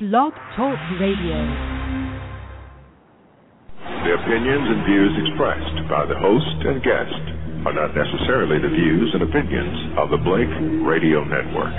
Blog 0.00 0.32
Talk 0.58 0.74
Radio. 0.98 1.38
The 3.78 4.12
opinions 4.18 4.66
and 4.66 4.82
views 4.90 5.14
expressed 5.22 5.86
by 5.86 6.02
the 6.10 6.18
host 6.18 6.58
and 6.66 6.82
guest 6.82 7.22
are 7.62 7.78
not 7.78 7.94
necessarily 7.94 8.58
the 8.58 8.74
views 8.74 9.14
and 9.14 9.22
opinions 9.22 9.94
of 9.94 10.10
the 10.10 10.18
Blake 10.18 10.50
Radio 10.82 11.22
Network. 11.22 11.70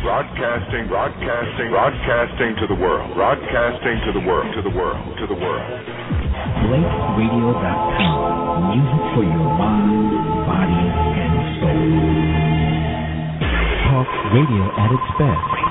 Broadcasting, 0.00 0.88
broadcasting, 0.88 1.68
broadcasting 1.68 2.56
to 2.56 2.64
the 2.72 2.78
world, 2.80 3.12
broadcasting 3.12 4.00
to 4.08 4.16
the 4.16 4.24
world, 4.24 4.48
to 4.56 4.64
the 4.64 4.72
world, 4.72 5.04
to 5.20 5.28
the 5.28 5.36
world. 5.36 5.68
BlakeRadio.com. 6.64 8.72
Music 8.72 9.04
for 9.12 9.24
your 9.28 9.52
mind, 9.60 10.16
body, 10.48 10.80
and 11.20 11.36
soul. 11.60 12.45
Talk 13.96 14.08
radio 14.34 14.68
at 14.76 14.92
its 14.92 15.08
best. 15.18 15.65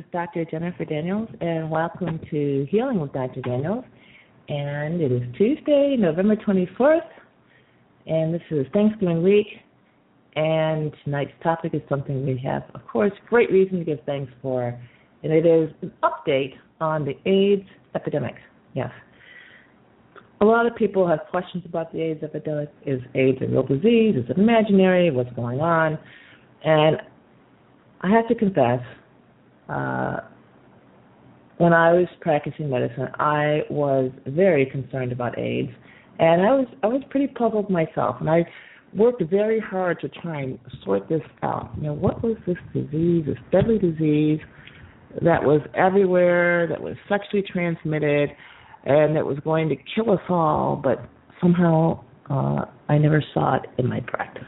Is 0.00 0.06
Dr. 0.12 0.46
Jennifer 0.46 0.86
Daniels, 0.86 1.28
and 1.42 1.70
welcome 1.70 2.18
to 2.30 2.66
Healing 2.70 3.00
with 3.00 3.12
Dr. 3.12 3.42
Daniels. 3.42 3.84
And 4.48 4.98
it 4.98 5.12
is 5.12 5.22
Tuesday, 5.36 5.94
November 5.98 6.36
24th, 6.36 7.00
and 8.06 8.32
this 8.32 8.40
is 8.50 8.66
Thanksgiving 8.72 9.22
week. 9.22 9.46
And 10.36 10.90
tonight's 11.04 11.32
topic 11.42 11.74
is 11.74 11.82
something 11.86 12.24
we 12.24 12.40
have, 12.42 12.62
of 12.74 12.86
course, 12.86 13.12
great 13.28 13.50
reason 13.52 13.78
to 13.78 13.84
give 13.84 13.98
thanks 14.06 14.32
for, 14.40 14.68
and 15.22 15.32
it 15.32 15.44
is 15.44 15.68
an 15.82 15.92
update 16.02 16.54
on 16.80 17.04
the 17.04 17.12
AIDS 17.28 17.68
epidemic. 17.94 18.36
Yes. 18.72 18.90
A 20.40 20.44
lot 20.46 20.66
of 20.66 20.74
people 20.76 21.06
have 21.06 21.20
questions 21.30 21.62
about 21.66 21.92
the 21.92 22.00
AIDS 22.00 22.22
epidemic. 22.22 22.72
Is 22.86 23.02
AIDS 23.14 23.38
a 23.42 23.48
real 23.48 23.64
disease? 23.64 24.14
Is 24.16 24.30
it 24.30 24.38
imaginary? 24.38 25.10
What's 25.10 25.32
going 25.34 25.60
on? 25.60 25.98
And 26.64 26.96
I 28.00 28.08
have 28.08 28.26
to 28.28 28.34
confess, 28.34 28.80
uh, 29.70 30.20
when 31.58 31.72
I 31.72 31.92
was 31.92 32.06
practicing 32.20 32.70
medicine, 32.70 33.08
I 33.18 33.60
was 33.70 34.10
very 34.26 34.66
concerned 34.66 35.12
about 35.12 35.38
AIDS, 35.38 35.70
and 36.18 36.42
I 36.42 36.52
was 36.52 36.66
I 36.82 36.86
was 36.86 37.02
pretty 37.10 37.28
puzzled 37.28 37.70
myself, 37.70 38.16
and 38.20 38.30
I 38.30 38.46
worked 38.94 39.22
very 39.30 39.60
hard 39.60 40.00
to 40.00 40.08
try 40.08 40.40
and 40.40 40.58
sort 40.84 41.08
this 41.08 41.22
out. 41.42 41.70
You 41.76 41.84
know, 41.84 41.92
what 41.92 42.22
was 42.22 42.36
this 42.46 42.56
disease, 42.72 43.24
this 43.26 43.38
deadly 43.52 43.78
disease 43.78 44.40
that 45.22 45.42
was 45.42 45.60
everywhere, 45.74 46.66
that 46.68 46.80
was 46.80 46.96
sexually 47.08 47.44
transmitted, 47.46 48.30
and 48.84 49.14
that 49.16 49.26
was 49.26 49.38
going 49.44 49.68
to 49.68 49.76
kill 49.94 50.10
us 50.12 50.20
all, 50.28 50.80
but 50.82 51.04
somehow 51.40 52.02
uh, 52.30 52.64
I 52.88 52.98
never 52.98 53.22
saw 53.34 53.56
it 53.56 53.62
in 53.78 53.86
my 53.88 54.00
practice. 54.00 54.44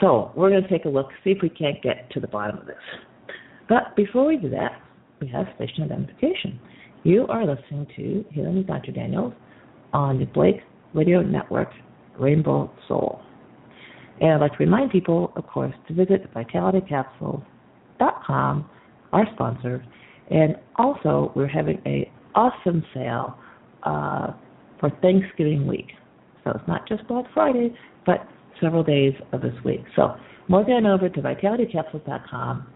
So 0.00 0.32
we're 0.34 0.50
going 0.50 0.62
to 0.62 0.68
take 0.68 0.84
a 0.84 0.88
look, 0.88 1.08
see 1.24 1.30
if 1.30 1.38
we 1.42 1.50
can't 1.50 1.82
get 1.82 2.10
to 2.12 2.20
the 2.20 2.28
bottom 2.28 2.58
of 2.58 2.66
this. 2.66 2.76
But 3.70 3.96
before 3.96 4.26
we 4.26 4.36
do 4.36 4.50
that, 4.50 4.82
we 5.20 5.28
have 5.28 5.46
station 5.54 5.84
identification. 5.84 6.58
You 7.04 7.26
are 7.28 7.46
listening 7.46 7.86
to 7.94 8.24
Healing 8.32 8.56
with 8.56 8.66
Dr. 8.66 8.90
Daniels 8.90 9.32
on 9.92 10.18
the 10.18 10.24
Blake 10.26 10.62
Radio 10.92 11.22
Network, 11.22 11.68
Rainbow 12.18 12.68
Soul. 12.88 13.20
And 14.20 14.32
I'd 14.32 14.40
like 14.40 14.54
to 14.54 14.58
remind 14.58 14.90
people, 14.90 15.32
of 15.36 15.46
course, 15.46 15.72
to 15.86 15.94
visit 15.94 16.34
vitalitycapsules.com, 16.34 18.70
our 19.12 19.26
sponsor. 19.34 19.84
And 20.30 20.56
also, 20.76 21.30
we're 21.36 21.46
having 21.46 21.80
a 21.86 22.10
awesome 22.34 22.84
sale 22.92 23.38
uh, 23.84 24.32
for 24.80 24.90
Thanksgiving 25.00 25.68
week. 25.68 25.92
So 26.42 26.50
it's 26.50 26.66
not 26.66 26.88
just 26.88 27.06
Black 27.06 27.26
Friday, 27.32 27.72
but 28.04 28.26
several 28.60 28.82
days 28.82 29.14
of 29.32 29.42
this 29.42 29.54
week. 29.64 29.84
So 29.94 30.16
log 30.48 30.68
on 30.68 30.86
over 30.86 31.08
to 31.08 31.22
vitalitycapsules.com 31.22 32.66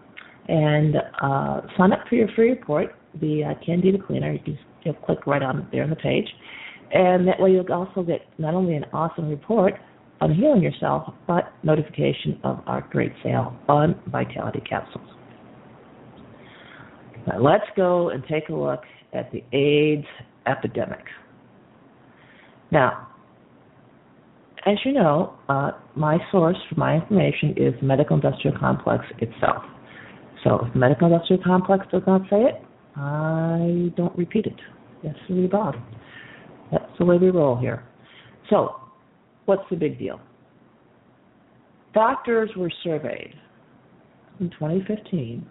and 0.47 0.95
uh, 1.21 1.61
sign 1.77 1.91
up 1.91 1.99
for 2.07 2.15
your 2.15 2.27
free 2.35 2.51
report, 2.51 2.95
the 3.21 3.43
uh, 3.43 3.65
Candida 3.65 3.97
Cleaner. 3.97 4.33
You 4.33 4.39
can 4.39 4.59
you'll 4.83 4.93
click 4.95 5.25
right 5.25 5.41
on 5.41 5.67
there 5.71 5.83
on 5.83 5.89
the 5.89 5.95
page. 5.95 6.27
And 6.93 7.27
that 7.27 7.39
way 7.39 7.51
you'll 7.51 7.71
also 7.73 8.03
get 8.03 8.21
not 8.37 8.53
only 8.53 8.75
an 8.75 8.85
awesome 8.93 9.27
report 9.27 9.73
on 10.21 10.33
healing 10.33 10.61
yourself, 10.61 11.13
but 11.27 11.51
notification 11.63 12.39
of 12.43 12.61
our 12.67 12.87
great 12.91 13.11
sale 13.23 13.55
on 13.67 13.99
Vitality 14.07 14.61
Capsules. 14.67 15.07
Now 17.27 17.39
let's 17.39 17.65
go 17.75 18.09
and 18.09 18.23
take 18.27 18.49
a 18.49 18.53
look 18.53 18.83
at 19.13 19.31
the 19.31 19.43
AIDS 19.51 20.07
epidemic. 20.45 21.03
Now, 22.71 23.09
as 24.65 24.77
you 24.83 24.93
know, 24.93 25.35
uh, 25.49 25.71
my 25.95 26.17
source 26.31 26.57
for 26.69 26.79
my 26.79 26.95
information 26.95 27.51
is 27.57 27.73
the 27.79 27.85
medical 27.85 28.15
industrial 28.15 28.57
complex 28.57 29.05
itself. 29.19 29.63
So 30.45 30.59
if 30.63 30.73
the 30.73 30.79
medical 30.79 31.11
industrial 31.11 31.43
complex 31.43 31.85
does 31.91 32.03
not 32.05 32.21
say 32.29 32.37
it, 32.37 32.61
I 32.95 33.91
don't 33.97 34.15
repeat 34.15 34.45
it. 34.45 34.59
Yes, 35.03 35.15
we 35.29 35.47
Bob. 35.47 35.75
That's 36.71 36.85
the 36.99 37.05
way 37.05 37.17
we 37.17 37.29
roll 37.29 37.57
here. 37.57 37.83
So, 38.49 38.75
what's 39.45 39.63
the 39.69 39.75
big 39.75 39.97
deal? 39.97 40.21
Doctors 41.93 42.51
were 42.55 42.71
surveyed 42.83 43.33
in 44.39 44.49
2015 44.51 45.45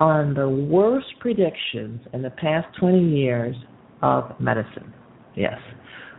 on 0.00 0.34
the 0.34 0.48
worst 0.48 1.06
predictions 1.20 2.00
in 2.12 2.22
the 2.22 2.30
past 2.30 2.66
20 2.78 3.04
years 3.04 3.56
of 4.02 4.38
medicine. 4.40 4.92
Yes. 5.36 5.58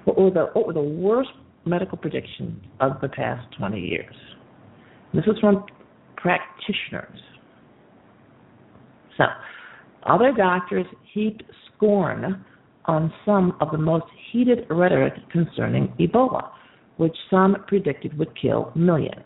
What 0.06 0.20
were 0.20 0.32
the, 0.32 0.48
what 0.54 0.68
were 0.68 0.74
the 0.74 0.82
worst 0.82 1.30
medical 1.66 1.98
predictions 1.98 2.62
of 2.82 2.94
the 3.02 3.10
past 3.10 3.46
20 3.58 3.80
years? 3.80 4.16
This 5.14 5.24
is 5.26 5.40
from 5.40 5.66
practitioners. 6.18 7.20
So, 9.18 9.26
other 10.06 10.32
doctors 10.36 10.86
heaped 11.14 11.44
scorn 11.76 12.44
on 12.86 13.14
some 13.26 13.56
of 13.62 13.72
the 13.72 13.78
most 13.78 14.06
heated 14.32 14.66
rhetoric 14.70 15.14
concerning 15.32 15.94
Ebola, 16.00 16.50
which 16.98 17.16
some 17.30 17.56
predicted 17.68 18.18
would 18.18 18.30
kill 18.40 18.72
millions. 18.76 19.24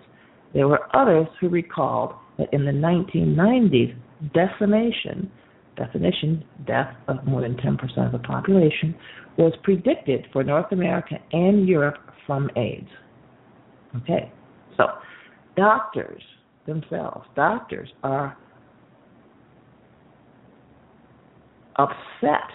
There 0.53 0.67
were 0.67 0.95
others 0.95 1.27
who 1.39 1.49
recalled 1.49 2.13
that 2.37 2.53
in 2.53 2.65
the 2.65 2.71
1990s, 2.71 3.95
decimation, 4.33 5.31
definition, 5.75 6.43
death 6.65 6.93
of 7.07 7.23
more 7.25 7.41
than 7.41 7.55
10% 7.55 8.05
of 8.05 8.11
the 8.11 8.19
population, 8.19 8.95
was 9.37 9.53
predicted 9.63 10.25
for 10.33 10.43
North 10.43 10.71
America 10.71 11.15
and 11.31 11.67
Europe 11.67 11.97
from 12.25 12.49
AIDS. 12.55 12.89
Okay, 13.97 14.31
so 14.75 14.85
doctors 15.55 16.21
themselves, 16.65 17.25
doctors 17.35 17.89
are 18.03 18.37
upset 21.77 22.49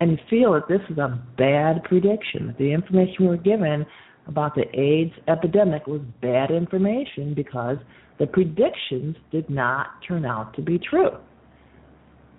and 0.00 0.18
feel 0.28 0.52
that 0.52 0.68
this 0.68 0.80
is 0.90 0.98
a 0.98 1.20
bad 1.38 1.82
prediction. 1.84 2.48
that 2.48 2.58
The 2.58 2.72
information 2.72 3.26
we're 3.26 3.36
given 3.36 3.86
about 4.26 4.54
the 4.54 4.64
AIDS 4.78 5.14
epidemic 5.28 5.86
was 5.86 6.00
bad 6.20 6.50
information 6.50 7.34
because 7.34 7.76
the 8.18 8.26
predictions 8.26 9.16
did 9.30 9.48
not 9.48 9.86
turn 10.06 10.24
out 10.24 10.54
to 10.54 10.62
be 10.62 10.78
true. 10.78 11.10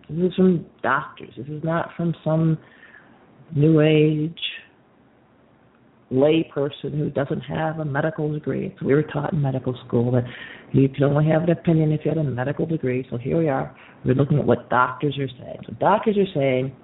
This 0.10 0.30
is 0.30 0.36
from 0.36 0.66
doctors. 0.84 1.34
This 1.38 1.48
is 1.48 1.64
not 1.64 1.90
from 1.96 2.16
some 2.24 2.58
new 3.56 3.82
age 3.82 4.40
lay 6.10 6.50
person 6.54 6.98
who 6.98 7.10
doesn't 7.10 7.42
have 7.42 7.80
a 7.80 7.86
medical 7.86 8.32
degree. 8.32 8.74
So 8.80 8.86
we 8.86 8.94
were 8.94 9.04
taught 9.04 9.34
in 9.34 9.42
medical 9.42 9.78
school 9.86 10.12
that 10.12 10.24
you 10.72 10.88
can 10.90 11.04
only 11.04 11.30
have 11.30 11.44
an 11.44 11.50
opinion 11.50 11.92
if 11.92 12.02
you 12.06 12.12
had 12.12 12.18
a 12.18 12.24
medical 12.24 12.66
degree. 12.66 13.06
So 13.10 13.18
here 13.18 13.38
we 13.38 13.50
are. 13.50 13.76
We're 14.06 14.16
looking 14.16 14.40
at 14.40 14.46
what 14.46 14.70
doctors 14.70 15.18
are 15.20 15.28
saying. 15.28 15.60
So 15.66 15.74
doctors 15.80 16.18
are 16.18 16.34
saying 16.34 16.76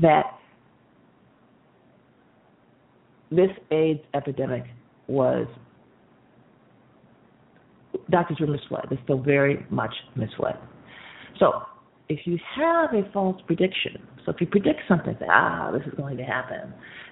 that 0.00 0.24
this 3.30 3.50
AIDS 3.70 4.00
epidemic 4.14 4.64
was 5.06 5.46
doctors 8.10 8.38
were 8.40 8.46
misled. 8.46 8.86
They're 8.90 8.98
still 9.04 9.20
very 9.20 9.64
much 9.70 9.94
misled. 10.16 10.56
So 11.38 11.62
if 12.12 12.26
you 12.26 12.38
have 12.56 12.92
a 12.92 13.10
false 13.12 13.40
prediction, 13.46 13.96
so 14.24 14.32
if 14.32 14.40
you 14.40 14.46
predict 14.46 14.80
something, 14.86 15.16
say, 15.18 15.26
ah, 15.30 15.70
this 15.72 15.82
is 15.86 15.94
going 15.96 16.18
to 16.18 16.22
happen, 16.22 16.60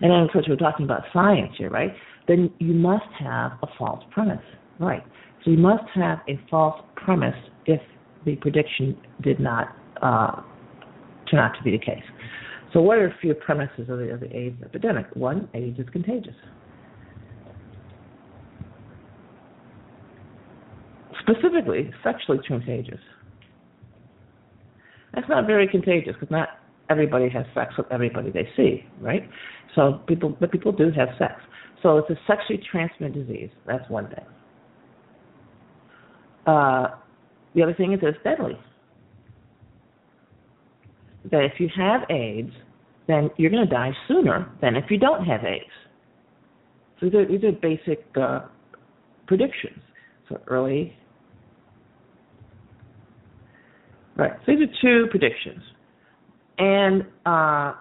and 0.00 0.10
then 0.10 0.20
of 0.20 0.30
course 0.30 0.44
we're 0.48 0.56
talking 0.56 0.84
about 0.84 1.02
science 1.12 1.52
here, 1.56 1.70
right? 1.70 1.92
Then 2.28 2.52
you 2.58 2.74
must 2.74 3.06
have 3.18 3.52
a 3.62 3.66
false 3.78 4.04
premise, 4.10 4.44
right? 4.78 5.02
So 5.44 5.50
you 5.50 5.56
must 5.56 5.84
have 5.94 6.18
a 6.28 6.38
false 6.50 6.80
premise 6.96 7.34
if 7.64 7.80
the 8.26 8.36
prediction 8.36 8.96
did 9.22 9.40
not 9.40 9.74
uh, 10.02 10.42
turn 11.30 11.40
out 11.40 11.56
to 11.56 11.62
be 11.64 11.70
the 11.70 11.78
case. 11.78 12.04
So 12.74 12.80
what 12.80 12.98
are 12.98 13.06
a 13.06 13.16
few 13.20 13.34
premises 13.34 13.88
of 13.88 13.98
the, 13.98 14.10
of 14.10 14.20
the 14.20 14.36
AIDS 14.36 14.62
epidemic? 14.62 15.06
One, 15.14 15.48
AIDS 15.54 15.78
is 15.78 15.86
contagious. 15.92 16.34
Specifically, 21.20 21.90
sexually 22.04 22.40
contagious. 22.46 23.00
That's 25.14 25.28
not 25.28 25.46
very 25.46 25.66
contagious 25.66 26.14
because 26.18 26.30
not 26.30 26.48
everybody 26.88 27.28
has 27.28 27.44
sex 27.54 27.74
with 27.76 27.86
everybody 27.90 28.30
they 28.30 28.48
see, 28.56 28.84
right? 29.00 29.28
So 29.74 30.00
people, 30.06 30.36
but 30.40 30.52
people 30.52 30.72
do 30.72 30.90
have 30.96 31.08
sex. 31.18 31.34
So 31.82 31.98
it's 31.98 32.10
a 32.10 32.16
sexually 32.26 32.62
transmitted 32.70 33.26
disease. 33.26 33.50
That's 33.66 33.88
one 33.88 34.08
thing. 34.08 34.24
Uh, 36.46 36.88
the 37.54 37.62
other 37.62 37.74
thing 37.74 37.92
is 37.92 38.00
it's 38.02 38.18
deadly. 38.24 38.58
That 41.30 41.44
if 41.44 41.58
you 41.58 41.68
have 41.76 42.02
AIDS, 42.10 42.52
then 43.06 43.30
you're 43.36 43.50
going 43.50 43.66
to 43.66 43.72
die 43.72 43.92
sooner 44.08 44.50
than 44.60 44.76
if 44.76 44.90
you 44.90 44.98
don't 44.98 45.24
have 45.24 45.44
AIDS. 45.44 45.64
So 46.98 47.06
these 47.06 47.14
are, 47.14 47.26
these 47.26 47.44
are 47.44 47.52
basic 47.52 48.04
uh, 48.20 48.40
predictions. 49.26 49.80
So 50.28 50.40
early 50.46 50.96
Right. 54.16 54.32
So 54.44 54.52
these 54.52 54.68
are 54.68 54.72
two 54.82 55.06
predictions. 55.10 55.62
And 56.58 57.06
uh, 57.24 57.72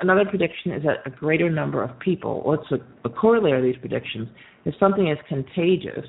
another 0.00 0.24
prediction 0.28 0.72
is 0.72 0.82
that 0.82 1.06
a 1.06 1.10
greater 1.10 1.50
number 1.50 1.82
of 1.82 1.96
people, 2.00 2.58
it's 2.60 2.72
a, 2.72 3.08
a 3.08 3.10
corollary 3.10 3.58
of 3.58 3.62
these 3.62 3.80
predictions, 3.80 4.28
if 4.64 4.74
something 4.80 5.08
is 5.08 5.18
contagious, 5.28 6.04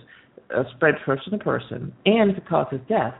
uh, 0.56 0.64
spread 0.76 0.96
person 1.06 1.32
to 1.32 1.38
person, 1.38 1.94
and 2.06 2.32
if 2.32 2.38
it 2.38 2.48
causes 2.48 2.80
death, 2.88 3.14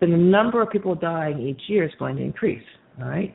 then 0.00 0.10
the 0.10 0.16
number 0.16 0.60
of 0.60 0.70
people 0.70 0.94
dying 0.94 1.40
each 1.40 1.62
year 1.68 1.84
is 1.84 1.92
going 1.98 2.16
to 2.16 2.22
increase. 2.22 2.62
All 3.00 3.08
right. 3.08 3.34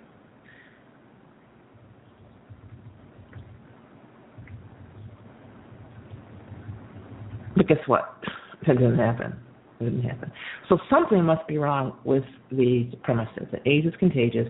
But 7.55 7.67
guess 7.67 7.77
what? 7.87 8.13
That 8.65 8.79
doesn't 8.79 8.97
happen. 8.97 9.46
Didn't 9.79 10.01
happen. 10.01 10.31
So 10.69 10.79
something 10.89 11.23
must 11.23 11.47
be 11.47 11.57
wrong 11.57 11.97
with 12.03 12.23
the 12.51 12.89
premises 13.03 13.47
that 13.51 13.61
AIDS 13.67 13.85
is 13.85 13.93
contagious 13.99 14.47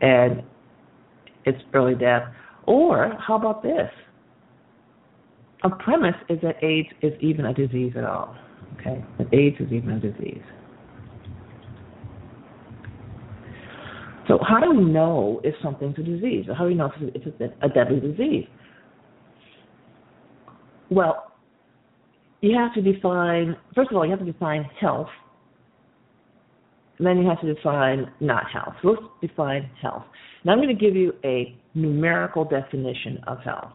and 0.00 0.42
it's 1.44 1.58
early 1.74 1.94
death. 1.94 2.22
Or 2.66 3.14
how 3.18 3.36
about 3.36 3.62
this? 3.62 3.90
A 5.64 5.70
premise 5.70 6.14
is 6.30 6.38
that 6.42 6.62
AIDS 6.64 6.88
is 7.02 7.12
even 7.20 7.44
a 7.44 7.52
disease 7.52 7.92
at 7.96 8.04
all. 8.04 8.34
Okay, 8.78 9.04
that 9.18 9.34
AIDS 9.34 9.56
is 9.60 9.70
even 9.72 9.90
a 9.90 10.00
disease. 10.00 10.42
So 14.28 14.38
how 14.46 14.60
do 14.60 14.70
we 14.70 14.84
know 14.84 15.40
if 15.44 15.54
something's 15.62 15.98
a 15.98 16.02
disease? 16.02 16.46
How 16.56 16.62
do 16.62 16.68
we 16.70 16.74
know 16.74 16.90
if 16.98 17.22
it's 17.26 17.54
a 17.62 17.68
deadly 17.68 18.00
disease? 18.00 18.46
Well, 20.88 21.29
you 22.40 22.56
have 22.56 22.72
to 22.74 22.82
define 22.82 23.56
first 23.74 23.90
of 23.90 23.96
all 23.96 24.04
you 24.04 24.10
have 24.10 24.20
to 24.20 24.30
define 24.30 24.64
health 24.80 25.08
then 27.00 27.18
you 27.18 27.28
have 27.28 27.40
to 27.40 27.54
define 27.54 28.10
not 28.20 28.44
health. 28.50 28.74
So 28.82 28.88
let's 28.88 29.02
define 29.22 29.70
health. 29.80 30.04
Now 30.44 30.52
i'm 30.52 30.58
going 30.58 30.68
to 30.68 30.74
give 30.74 30.94
you 30.94 31.12
a 31.24 31.56
numerical 31.74 32.44
definition 32.44 33.18
of 33.26 33.38
health. 33.40 33.72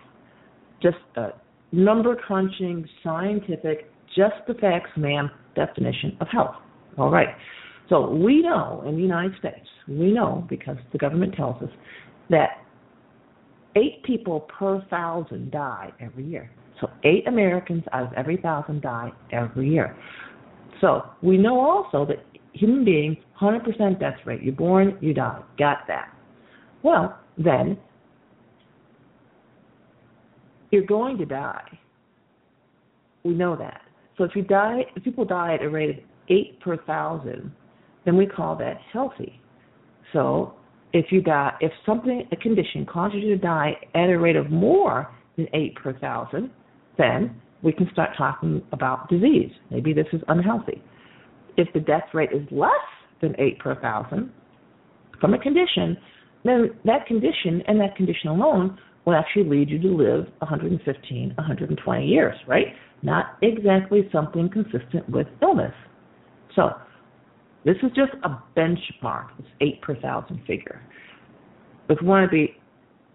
Just 0.81 0.97
a 1.15 1.29
number 1.71 2.15
crunching 2.15 2.87
scientific 3.03 3.91
just 4.15 4.35
the 4.47 4.53
facts 4.55 4.91
ma'am 4.95 5.29
definition 5.55 6.17
of 6.21 6.27
health. 6.27 6.55
All 6.97 7.09
right. 7.09 7.29
So 7.89 8.09
we 8.09 8.41
know 8.41 8.83
in 8.87 8.95
the 8.95 9.01
united 9.01 9.37
states 9.39 9.67
we 9.87 10.11
know 10.11 10.45
because 10.49 10.77
the 10.91 10.97
government 10.97 11.35
tells 11.35 11.61
us 11.61 11.69
that 12.29 12.61
eight 13.75 14.03
people 14.03 14.41
per 14.41 14.83
thousand 14.89 15.51
die 15.51 15.91
every 15.99 16.25
year 16.25 16.49
so 16.81 16.89
eight 17.03 17.27
Americans 17.27 17.83
out 17.93 18.07
of 18.07 18.13
every 18.13 18.37
thousand 18.37 18.81
die 18.81 19.11
every 19.31 19.69
year. 19.69 19.95
So 20.81 21.03
we 21.21 21.37
know 21.37 21.59
also 21.59 22.05
that 22.05 22.25
human 22.53 22.85
beings, 22.85 23.17
100% 23.41 23.99
death 23.99 24.15
rate. 24.25 24.41
You're 24.41 24.53
born, 24.53 24.97
you 25.01 25.13
die. 25.13 25.41
Got 25.57 25.79
that. 25.87 26.13
Well, 26.83 27.17
then 27.37 27.77
you're 30.71 30.85
going 30.85 31.17
to 31.17 31.25
die. 31.25 31.79
We 33.23 33.33
know 33.33 33.55
that. 33.55 33.81
So 34.17 34.23
if 34.23 34.35
you 34.35 34.43
die, 34.43 34.81
if 34.95 35.03
people 35.03 35.25
die 35.25 35.55
at 35.55 35.61
a 35.61 35.69
rate 35.69 35.89
of 35.89 35.95
eight 36.29 36.59
per 36.61 36.77
thousand, 36.77 37.51
then 38.05 38.17
we 38.17 38.25
call 38.25 38.55
that 38.57 38.77
healthy. 38.93 39.41
So 40.13 40.53
if 40.93 41.07
you 41.11 41.21
die, 41.21 41.53
if 41.59 41.71
something, 41.85 42.27
a 42.31 42.35
condition 42.37 42.85
causes 42.85 43.19
you 43.21 43.29
to 43.35 43.37
die 43.37 43.73
at 43.95 44.09
a 44.09 44.17
rate 44.17 44.35
of 44.35 44.49
more 44.49 45.13
than 45.35 45.47
eight 45.53 45.75
per 45.75 45.93
thousand, 45.99 46.51
then 46.97 47.39
we 47.63 47.73
can 47.73 47.89
start 47.91 48.11
talking 48.17 48.61
about 48.71 49.09
disease. 49.09 49.51
Maybe 49.71 49.93
this 49.93 50.07
is 50.13 50.21
unhealthy. 50.27 50.81
If 51.57 51.67
the 51.73 51.79
death 51.79 52.13
rate 52.13 52.29
is 52.31 52.45
less 52.51 52.71
than 53.21 53.35
8 53.39 53.59
per 53.59 53.75
thousand 53.75 54.31
from 55.19 55.33
a 55.33 55.39
condition, 55.39 55.97
then 56.43 56.71
that 56.85 57.07
condition 57.07 57.63
and 57.67 57.79
that 57.79 57.95
condition 57.95 58.29
alone 58.29 58.77
will 59.05 59.15
actually 59.15 59.49
lead 59.49 59.69
you 59.69 59.79
to 59.79 59.87
live 59.87 60.25
115, 60.39 61.33
120 61.35 62.05
years, 62.05 62.35
right? 62.47 62.67
Not 63.01 63.37
exactly 63.41 64.09
something 64.11 64.49
consistent 64.49 65.09
with 65.09 65.27
illness. 65.41 65.73
So, 66.55 66.71
this 67.63 67.75
is 67.81 67.91
just 67.95 68.11
a 68.23 68.41
benchmark, 68.55 69.35
this 69.37 69.47
8 69.59 69.81
per 69.81 69.95
thousand 69.95 70.41
figure. 70.45 70.81
If 71.89 71.99
we 72.01 72.07
want 72.07 72.29
to 72.29 72.35
be 72.35 72.55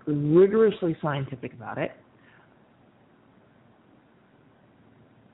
rigorously 0.07 0.97
scientific 1.01 1.53
about 1.53 1.79
it, 1.79 1.93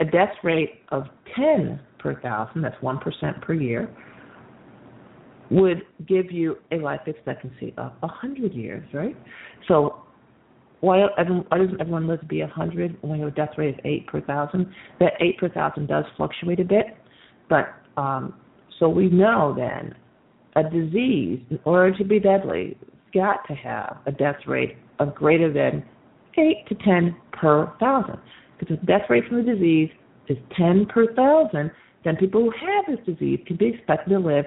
a 0.01 0.05
death 0.05 0.33
rate 0.43 0.83
of 0.91 1.05
10 1.35 1.81
per 1.99 2.21
thousand, 2.21 2.63
that's 2.63 2.77
1% 2.83 3.43
per 3.43 3.55
year, 3.55 3.89
would 5.51 5.83
give 6.07 6.31
you 6.31 6.57
a 6.73 6.77
life 6.77 7.01
expectancy 7.07 7.73
of 7.79 7.93
100 8.01 8.53
years, 8.53 8.87
right? 8.93 9.17
So 9.69 10.03
why, 10.81 11.07
why 11.17 11.59
doesn't 11.59 11.81
everyone 11.81 12.07
live 12.07 12.21
to 12.21 12.27
be 12.27 12.41
100 12.41 12.99
when 13.03 13.19
you 13.19 13.25
have 13.25 13.33
a 13.33 13.37
death 13.37 13.57
rate 13.57 13.79
of 13.79 13.81
8 13.85 14.07
per 14.07 14.21
thousand? 14.23 14.73
That 15.01 15.13
8 15.21 15.39
per 15.39 15.49
thousand 15.49 15.87
does 15.87 16.05
fluctuate 16.17 16.61
a 16.61 16.65
bit, 16.65 16.87
but 17.49 17.75
um, 17.97 18.35
so 18.79 18.89
we 18.89 19.09
know 19.09 19.55
then 19.57 19.95
a 20.57 20.69
disease, 20.69 21.41
in 21.51 21.59
order 21.65 21.97
to 21.97 22.05
be 22.05 22.19
deadly, 22.19 22.77
has 22.81 22.91
got 23.15 23.47
to 23.49 23.55
have 23.55 23.99
a 24.07 24.13
death 24.13 24.37
rate 24.47 24.77
of 24.99 25.15
greater 25.15 25.53
than 25.53 25.85
8 26.39 26.67
to 26.69 26.75
10 26.75 27.17
per 27.33 27.73
thousand. 27.79 28.19
Because 28.59 28.79
the 28.81 28.87
death 28.87 29.03
rate 29.09 29.25
from 29.29 29.45
the 29.45 29.55
disease 29.55 29.91
is 30.29 30.39
10 30.57 30.87
per 30.87 31.13
thousand, 31.15 31.71
then 32.05 32.17
people 32.17 32.43
who 32.43 32.51
have 32.51 32.85
this 32.89 33.05
disease 33.07 33.41
can 33.47 33.57
be 33.57 33.67
expected 33.67 34.11
to 34.11 34.19
live 34.19 34.47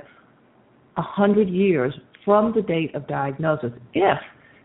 100 0.96 1.50
years 1.50 1.94
from 2.26 2.54
the 2.56 2.62
date 2.62 2.94
of 2.96 3.08
diagnosis 3.08 3.72
if 3.94 4.18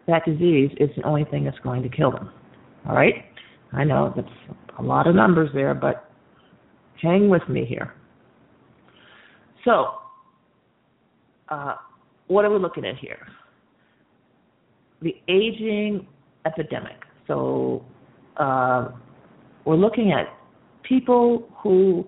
that 0.07 0.25
disease 0.25 0.71
is 0.79 0.91
the 0.97 1.03
only 1.03 1.25
thing 1.25 1.45
that's 1.45 1.59
going 1.61 1.83
to 1.83 1.89
kill 1.89 2.11
them. 2.11 2.31
All 2.89 2.95
right? 2.95 3.25
I 3.73 3.85
know 3.85 4.13
that's 4.15 4.29
a 4.79 4.83
lot 4.83 5.07
of 5.07 5.15
numbers 5.15 5.51
there, 5.55 5.75
but 5.75 6.11
hang 7.01 7.29
with 7.29 7.47
me 7.49 7.65
here. 7.65 7.95
So, 9.65 9.95
uh, 11.49 11.77
what 12.27 12.45
are 12.45 12.51
we 12.51 12.59
looking 12.59 12.85
at 12.85 12.97
here? 12.97 13.27
The 15.03 15.17
aging 15.29 16.07
epidemic. 16.47 16.97
So, 17.27 17.85
uh, 18.37 18.89
we're 19.64 19.76
looking 19.76 20.12
at 20.12 20.26
people 20.83 21.49
who 21.62 22.06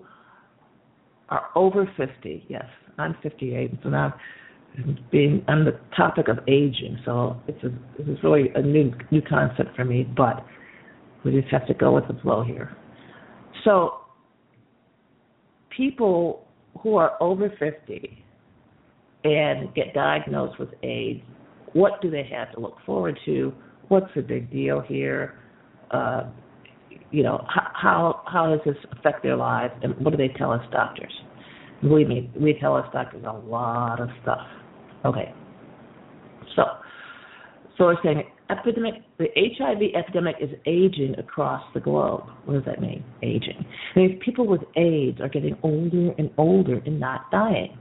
are 1.29 1.49
over 1.55 1.89
50. 1.97 2.45
Yes, 2.47 2.65
I'm 2.97 3.15
58, 3.21 3.71
so 3.83 3.89
now 3.89 4.13
being 5.11 5.43
on 5.47 5.65
the 5.65 5.79
topic 5.95 6.27
of 6.27 6.39
aging. 6.47 6.99
So 7.05 7.41
it's 7.47 7.63
a, 7.63 7.69
this 7.97 8.07
is 8.07 8.17
really 8.23 8.49
a 8.55 8.61
new 8.61 8.93
new 9.11 9.21
concept 9.21 9.75
for 9.75 9.85
me, 9.85 10.03
but 10.15 10.45
we 11.23 11.31
just 11.31 11.51
have 11.51 11.65
to 11.67 11.73
go 11.73 11.93
with 11.93 12.07
the 12.07 12.19
flow 12.21 12.43
here. 12.43 12.75
So 13.63 14.01
people 15.75 16.45
who 16.81 16.95
are 16.95 17.21
over 17.21 17.49
50 17.59 18.23
and 19.23 19.73
get 19.73 19.93
diagnosed 19.93 20.59
with 20.59 20.69
AIDS, 20.83 21.21
what 21.73 22.01
do 22.01 22.09
they 22.09 22.23
have 22.31 22.51
to 22.53 22.59
look 22.59 22.77
forward 22.85 23.19
to? 23.25 23.53
What's 23.87 24.13
the 24.15 24.21
big 24.21 24.51
deal 24.51 24.81
here? 24.81 25.39
Uh, 25.91 26.25
you 27.11 27.23
know, 27.23 27.43
how 27.47 28.21
how 28.25 28.49
does 28.49 28.59
this 28.65 28.75
affect 28.97 29.23
their 29.23 29.35
lives, 29.35 29.73
and 29.83 29.95
what 29.99 30.11
do 30.11 30.17
they 30.17 30.33
tell 30.37 30.51
us 30.51 30.61
doctors? 30.71 31.13
Believe 31.81 32.07
me, 32.07 32.29
we 32.39 32.57
tell 32.59 32.75
us 32.75 32.85
doctors 32.91 33.23
a 33.27 33.33
lot 33.33 33.99
of 33.99 34.09
stuff. 34.21 34.45
Okay, 35.05 35.33
so 36.55 36.63
so 37.77 37.85
we're 37.85 38.01
saying 38.03 38.23
epidemic, 38.49 38.95
the 39.19 39.27
HIV 39.35 39.79
epidemic 39.95 40.35
is 40.41 40.49
aging 40.65 41.15
across 41.19 41.63
the 41.73 41.79
globe. 41.79 42.23
What 42.45 42.55
does 42.55 42.65
that 42.65 42.81
mean? 42.81 43.03
Aging. 43.21 43.65
It 43.95 43.99
means 43.99 44.21
people 44.23 44.47
with 44.47 44.61
AIDS 44.75 45.21
are 45.21 45.29
getting 45.29 45.57
older 45.63 46.13
and 46.17 46.31
older 46.37 46.81
and 46.85 46.99
not 46.99 47.29
dying. 47.31 47.77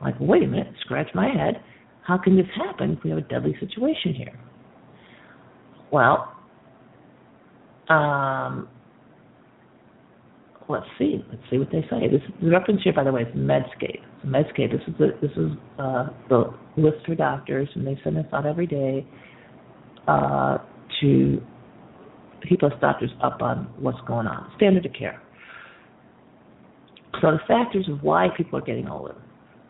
Like, 0.00 0.14
wait 0.20 0.42
a 0.42 0.46
minute, 0.46 0.72
scratch 0.82 1.08
my 1.14 1.28
head. 1.28 1.62
How 2.04 2.18
can 2.18 2.36
this 2.36 2.46
happen 2.56 2.92
if 2.92 3.04
we 3.04 3.10
have 3.10 3.18
a 3.18 3.22
deadly 3.22 3.56
situation 3.60 4.14
here? 4.14 4.38
Well, 5.92 6.32
um, 7.92 8.68
let's 10.68 10.86
see. 10.98 11.24
Let's 11.28 11.42
see 11.50 11.58
what 11.58 11.70
they 11.70 11.82
say. 11.90 12.08
This 12.08 12.22
the 12.40 12.50
reference 12.50 12.82
here, 12.82 12.92
by 12.92 13.04
the 13.04 13.12
way, 13.12 13.22
is 13.22 13.34
Medscape. 13.34 14.02
So 14.22 14.28
Medscape. 14.28 14.72
This 14.72 14.80
is 14.86 14.94
the 14.98 15.08
this 15.20 15.30
is 15.36 15.50
uh, 15.78 16.06
the 16.28 16.52
list 16.76 17.04
for 17.06 17.14
doctors, 17.14 17.68
and 17.74 17.86
they 17.86 17.98
send 18.02 18.16
this 18.16 18.26
out 18.32 18.46
every 18.46 18.66
day 18.66 19.06
uh, 20.08 20.58
to 21.00 21.42
keep 22.48 22.62
us 22.62 22.72
doctors 22.80 23.10
up 23.22 23.42
on 23.42 23.68
what's 23.78 24.00
going 24.06 24.26
on. 24.26 24.50
Standard 24.56 24.86
of 24.86 24.92
care. 24.92 25.20
So 27.20 27.32
the 27.32 27.38
factors 27.46 27.88
of 27.88 28.02
why 28.02 28.28
people 28.36 28.58
are 28.58 28.62
getting 28.62 28.88
older 28.88 29.14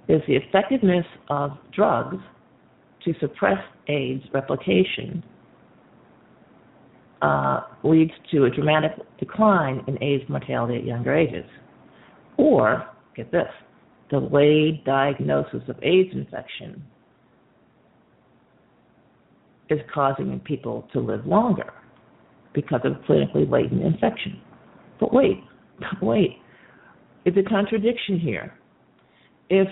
is 0.08 0.22
the 0.26 0.36
effectiveness 0.36 1.04
of 1.28 1.50
drugs 1.74 2.16
to 3.04 3.12
suppress 3.20 3.58
AIDS 3.88 4.22
replication 4.32 5.24
uh, 7.22 7.60
leads 7.84 8.10
to 8.32 8.44
a 8.44 8.50
dramatic 8.50 8.92
decline 9.18 9.82
in 9.86 10.02
AIDS 10.02 10.24
mortality 10.28 10.76
at 10.76 10.84
younger 10.84 11.16
ages. 11.16 11.46
Or, 12.36 12.84
get 13.16 13.30
this, 13.30 13.48
delayed 14.10 14.84
diagnosis 14.84 15.62
of 15.68 15.76
AIDS 15.82 16.10
infection 16.12 16.82
is 19.70 19.78
causing 19.94 20.38
people 20.40 20.86
to 20.92 21.00
live 21.00 21.24
longer 21.24 21.72
because 22.52 22.80
of 22.84 22.92
clinically 23.08 23.48
latent 23.50 23.82
infection. 23.82 24.40
But 25.00 25.14
wait, 25.14 25.38
wait, 26.02 26.38
it's 27.24 27.36
a 27.36 27.48
contradiction 27.48 28.18
here. 28.18 28.52
If 29.48 29.68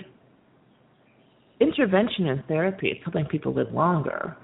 intervention 1.59 2.27
and 2.27 2.43
therapy 2.47 2.87
is 2.87 2.97
helping 3.03 3.25
people 3.25 3.53
live 3.53 3.71
longer, 3.73 4.37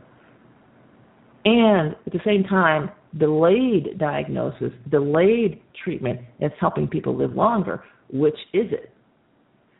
and 1.46 1.96
at 2.06 2.12
the 2.12 2.20
same 2.26 2.44
time, 2.44 2.92
delayed 3.18 3.98
diagnosis, 3.98 4.72
delayed 4.90 5.62
treatment 5.84 6.20
is 6.40 6.52
helping 6.60 6.88
people 6.88 7.16
live 7.16 7.34
longer. 7.34 7.84
Which 8.12 8.38
is 8.54 8.72
it? 8.72 8.92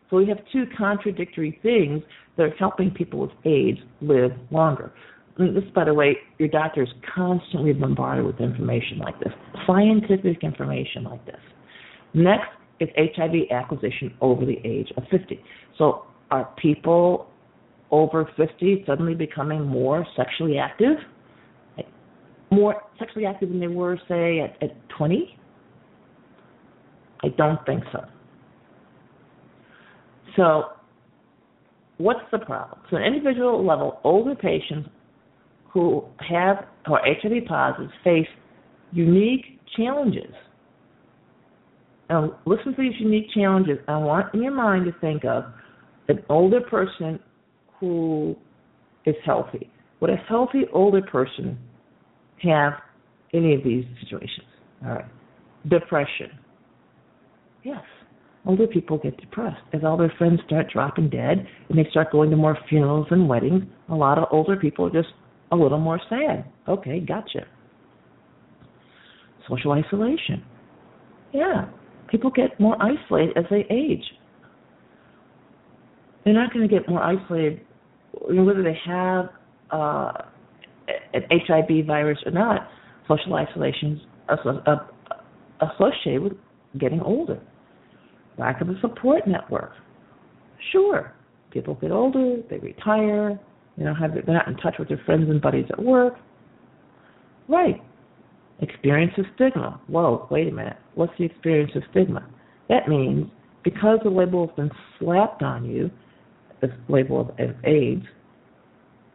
So 0.10 0.18
we 0.18 0.28
have 0.28 0.38
two 0.52 0.66
contradictory 0.78 1.60
things 1.62 2.04
that 2.38 2.44
are 2.44 2.56
helping 2.58 2.92
people 2.92 3.20
with 3.20 3.32
AIDS 3.46 3.80
live 4.02 4.32
longer. 4.52 4.92
And 5.38 5.56
this, 5.56 5.64
by 5.76 5.84
the 5.84 5.94
way, 5.94 6.18
your 6.40 6.48
doctor 6.48 6.84
is 6.84 6.90
constantly 7.14 7.74
bombarded 7.74 8.26
with 8.26 8.40
information 8.40 8.98
like 9.00 9.20
this, 9.20 9.34
scientific 9.68 10.44
information 10.44 11.04
like 11.04 11.26
this. 11.26 11.40
Next 12.14 12.48
is 12.80 12.90
HIV 12.98 13.52
acquisition 13.52 14.14
over 14.22 14.46
the 14.46 14.60
age 14.64 14.92
of 14.98 15.04
50. 15.12 15.40
So 15.78 16.06
are 16.32 16.50
people 16.58 17.28
over 17.92 18.30
50 18.36 18.84
suddenly 18.86 19.14
becoming 19.14 19.66
more 19.66 20.06
sexually 20.16 20.58
active? 20.58 20.98
More 22.52 22.82
sexually 23.00 23.26
active 23.26 23.50
than 23.50 23.60
they 23.60 23.68
were, 23.68 24.00
say, 24.08 24.40
at, 24.40 24.62
at 24.62 24.90
20? 24.90 25.38
I 27.24 27.30
don't 27.30 27.64
think 27.66 27.84
so. 27.92 28.00
So, 30.36 30.64
what's 31.98 32.20
the 32.32 32.40
problem? 32.40 32.80
So, 32.90 32.98
an 32.98 33.04
individual 33.04 33.66
level, 33.66 34.00
older 34.04 34.36
patients 34.36 34.90
who 35.74 36.06
have 36.30 36.66
or 36.90 37.02
HIV 37.04 37.46
positive 37.48 37.92
face 38.04 38.28
unique 38.92 39.60
challenges. 39.76 40.34
Now, 42.10 42.40
listen 42.46 42.74
to 42.76 42.82
these 42.82 43.00
unique 43.00 43.28
challenges. 43.34 43.80
I 43.88 43.98
want 43.98 44.34
in 44.34 44.44
your 44.44 44.54
mind 44.54 44.86
to 44.86 44.94
think 45.00 45.26
of 45.26 45.46
an 46.08 46.24
older 46.30 46.62
person 46.62 47.20
who 47.80 48.36
is 49.06 49.16
healthy. 49.26 49.70
Would 50.00 50.12
a 50.12 50.16
healthy 50.16 50.64
older 50.72 51.02
person 51.02 51.58
have 52.44 52.74
any 53.34 53.56
of 53.56 53.64
these 53.64 53.86
situations. 54.02 54.48
All 54.86 54.94
right. 54.94 55.06
Depression. 55.70 56.32
Yes. 57.64 57.84
Older 58.46 58.68
people 58.68 58.98
get 58.98 59.18
depressed. 59.18 59.62
As 59.74 59.82
all 59.84 59.98
their 59.98 60.14
friends 60.18 60.40
start 60.46 60.68
dropping 60.72 61.10
dead 61.10 61.46
and 61.70 61.78
they 61.78 61.86
start 61.90 62.12
going 62.12 62.30
to 62.30 62.38
more 62.38 62.58
funerals 62.70 63.08
and 63.12 63.28
weddings, 63.28 63.64
a 63.90 63.96
lot 63.96 64.18
of 64.18 64.26
older 64.32 64.56
people 64.56 64.86
are 64.86 64.90
just 64.90 65.14
a 65.52 65.56
little 65.56 65.80
more 65.80 66.00
sad. 66.10 66.46
Okay, 66.68 67.00
gotcha. 67.00 67.46
Social 69.50 69.72
isolation. 69.74 70.44
Yeah. 71.34 71.66
People 72.10 72.30
get 72.30 72.58
more 72.60 72.78
isolated 72.82 73.38
as 73.38 73.44
they 73.50 73.66
age. 73.70 74.04
They're 76.24 76.34
not 76.34 76.54
going 76.54 76.68
to 76.68 76.74
get 76.74 76.88
more 76.90 77.02
isolated 77.02 77.62
whether 78.14 78.64
they 78.64 78.78
have 78.86 79.30
uh, 79.72 80.12
an 81.14 81.24
HIV 81.32 81.86
virus 81.86 82.20
or 82.26 82.32
not, 82.32 82.68
social 83.08 83.36
isolation 83.36 84.02
is 84.32 84.40
uh, 84.46 84.76
associated 85.62 86.24
with 86.24 86.34
getting 86.80 87.02
older. 87.02 87.40
Lack 88.38 88.62
of 88.62 88.70
a 88.70 88.80
support 88.82 89.28
network. 89.28 89.72
Sure, 90.72 91.14
people 91.52 91.76
get 91.76 91.92
older, 91.92 92.38
they 92.50 92.58
retire, 92.58 93.40
they 93.78 93.84
don't 93.84 93.96
have 93.96 94.14
they're 94.14 94.36
not 94.36 94.48
in 94.48 94.58
touch 94.58 94.76
with 94.80 94.90
their 94.90 95.02
friends 95.06 95.30
and 95.30 95.42
buddies 95.42 95.66
at 95.70 95.82
work. 95.82 96.16
Right. 97.48 97.82
Experience 98.60 99.14
of 99.18 99.26
stigma. 99.36 99.80
Whoa, 99.88 100.28
wait 100.32 100.48
a 100.48 100.52
minute. 100.52 100.78
What's 100.96 101.14
the 101.18 101.26
experience 101.26 101.72
of 101.76 101.84
stigma? 101.92 102.28
That 102.70 102.88
means 102.88 103.28
because 103.64 104.00
the 104.04 104.10
label 104.10 104.48
has 104.48 104.56
been 104.56 104.72
slapped 105.00 105.44
on 105.44 105.66
you, 105.66 105.92
the 106.62 106.70
label 106.90 107.22
of 107.22 107.56
AIDS, 107.64 108.06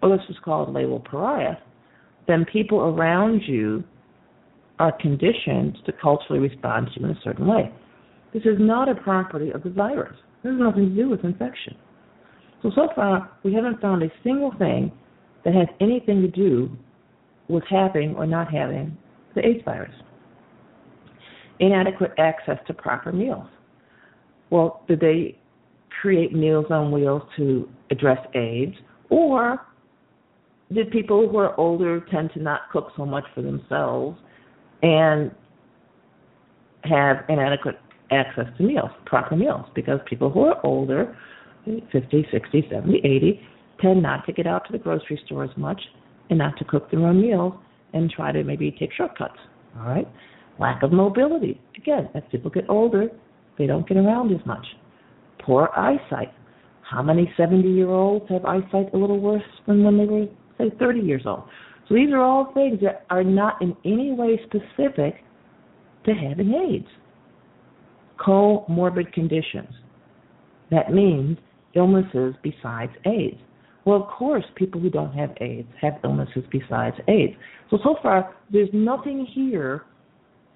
or 0.02 0.08
let's 0.08 0.26
just 0.26 0.42
call 0.42 0.64
it 0.64 0.70
label 0.70 1.00
pariah, 1.00 1.56
then 2.26 2.44
people 2.52 2.80
around 2.80 3.42
you 3.46 3.84
are 4.78 4.92
conditioned 5.00 5.78
to 5.86 5.92
culturally 5.92 6.40
respond 6.40 6.88
to 6.92 7.00
you 7.00 7.06
in 7.06 7.12
a 7.12 7.20
certain 7.22 7.46
way. 7.46 7.72
This 8.34 8.42
is 8.42 8.56
not 8.58 8.88
a 8.88 8.94
property 8.94 9.50
of 9.50 9.62
the 9.62 9.70
virus. 9.70 10.16
This 10.42 10.50
has 10.50 10.60
nothing 10.60 10.90
to 10.90 11.02
do 11.02 11.08
with 11.08 11.24
infection. 11.24 11.76
So, 12.62 12.70
so 12.74 12.88
far, 12.94 13.30
we 13.44 13.52
haven't 13.54 13.80
found 13.80 14.02
a 14.02 14.08
single 14.24 14.52
thing 14.58 14.92
that 15.44 15.54
has 15.54 15.66
anything 15.80 16.22
to 16.22 16.28
do 16.28 16.70
with 17.48 17.64
having 17.68 18.14
or 18.14 18.26
not 18.26 18.52
having 18.52 18.96
the 19.34 19.46
AIDS 19.46 19.62
virus. 19.64 19.94
Inadequate 21.60 22.12
access 22.18 22.58
to 22.66 22.74
proper 22.74 23.12
meals. 23.12 23.46
Well, 24.50 24.82
did 24.88 25.00
they 25.00 25.38
create 26.00 26.32
Meals 26.32 26.66
on 26.70 26.90
Wheels 26.90 27.22
to 27.36 27.68
address 27.90 28.18
AIDS, 28.34 28.74
or 29.10 29.60
did 30.72 30.90
people 30.90 31.28
who 31.28 31.38
are 31.38 31.58
older 31.58 32.00
tend 32.10 32.32
to 32.34 32.42
not 32.42 32.62
cook 32.72 32.92
so 32.96 33.04
much 33.04 33.24
for 33.34 33.42
themselves 33.42 34.18
and 34.82 35.30
have 36.84 37.24
inadequate 37.28 37.78
access 38.10 38.46
to 38.58 38.62
meals, 38.62 38.90
proper 39.06 39.36
meals, 39.36 39.66
because 39.74 40.00
people 40.08 40.30
who 40.30 40.40
are 40.42 40.64
older, 40.64 41.16
50, 41.64 42.26
60, 42.30 42.66
70, 42.70 42.98
80, 42.98 43.40
tend 43.80 44.02
not 44.02 44.26
to 44.26 44.32
get 44.32 44.46
out 44.46 44.66
to 44.66 44.72
the 44.72 44.78
grocery 44.78 45.20
store 45.26 45.44
as 45.44 45.56
much 45.56 45.80
and 46.30 46.38
not 46.38 46.56
to 46.58 46.64
cook 46.64 46.90
their 46.90 47.00
own 47.00 47.20
meals 47.20 47.54
and 47.92 48.10
try 48.10 48.32
to 48.32 48.42
maybe 48.42 48.74
take 48.78 48.92
shortcuts. 48.92 49.38
All 49.78 49.86
right? 49.86 50.08
Lack 50.58 50.82
of 50.82 50.92
mobility. 50.92 51.60
Again, 51.76 52.08
as 52.14 52.22
people 52.30 52.50
get 52.50 52.68
older, 52.68 53.08
they 53.58 53.66
don't 53.66 53.86
get 53.88 53.96
around 53.96 54.32
as 54.32 54.44
much. 54.46 54.64
Poor 55.40 55.70
eyesight. 55.76 56.32
How 56.82 57.02
many 57.02 57.32
70 57.36 57.68
year 57.68 57.88
olds 57.88 58.26
have 58.28 58.44
eyesight 58.44 58.92
a 58.92 58.96
little 58.96 59.18
worse 59.18 59.42
than 59.66 59.82
when 59.82 59.98
they 59.98 60.04
were 60.04 60.26
say 60.70 60.76
30 60.78 61.00
years 61.00 61.22
old. 61.26 61.44
So 61.88 61.94
these 61.94 62.10
are 62.10 62.20
all 62.20 62.52
things 62.54 62.80
that 62.82 63.04
are 63.10 63.24
not 63.24 63.60
in 63.60 63.76
any 63.84 64.12
way 64.12 64.40
specific 64.44 65.24
to 66.04 66.12
having 66.12 66.52
AIDS. 66.54 66.88
Comorbid 68.18 69.12
conditions. 69.12 69.72
That 70.70 70.92
means 70.92 71.38
illnesses 71.74 72.34
besides 72.42 72.92
AIDS? 73.04 73.40
Well, 73.84 74.02
of 74.02 74.08
course, 74.08 74.44
people 74.54 74.80
who 74.80 74.90
don't 74.90 75.12
have 75.12 75.30
AIDS 75.40 75.68
have 75.80 75.94
illnesses 76.04 76.44
besides 76.50 76.96
AIDS. 77.08 77.34
So, 77.70 77.78
so 77.82 77.96
far, 78.02 78.34
there's 78.50 78.68
nothing 78.72 79.26
here 79.34 79.84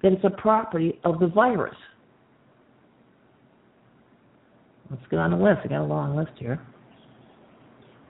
that 0.01 0.13
is 0.13 0.19
a 0.23 0.29
property 0.29 0.99
of 1.03 1.19
the 1.19 1.27
virus. 1.27 1.75
Let's 4.89 5.03
get 5.09 5.19
on 5.19 5.31
the 5.31 5.37
list. 5.37 5.59
I 5.65 5.67
got 5.67 5.81
a 5.81 5.83
long 5.83 6.15
list 6.15 6.31
here. 6.37 6.61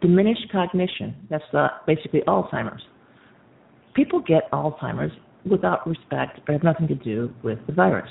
Diminished 0.01 0.47
cognition. 0.51 1.15
That's 1.29 1.43
basically 1.85 2.21
Alzheimer's. 2.27 2.83
People 3.95 4.19
get 4.19 4.49
Alzheimer's 4.51 5.11
without 5.49 5.87
respect 5.87 6.39
or 6.47 6.53
have 6.53 6.63
nothing 6.63 6.87
to 6.87 6.95
do 6.95 7.33
with 7.43 7.59
the 7.67 7.73
virus. 7.73 8.09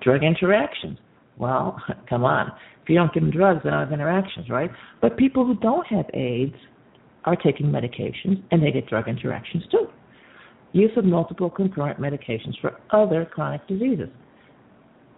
Drug 0.00 0.22
interactions. 0.22 0.98
Well, 1.36 1.80
come 2.08 2.24
on. 2.24 2.52
If 2.82 2.88
you 2.88 2.94
don't 2.94 3.12
give 3.12 3.22
them 3.22 3.32
drugs, 3.32 3.60
they 3.64 3.70
don't 3.70 3.80
have 3.80 3.92
interactions, 3.92 4.48
right? 4.48 4.70
But 5.02 5.16
people 5.16 5.44
who 5.44 5.56
don't 5.56 5.86
have 5.88 6.06
AIDS 6.14 6.54
are 7.24 7.36
taking 7.36 7.66
medications 7.66 8.42
and 8.50 8.62
they 8.62 8.70
get 8.70 8.86
drug 8.86 9.08
interactions 9.08 9.64
too. 9.70 9.88
Use 10.72 10.92
of 10.96 11.04
multiple 11.04 11.50
concurrent 11.50 12.00
medications 12.00 12.58
for 12.60 12.78
other 12.90 13.24
chronic 13.24 13.66
diseases. 13.66 14.08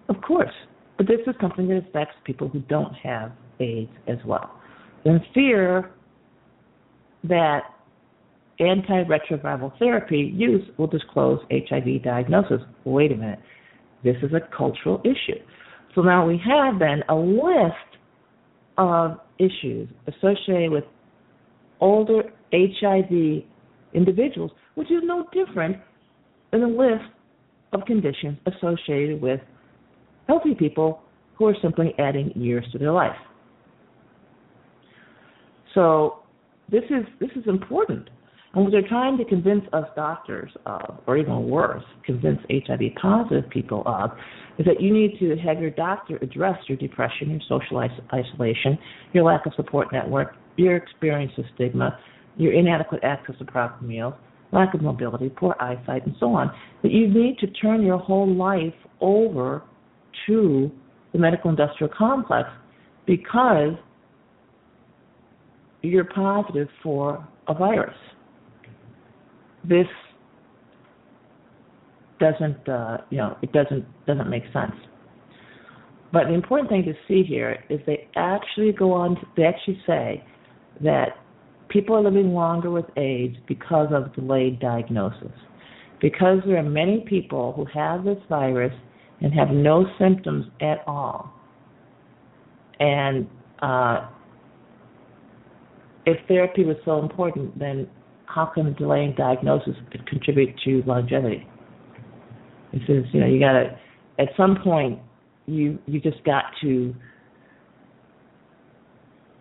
Of 0.08 0.16
course, 0.22 0.52
but 0.96 1.06
this 1.06 1.20
is 1.26 1.34
something 1.40 1.68
that 1.68 1.86
affects 1.88 2.14
people 2.24 2.48
who 2.48 2.60
don't 2.60 2.94
have 2.94 3.32
AIDS 3.60 3.90
as 4.06 4.18
well. 4.24 4.50
Then 5.04 5.20
fear 5.34 5.90
that 7.24 7.62
antiretroviral 8.60 9.76
therapy 9.78 10.32
use 10.34 10.64
will 10.78 10.86
disclose 10.86 11.40
HIV 11.50 12.02
diagnosis. 12.02 12.60
Wait 12.84 13.12
a 13.12 13.16
minute. 13.16 13.38
This 14.02 14.16
is 14.22 14.32
a 14.32 14.40
cultural 14.56 15.00
issue. 15.04 15.38
So 15.94 16.02
now 16.02 16.26
we 16.26 16.40
have 16.44 16.78
then 16.78 17.02
a 17.08 17.14
list 17.14 17.74
of 18.76 19.18
issues 19.38 19.88
associated 20.06 20.70
with 20.70 20.84
older 21.80 22.22
HIV 22.52 23.42
individuals, 23.94 24.50
which 24.74 24.90
is 24.90 25.00
no 25.02 25.26
different 25.32 25.76
than 26.52 26.62
a 26.62 26.68
list 26.68 27.04
of 27.72 27.84
conditions 27.84 28.38
associated 28.46 29.20
with 29.20 29.40
healthy 30.26 30.54
people 30.54 31.02
who 31.36 31.46
are 31.46 31.56
simply 31.62 31.94
adding 31.98 32.32
years 32.34 32.64
to 32.72 32.78
their 32.78 32.92
life. 32.92 33.16
So 35.74 36.20
this 36.70 36.84
is 36.84 37.04
this 37.20 37.30
is 37.36 37.44
important. 37.46 38.10
And 38.54 38.64
what 38.64 38.72
they're 38.72 38.88
trying 38.88 39.18
to 39.18 39.24
convince 39.26 39.64
us 39.74 39.84
doctors 39.94 40.50
of, 40.64 40.98
or 41.06 41.18
even 41.18 41.50
worse, 41.50 41.84
convince 42.04 42.38
HIV 42.50 42.80
positive 43.00 43.48
people 43.50 43.82
of, 43.84 44.10
is 44.58 44.64
that 44.64 44.80
you 44.80 44.92
need 44.92 45.18
to 45.20 45.36
have 45.36 45.60
your 45.60 45.70
doctor 45.70 46.16
address 46.22 46.56
your 46.66 46.78
depression, 46.78 47.30
your 47.30 47.40
social 47.46 47.78
isolation, 47.78 48.78
your 49.12 49.24
lack 49.24 49.44
of 49.44 49.52
support 49.54 49.92
network, 49.92 50.34
your 50.56 50.76
experience 50.76 51.32
of 51.36 51.44
stigma, 51.54 51.98
your 52.36 52.52
inadequate 52.52 53.04
access 53.04 53.36
to 53.38 53.44
proper 53.44 53.84
meals, 53.84 54.14
lack 54.52 54.72
of 54.72 54.80
mobility, 54.80 55.28
poor 55.28 55.54
eyesight, 55.60 56.06
and 56.06 56.14
so 56.18 56.32
on. 56.34 56.50
That 56.82 56.90
you 56.90 57.06
need 57.06 57.38
to 57.40 57.46
turn 57.48 57.82
your 57.82 57.98
whole 57.98 58.32
life 58.34 58.74
over 59.00 59.62
to 60.26 60.70
the 61.12 61.18
medical 61.18 61.50
industrial 61.50 61.92
complex 61.96 62.48
because 63.06 63.74
you're 65.82 66.04
positive 66.04 66.68
for 66.82 67.26
a 67.46 67.54
virus. 67.54 67.96
This 69.64 69.86
doesn't, 72.20 72.68
uh, 72.68 72.98
you 73.10 73.18
know, 73.18 73.36
it 73.42 73.52
doesn't 73.52 73.84
doesn't 74.06 74.28
make 74.28 74.44
sense. 74.52 74.74
But 76.12 76.24
the 76.24 76.34
important 76.34 76.70
thing 76.70 76.84
to 76.84 76.94
see 77.06 77.22
here 77.22 77.62
is 77.68 77.80
they 77.86 78.08
actually 78.16 78.72
go 78.72 78.92
on. 78.92 79.16
To, 79.16 79.22
they 79.36 79.44
actually 79.44 79.80
say 79.86 80.24
that 80.82 81.18
people 81.68 81.96
are 81.96 82.02
living 82.02 82.32
longer 82.32 82.70
with 82.70 82.86
AIDS 82.96 83.36
because 83.46 83.88
of 83.92 84.14
delayed 84.14 84.58
diagnosis. 84.58 85.32
Because 86.00 86.38
there 86.46 86.56
are 86.56 86.62
many 86.62 87.04
people 87.08 87.52
who 87.52 87.64
have 87.66 88.04
this 88.04 88.18
virus 88.28 88.72
and 89.20 89.34
have 89.34 89.50
no 89.50 89.84
symptoms 89.98 90.46
at 90.60 90.78
all. 90.86 91.32
And 92.80 93.28
uh, 93.60 94.08
if 96.08 96.26
therapy 96.26 96.64
was 96.64 96.76
so 96.84 96.98
important, 97.00 97.58
then 97.58 97.86
how 98.26 98.46
can 98.46 98.72
delaying 98.74 99.14
diagnosis 99.14 99.74
contribute 100.06 100.54
to 100.64 100.82
longevity? 100.86 101.46
It 102.72 102.80
says, 102.86 103.04
you 103.12 103.20
know, 103.20 103.26
you 103.26 103.38
got 103.38 103.52
to, 103.52 103.78
at 104.18 104.28
some 104.36 104.56
point, 104.62 105.00
you 105.46 105.78
you 105.86 106.00
just 106.00 106.22
got 106.24 106.44
to 106.60 106.94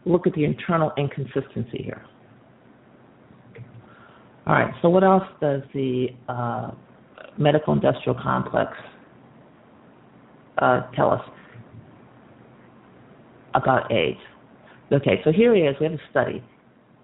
look 0.06 0.26
at 0.28 0.34
the 0.34 0.46
internal 0.46 0.92
inconsistency 0.98 1.84
here. 1.84 2.06
All 4.46 4.54
right, 4.54 4.74
so 4.82 4.88
what 4.90 5.04
else 5.04 5.24
does 5.42 5.62
the 5.74 6.08
uh, 6.30 6.72
medical 7.38 7.74
industrial 7.74 8.18
complex 8.22 8.72
uh, 10.60 10.90
tell 10.96 11.12
us 11.12 11.22
about 13.54 13.92
AIDS? 13.92 14.20
Okay, 14.94 15.20
so 15.26 15.34
here 15.34 15.54
it 15.54 15.70
is. 15.70 15.76
We 15.82 15.88
have 15.88 15.96
a 15.96 16.10
study. 16.10 16.42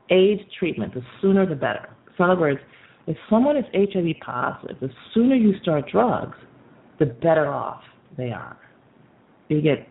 AIDS 0.09 0.41
treatment, 0.57 0.93
the 0.93 1.01
sooner 1.21 1.45
the 1.45 1.55
better. 1.55 1.89
So 2.17 2.25
in 2.25 2.29
other 2.31 2.41
words, 2.41 2.59
if 3.07 3.17
someone 3.29 3.57
is 3.57 3.65
HIV 3.73 4.15
positive, 4.25 4.77
the 4.79 4.89
sooner 5.13 5.35
you 5.35 5.53
start 5.61 5.89
drugs, 5.91 6.37
the 6.99 7.05
better 7.05 7.47
off 7.47 7.81
they 8.17 8.31
are. 8.31 8.57
You 9.49 9.61
get 9.61 9.87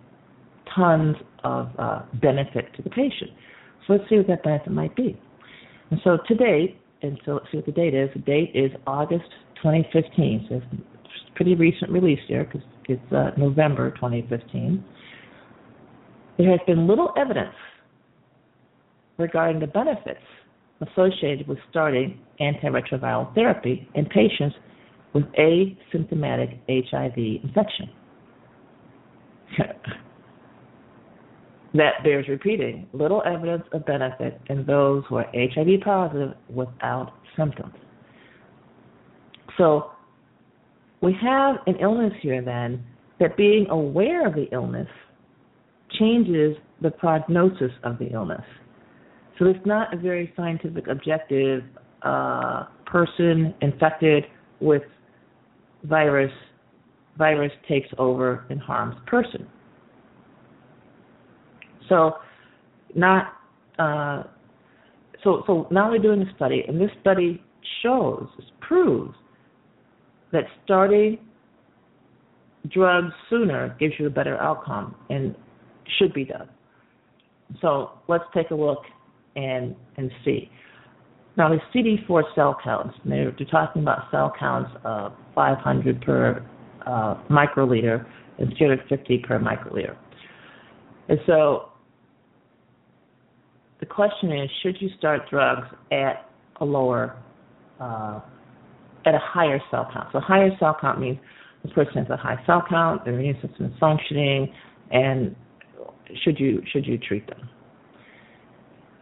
tons 0.74 1.16
of 1.44 1.68
uh, 1.78 2.02
benefit 2.20 2.74
to 2.76 2.82
the 2.82 2.90
patient. 2.90 3.30
So 3.86 3.94
let's 3.94 4.08
see 4.08 4.16
what 4.16 4.28
that 4.28 4.42
benefit 4.42 4.72
might 4.72 4.94
be. 4.96 5.18
And 5.90 6.00
so 6.04 6.18
to 6.26 6.34
date, 6.34 6.78
and 7.02 7.20
so 7.24 7.34
let's 7.34 7.46
see 7.50 7.58
what 7.58 7.66
the 7.66 7.72
date 7.72 7.94
is. 7.94 8.08
The 8.14 8.20
date 8.20 8.52
is 8.54 8.70
August 8.86 9.28
2015, 9.56 10.46
so 10.48 10.54
it's 10.56 10.66
pretty 11.34 11.54
recent 11.54 11.90
release 11.90 12.20
here 12.28 12.44
because 12.44 12.62
it's 12.88 13.12
uh, 13.12 13.30
November 13.36 13.90
2015. 13.92 14.82
There 16.38 16.50
has 16.50 16.60
been 16.66 16.86
little 16.86 17.12
evidence 17.16 17.54
regarding 19.18 19.60
the 19.60 19.66
benefits 19.66 20.20
associated 20.80 21.46
with 21.46 21.58
starting 21.70 22.18
antiretroviral 22.40 23.34
therapy 23.34 23.88
in 23.94 24.04
patients 24.06 24.56
with 25.14 25.24
asymptomatic 25.38 26.58
HIV 26.68 27.16
infection. 27.44 27.90
that 31.74 32.02
bears 32.02 32.26
repeating. 32.28 32.86
Little 32.92 33.22
evidence 33.26 33.64
of 33.72 33.84
benefit 33.86 34.40
in 34.48 34.64
those 34.66 35.04
who 35.08 35.16
are 35.16 35.26
HIV 35.34 35.80
positive 35.84 36.34
without 36.48 37.12
symptoms. 37.36 37.74
So 39.58 39.90
we 41.02 41.16
have 41.20 41.56
an 41.66 41.76
illness 41.80 42.12
here 42.22 42.42
then 42.42 42.84
that 43.20 43.36
being 43.36 43.66
aware 43.70 44.26
of 44.26 44.34
the 44.34 44.48
illness 44.52 44.88
changes 45.98 46.56
the 46.80 46.90
prognosis 46.90 47.70
of 47.84 47.98
the 47.98 48.06
illness. 48.06 48.44
So 49.42 49.48
it's 49.48 49.66
not 49.66 49.92
a 49.92 49.96
very 49.96 50.32
scientific, 50.36 50.86
objective 50.86 51.64
uh, 52.02 52.66
person 52.86 53.52
infected 53.60 54.24
with 54.60 54.82
virus. 55.82 56.30
Virus 57.18 57.50
takes 57.68 57.88
over 57.98 58.46
and 58.50 58.60
harms 58.60 58.94
person. 59.04 59.48
So, 61.88 62.12
not 62.94 63.32
uh, 63.80 64.22
so. 65.24 65.42
So 65.48 65.66
now 65.72 65.90
we're 65.90 65.98
doing 65.98 66.22
a 66.22 66.36
study, 66.36 66.62
and 66.68 66.80
this 66.80 66.90
study 67.00 67.42
shows, 67.82 68.28
proves 68.60 69.16
that 70.30 70.44
starting 70.64 71.18
drugs 72.68 73.12
sooner 73.28 73.76
gives 73.80 73.94
you 73.98 74.06
a 74.06 74.10
better 74.10 74.38
outcome, 74.38 74.94
and 75.10 75.34
should 75.98 76.14
be 76.14 76.26
done. 76.26 76.48
So 77.60 77.90
let's 78.06 78.24
take 78.32 78.50
a 78.52 78.54
look 78.54 78.84
and 79.36 79.74
and 79.96 80.10
see. 80.24 80.50
Now 81.36 81.48
the 81.48 81.58
CD4 81.74 82.34
cell 82.34 82.56
counts, 82.62 82.94
they're, 83.04 83.34
they're 83.38 83.46
talking 83.46 83.82
about 83.82 84.10
cell 84.10 84.32
counts 84.38 84.70
of 84.84 85.12
500 85.34 86.02
per 86.02 86.44
uh, 86.86 87.14
microliter 87.30 88.04
and 88.38 88.50
250 88.58 89.18
per 89.18 89.38
microliter. 89.38 89.96
And 91.08 91.18
so 91.26 91.70
the 93.80 93.86
question 93.86 94.30
is, 94.32 94.50
should 94.62 94.76
you 94.80 94.90
start 94.98 95.22
drugs 95.30 95.68
at 95.90 96.28
a 96.60 96.64
lower, 96.64 97.16
uh, 97.80 98.20
at 99.06 99.14
a 99.14 99.20
higher 99.20 99.60
cell 99.70 99.88
count? 99.92 100.08
So 100.12 100.20
higher 100.20 100.50
cell 100.60 100.76
count 100.80 101.00
means 101.00 101.18
the 101.62 101.70
person 101.70 101.94
has 102.04 102.10
a 102.10 102.16
high 102.16 102.42
cell 102.46 102.62
count, 102.68 103.04
their 103.04 103.14
immune 103.14 103.38
system 103.40 103.66
is 103.66 103.72
functioning, 103.80 104.52
and 104.90 105.34
should 106.22 106.38
you 106.38 106.62
should 106.70 106.86
you 106.86 106.98
treat 106.98 107.26
them? 107.26 107.48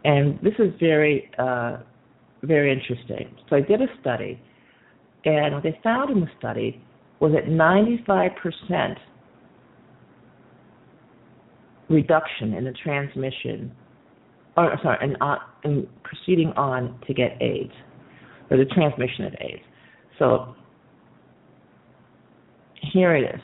And 0.04 0.38
this 0.42 0.54
is 0.58 0.72
very, 0.80 1.30
uh, 1.38 1.78
very 2.42 2.72
interesting. 2.72 3.34
So 3.48 3.56
I 3.56 3.60
did 3.60 3.82
a 3.82 3.86
study, 4.00 4.40
and 5.24 5.54
what 5.54 5.62
they 5.62 5.78
found 5.82 6.10
in 6.10 6.20
the 6.20 6.30
study 6.38 6.82
was 7.20 7.32
that 7.32 7.46
95% 7.46 8.96
reduction 11.90 12.54
in 12.54 12.64
the 12.64 12.72
transmission, 12.72 13.72
or 14.56 14.78
sorry, 14.82 15.04
in, 15.04 15.16
uh, 15.20 15.36
in 15.64 15.86
proceeding 16.02 16.52
on 16.56 16.98
to 17.06 17.12
get 17.12 17.36
AIDS, 17.42 17.72
or 18.50 18.56
the 18.56 18.64
transmission 18.64 19.26
of 19.26 19.34
AIDS. 19.40 19.62
So 20.18 20.54
here 22.92 23.14
it 23.14 23.34
is. 23.34 23.40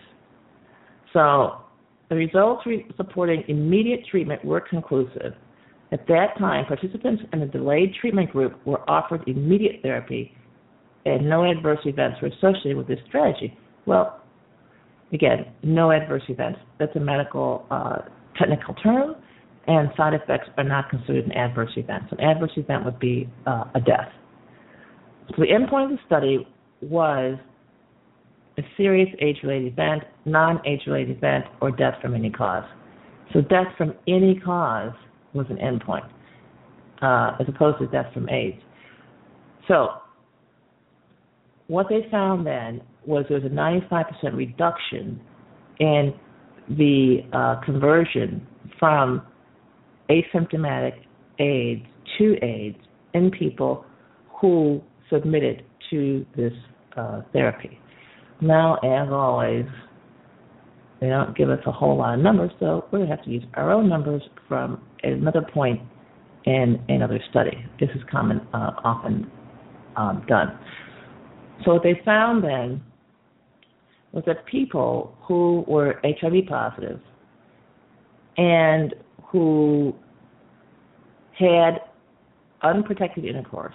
So 1.12 1.62
the 2.08 2.16
results 2.16 2.64
re- 2.66 2.86
supporting 2.96 3.44
immediate 3.48 4.00
treatment 4.10 4.44
were 4.44 4.60
conclusive. 4.60 5.34
At 5.92 6.07
that 6.09 6.37
time, 6.38 6.66
participants 6.66 7.22
in 7.33 7.40
the 7.40 7.46
delayed 7.46 7.94
treatment 8.01 8.33
group 8.33 8.64
were 8.66 8.88
offered 8.90 9.22
immediate 9.29 9.83
therapy, 9.83 10.33
and 11.05 11.29
no 11.29 11.49
adverse 11.49 11.79
events 11.85 12.20
were 12.20 12.29
associated 12.29 12.77
with 12.77 12.88
this 12.88 12.99
strategy. 13.07 13.57
Well, 13.87 14.20
again, 15.12 15.46
no 15.62 15.92
adverse 15.92 16.25
events. 16.29 16.59
That's 16.79 16.94
a 16.96 17.01
medical 17.01 17.66
uh, 17.70 17.99
technical 18.37 18.75
term, 18.75 19.14
and 19.68 19.90
side 19.96 20.14
effects 20.14 20.49
are 20.59 20.64
not 20.64 20.90
considered 20.90 21.27
an 21.27 21.33
adverse 21.33 21.70
event. 21.77 22.05
So 22.11 22.16
an 22.18 22.25
adverse 22.25 22.53
event 22.57 22.85
would 22.85 22.99
be 22.99 23.29
uh, 23.46 23.64
a 23.75 23.81
death. 23.81 24.11
So 25.31 25.37
the 25.38 25.46
endpoint 25.46 25.85
of 25.85 25.90
the 25.90 25.99
study 26.07 26.46
was 26.83 27.38
a 28.59 28.62
serious 28.77 29.09
AIDS-related 29.20 29.72
event, 29.72 30.03
non-AIDS-related 30.25 31.16
event, 31.16 31.44
or 31.61 31.70
death 31.70 31.94
from 32.01 32.14
any 32.14 32.31
cause. 32.31 32.64
So 33.33 33.40
death 33.40 33.66
from 33.77 33.94
any 34.09 34.40
cause 34.40 34.92
was 35.34 35.46
an 35.50 35.56
endpoint, 35.56 36.08
uh, 37.02 37.36
as 37.40 37.46
opposed 37.48 37.78
to 37.78 37.86
death 37.88 38.12
from 38.12 38.28
AIDS. 38.28 38.60
So 39.68 39.88
what 41.68 41.88
they 41.88 42.06
found 42.10 42.46
then 42.46 42.80
was 43.04 43.24
there 43.28 43.40
was 43.40 43.46
a 43.46 43.54
95% 43.54 44.36
reduction 44.36 45.20
in 45.78 46.14
the 46.68 47.20
uh, 47.32 47.60
conversion 47.64 48.46
from 48.78 49.22
asymptomatic 50.10 50.94
AIDS 51.38 51.84
to 52.18 52.36
AIDS 52.42 52.78
in 53.14 53.30
people 53.30 53.84
who 54.40 54.82
submitted 55.10 55.64
to 55.90 56.26
this 56.36 56.52
uh, 56.96 57.22
therapy. 57.32 57.78
Now, 58.40 58.74
as 58.76 59.08
always, 59.10 59.64
they 61.00 61.09
don't 61.09 61.37
give 61.37 61.50
us 61.50 61.61
a 61.66 61.72
whole 61.72 61.96
lot 61.96 62.14
of 62.14 62.20
numbers, 62.20 62.50
so 62.59 62.87
we're 62.90 63.00
going 63.00 63.11
to 63.11 63.16
have 63.16 63.24
to 63.24 63.30
use 63.30 63.44
our 63.54 63.70
own 63.70 63.88
numbers 63.88 64.22
from 64.48 64.82
another 65.02 65.42
point 65.42 65.80
in 66.44 66.82
another 66.88 67.20
study. 67.30 67.64
This 67.78 67.90
is 67.94 68.02
common, 68.11 68.40
uh, 68.54 68.72
often 68.82 69.30
um, 69.96 70.24
done. 70.26 70.59
So 71.64 71.74
what 71.74 71.82
they 71.82 72.00
found 72.04 72.42
then 72.44 72.82
was 74.12 74.24
that 74.26 74.46
people 74.46 75.14
who 75.22 75.64
were 75.66 76.00
HIV 76.02 76.46
positive 76.48 77.00
and 78.38 78.94
who 79.24 79.94
had 81.38 81.80
unprotected 82.62 83.24
intercourse 83.24 83.74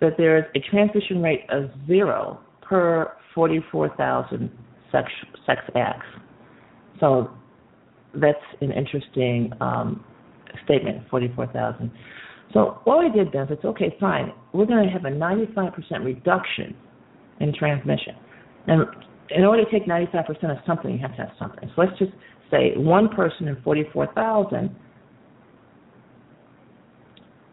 that 0.00 0.12
there's 0.18 0.44
a 0.54 0.60
transmission 0.70 1.22
rate 1.22 1.46
of 1.48 1.70
zero 1.86 2.40
per 2.60 3.15
44,000 3.36 4.50
sex, 4.90 5.12
sex 5.46 5.60
acts. 5.76 6.06
So 6.98 7.30
that's 8.14 8.38
an 8.60 8.72
interesting 8.72 9.52
um, 9.60 10.04
statement, 10.64 11.04
44,000. 11.10 11.92
So 12.52 12.80
what 12.84 12.98
we 12.98 13.10
did 13.10 13.32
then 13.32 13.46
is, 13.52 13.64
okay, 13.64 13.94
fine. 14.00 14.32
We're 14.52 14.66
going 14.66 14.84
to 14.84 14.90
have 14.90 15.04
a 15.04 15.10
95% 15.10 15.72
reduction 16.04 16.74
in 17.40 17.54
transmission. 17.54 18.14
And 18.66 18.86
in 19.30 19.44
order 19.44 19.64
to 19.64 19.70
take 19.70 19.86
95% 19.86 20.30
of 20.50 20.56
something, 20.66 20.92
you 20.92 20.98
have 20.98 21.14
to 21.16 21.22
have 21.22 21.32
something. 21.38 21.70
So 21.76 21.82
let's 21.82 21.98
just 21.98 22.12
say 22.50 22.72
one 22.76 23.08
person 23.10 23.48
in 23.48 23.60
44,000, 23.62 24.74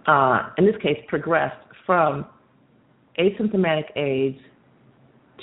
uh, 0.06 0.50
in 0.58 0.66
this 0.66 0.76
case, 0.82 0.98
progressed 1.10 1.58
from 1.86 2.26
asymptomatic 3.20 3.96
AIDS 3.98 4.40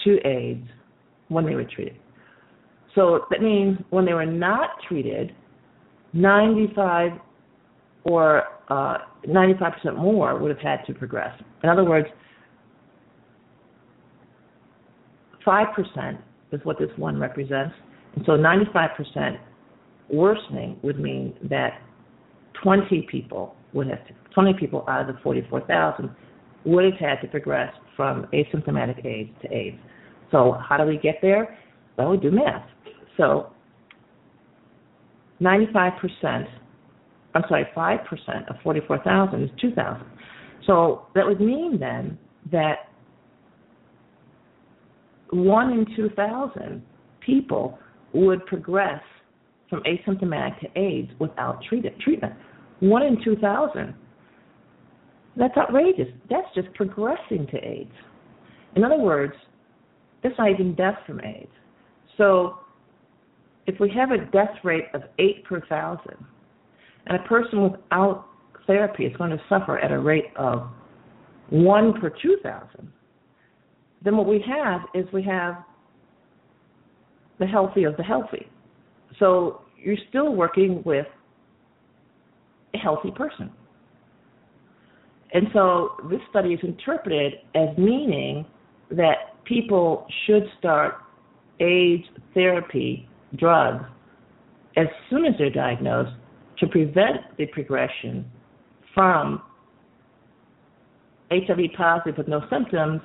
to 0.04 0.18
AIDS 0.26 0.66
when 1.28 1.46
they 1.46 1.54
were 1.54 1.64
treated. 1.64 1.96
So 2.94 3.26
that 3.30 3.40
means 3.40 3.78
when 3.90 4.04
they 4.04 4.12
were 4.12 4.26
not 4.26 4.70
treated, 4.88 5.32
95 6.12 7.12
or 8.04 8.44
uh, 8.68 8.98
95% 9.28 9.96
more 9.96 10.38
would 10.38 10.50
have 10.50 10.58
had 10.58 10.84
to 10.86 10.94
progress. 10.94 11.38
In 11.62 11.68
other 11.68 11.84
words, 11.84 12.08
5% 15.46 16.18
is 16.52 16.60
what 16.64 16.78
this 16.78 16.90
one 16.96 17.18
represents. 17.18 17.74
And 18.16 18.24
so 18.26 18.32
95% 18.32 19.38
worsening 20.08 20.78
would 20.82 20.98
mean 20.98 21.34
that 21.48 21.80
20 22.62 23.06
people 23.10 23.54
would 23.72 23.88
have 23.88 24.04
to, 24.08 24.14
20 24.34 24.54
people 24.54 24.84
out 24.88 25.08
of 25.08 25.14
the 25.14 25.20
44,000 25.22 26.10
would 26.64 26.84
have 26.84 26.94
had 26.94 27.20
to 27.22 27.28
progress 27.28 27.72
from 27.96 28.26
asymptomatic 28.32 29.04
AIDS 29.04 29.30
to 29.42 29.52
AIDS. 29.52 29.78
So 30.30 30.56
how 30.68 30.76
do 30.76 30.84
we 30.84 30.98
get 30.98 31.16
there? 31.22 31.58
Well, 31.96 32.10
we 32.10 32.16
do 32.16 32.30
math. 32.30 32.66
So 33.16 33.52
95%, 35.40 36.46
I'm 37.34 37.42
sorry, 37.48 37.66
5% 37.76 38.50
of 38.50 38.56
44,000 38.62 39.42
is 39.42 39.50
2,000. 39.60 40.06
So 40.66 41.06
that 41.14 41.26
would 41.26 41.40
mean 41.40 41.78
then 41.80 42.18
that 42.52 42.90
one 45.30 45.72
in 45.72 45.86
2,000 45.96 46.82
people 47.24 47.78
would 48.12 48.44
progress 48.46 49.00
from 49.68 49.82
asymptomatic 49.84 50.60
to 50.60 50.78
AIDS 50.78 51.10
without 51.18 51.62
treatment. 51.62 52.34
One 52.80 53.02
in 53.02 53.22
2,000 53.22 53.94
that's 55.36 55.56
outrageous. 55.56 56.08
That's 56.28 56.46
just 56.54 56.72
progressing 56.74 57.46
to 57.52 57.56
AIDS. 57.58 57.92
In 58.76 58.84
other 58.84 58.98
words, 58.98 59.34
that's 60.22 60.34
not 60.38 60.50
even 60.50 60.74
death 60.74 60.98
from 61.06 61.20
AIDS. 61.20 61.50
So 62.18 62.58
if 63.66 63.78
we 63.80 63.90
have 63.90 64.10
a 64.10 64.18
death 64.30 64.54
rate 64.64 64.84
of 64.94 65.02
8 65.18 65.44
per 65.44 65.60
thousand, 65.66 66.16
and 67.06 67.18
a 67.18 67.28
person 67.28 67.62
without 67.62 68.26
therapy 68.66 69.04
is 69.04 69.16
going 69.16 69.30
to 69.30 69.40
suffer 69.48 69.78
at 69.78 69.90
a 69.90 69.98
rate 69.98 70.32
of 70.36 70.68
1 71.50 72.00
per 72.00 72.10
2,000, 72.10 72.92
then 74.02 74.16
what 74.16 74.26
we 74.26 74.44
have 74.46 74.82
is 74.94 75.10
we 75.12 75.22
have 75.22 75.64
the 77.38 77.46
healthy 77.46 77.84
of 77.84 77.96
the 77.96 78.02
healthy. 78.02 78.46
So 79.18 79.62
you're 79.76 79.96
still 80.08 80.34
working 80.34 80.82
with 80.84 81.06
a 82.74 82.78
healthy 82.78 83.10
person. 83.10 83.50
And 85.32 85.46
so 85.52 85.92
this 86.10 86.20
study 86.30 86.54
is 86.54 86.60
interpreted 86.62 87.34
as 87.54 87.76
meaning 87.78 88.44
that 88.90 89.42
people 89.44 90.06
should 90.26 90.44
start 90.58 90.94
AIDS 91.60 92.04
therapy 92.34 93.08
drugs 93.36 93.84
as 94.76 94.86
soon 95.08 95.26
as 95.26 95.34
they're 95.38 95.50
diagnosed 95.50 96.12
to 96.58 96.66
prevent 96.66 97.36
the 97.38 97.46
progression 97.46 98.24
from 98.94 99.42
HIV 101.30 101.58
positive 101.76 102.18
with 102.18 102.28
no 102.28 102.42
symptoms 102.50 103.00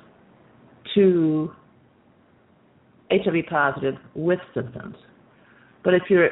to 0.94 1.52
HIV 3.10 3.46
positive 3.48 3.94
with 4.14 4.40
symptoms. 4.52 4.96
But 5.84 5.94
if 5.94 6.02
your 6.10 6.30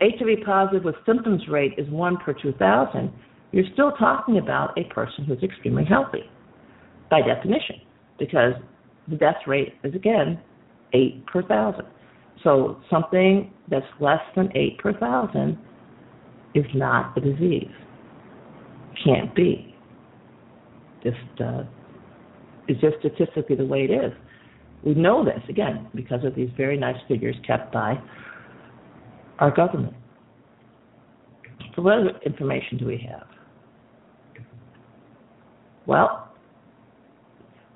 HIV 0.00 0.44
positive 0.44 0.84
with 0.84 0.94
symptoms 1.04 1.42
rate 1.48 1.74
is 1.76 1.88
1 1.90 2.16
per 2.18 2.32
2,000, 2.32 3.12
you're 3.52 3.64
still 3.72 3.92
talking 3.92 4.38
about 4.38 4.76
a 4.78 4.84
person 4.92 5.24
who's 5.24 5.42
extremely 5.42 5.84
healthy 5.84 6.28
by 7.10 7.20
definition, 7.22 7.80
because 8.18 8.54
the 9.08 9.16
death 9.16 9.36
rate 9.46 9.74
is 9.84 9.94
again 9.94 10.40
eight 10.92 11.24
per 11.26 11.42
thousand. 11.42 11.86
So 12.42 12.80
something 12.90 13.52
that's 13.70 13.86
less 14.00 14.20
than 14.34 14.50
eight 14.56 14.78
per 14.78 14.92
thousand 14.92 15.58
is 16.54 16.64
not 16.74 17.16
a 17.16 17.20
disease. 17.20 17.70
Can't 19.04 19.34
be. 19.34 19.74
Just 21.02 21.40
uh, 21.40 21.62
it's 22.68 22.80
just 22.80 22.96
statistically 22.98 23.56
the 23.56 23.64
way 23.64 23.84
it 23.84 23.90
is. 23.90 24.12
We 24.84 24.94
know 24.94 25.24
this 25.24 25.42
again 25.48 25.88
because 25.94 26.24
of 26.24 26.34
these 26.34 26.50
very 26.56 26.76
nice 26.76 26.96
figures 27.08 27.36
kept 27.46 27.72
by 27.72 28.00
our 29.38 29.50
government. 29.50 29.94
So 31.74 31.82
what 31.82 31.98
other 31.98 32.18
information 32.24 32.78
do 32.78 32.86
we 32.86 33.06
have? 33.10 33.26
Well, 35.86 36.28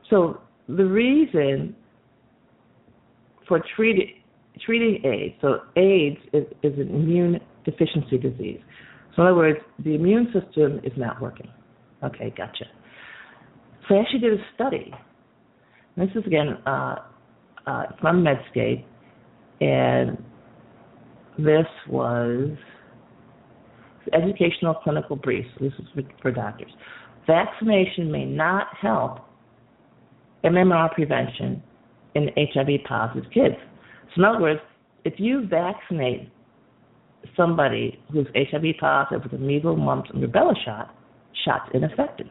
so 0.09 0.40
the 0.68 0.85
reason 0.85 1.75
for 3.46 3.62
treating 3.77 4.14
treating 4.64 5.05
AIDS, 5.05 5.35
so 5.40 5.61
AIDS 5.77 6.18
is, 6.33 6.44
is 6.62 6.79
an 6.79 6.94
immune 6.94 7.40
deficiency 7.64 8.18
disease. 8.18 8.61
So 9.14 9.23
in 9.23 9.29
other 9.29 9.37
words, 9.37 9.59
the 9.85 9.94
immune 9.94 10.33
system 10.33 10.81
is 10.85 10.92
not 10.96 11.20
working. 11.20 11.49
Okay, 12.03 12.33
gotcha. 12.37 12.64
So 13.88 13.94
I 13.96 14.01
actually 14.01 14.20
did 14.20 14.35
a 14.35 14.42
study. 14.55 14.92
This 15.96 16.09
is 16.14 16.25
again 16.27 16.59
uh, 16.66 16.96
uh, 17.66 17.83
from 18.01 18.25
Medscape, 18.25 18.85
and 19.61 20.23
this 21.38 21.66
was 21.88 22.51
educational 24.12 24.75
clinical 24.75 25.16
briefs. 25.16 25.49
This 25.61 25.73
is 25.79 25.87
for, 25.94 26.03
for 26.23 26.31
doctors. 26.31 26.70
Vaccination 27.26 28.11
may 28.11 28.24
not 28.24 28.68
help 28.80 29.20
MMR 30.44 30.92
prevention 30.92 31.62
in 32.14 32.28
HIV 32.37 32.85
positive 32.88 33.30
kids. 33.33 33.54
So, 34.14 34.22
in 34.22 34.24
other 34.24 34.40
words, 34.40 34.61
if 35.04 35.14
you 35.18 35.46
vaccinate 35.46 36.30
somebody 37.37 37.98
who's 38.12 38.26
HIV 38.35 38.76
positive 38.80 39.22
with 39.22 39.33
a 39.33 39.42
measles, 39.42 39.78
mumps, 39.78 40.11
and 40.12 40.22
rubella 40.22 40.54
shot, 40.64 40.94
shot's 41.44 41.70
ineffective. 41.74 42.28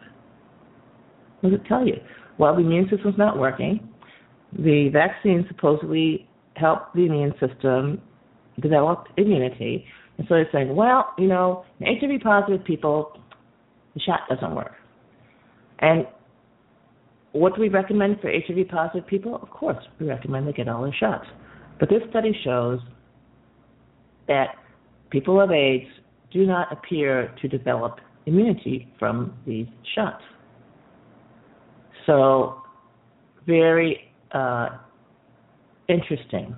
What 1.41 1.51
does 1.51 1.59
it 1.59 1.67
tell 1.67 1.85
you? 1.85 1.95
Well, 2.37 2.55
the 2.55 2.61
immune 2.61 2.87
system's 2.89 3.17
not 3.17 3.37
working. 3.37 3.87
The 4.53 4.89
vaccine 4.91 5.45
supposedly 5.47 6.27
helped 6.55 6.95
the 6.95 7.05
immune 7.05 7.33
system 7.39 8.01
develop 8.61 9.07
immunity. 9.17 9.85
And 10.17 10.27
so 10.27 10.35
they're 10.35 10.49
saying, 10.51 10.75
well, 10.75 11.13
you 11.17 11.27
know, 11.27 11.63
in 11.79 11.97
HIV 11.99 12.21
positive 12.21 12.65
people, 12.65 13.17
the 13.93 14.01
shot 14.01 14.21
doesn't 14.29 14.55
work. 14.55 14.73
And 15.79 16.05
what 17.31 17.55
do 17.55 17.61
we 17.61 17.69
recommend 17.69 18.19
for 18.21 18.31
HIV 18.31 18.67
positive 18.69 19.07
people? 19.07 19.35
Of 19.35 19.49
course, 19.49 19.83
we 19.99 20.07
recommend 20.07 20.47
they 20.47 20.53
get 20.53 20.67
all 20.67 20.83
their 20.83 20.93
shots. 20.93 21.25
But 21.79 21.89
this 21.89 22.01
study 22.09 22.37
shows 22.43 22.79
that 24.27 24.55
people 25.09 25.39
of 25.39 25.51
AIDS 25.51 25.87
do 26.31 26.45
not 26.45 26.71
appear 26.71 27.33
to 27.41 27.47
develop 27.47 27.99
immunity 28.25 28.91
from 28.99 29.33
these 29.45 29.67
shots. 29.95 30.23
So, 32.05 32.61
very 33.45 34.11
uh, 34.31 34.69
interesting. 35.87 36.55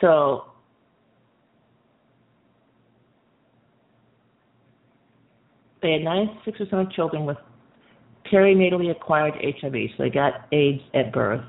So, 0.00 0.44
they 5.84 5.92
had 5.92 6.00
96% 6.00 6.72
of 6.72 6.90
children 6.92 7.26
with 7.26 7.36
perinatally 8.32 8.90
acquired 8.90 9.34
HIV, 9.34 9.74
so 9.96 10.02
they 10.02 10.08
got 10.08 10.48
AIDS 10.50 10.80
at 10.94 11.12
birth. 11.12 11.44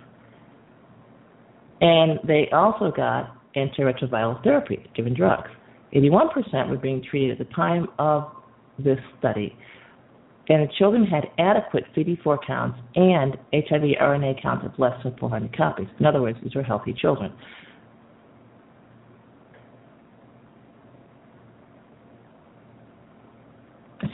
And 1.80 2.20
they 2.28 2.50
also 2.52 2.92
got 2.96 3.38
antiretroviral 3.56 4.44
therapy, 4.44 4.86
given 4.94 5.14
drugs. 5.14 5.50
81% 5.94 6.70
were 6.70 6.78
being 6.78 7.02
treated 7.10 7.32
at 7.32 7.48
the 7.48 7.54
time 7.54 7.88
of 7.98 8.30
this 8.78 9.00
study. 9.18 9.58
And 10.50 10.68
the 10.68 10.74
children 10.78 11.06
had 11.06 11.28
adequate 11.40 11.86
CD4 11.96 12.38
counts 12.46 12.78
and 12.96 13.38
HIV 13.54 13.98
RNA 14.02 14.42
counts 14.42 14.66
of 14.66 14.78
less 14.78 15.02
than 15.04 15.16
400 15.18 15.56
copies. 15.56 15.88
In 15.98 16.06
other 16.06 16.22
words, 16.22 16.38
these 16.44 16.54
were 16.54 16.62
healthy 16.62 16.94
children. 16.94 17.32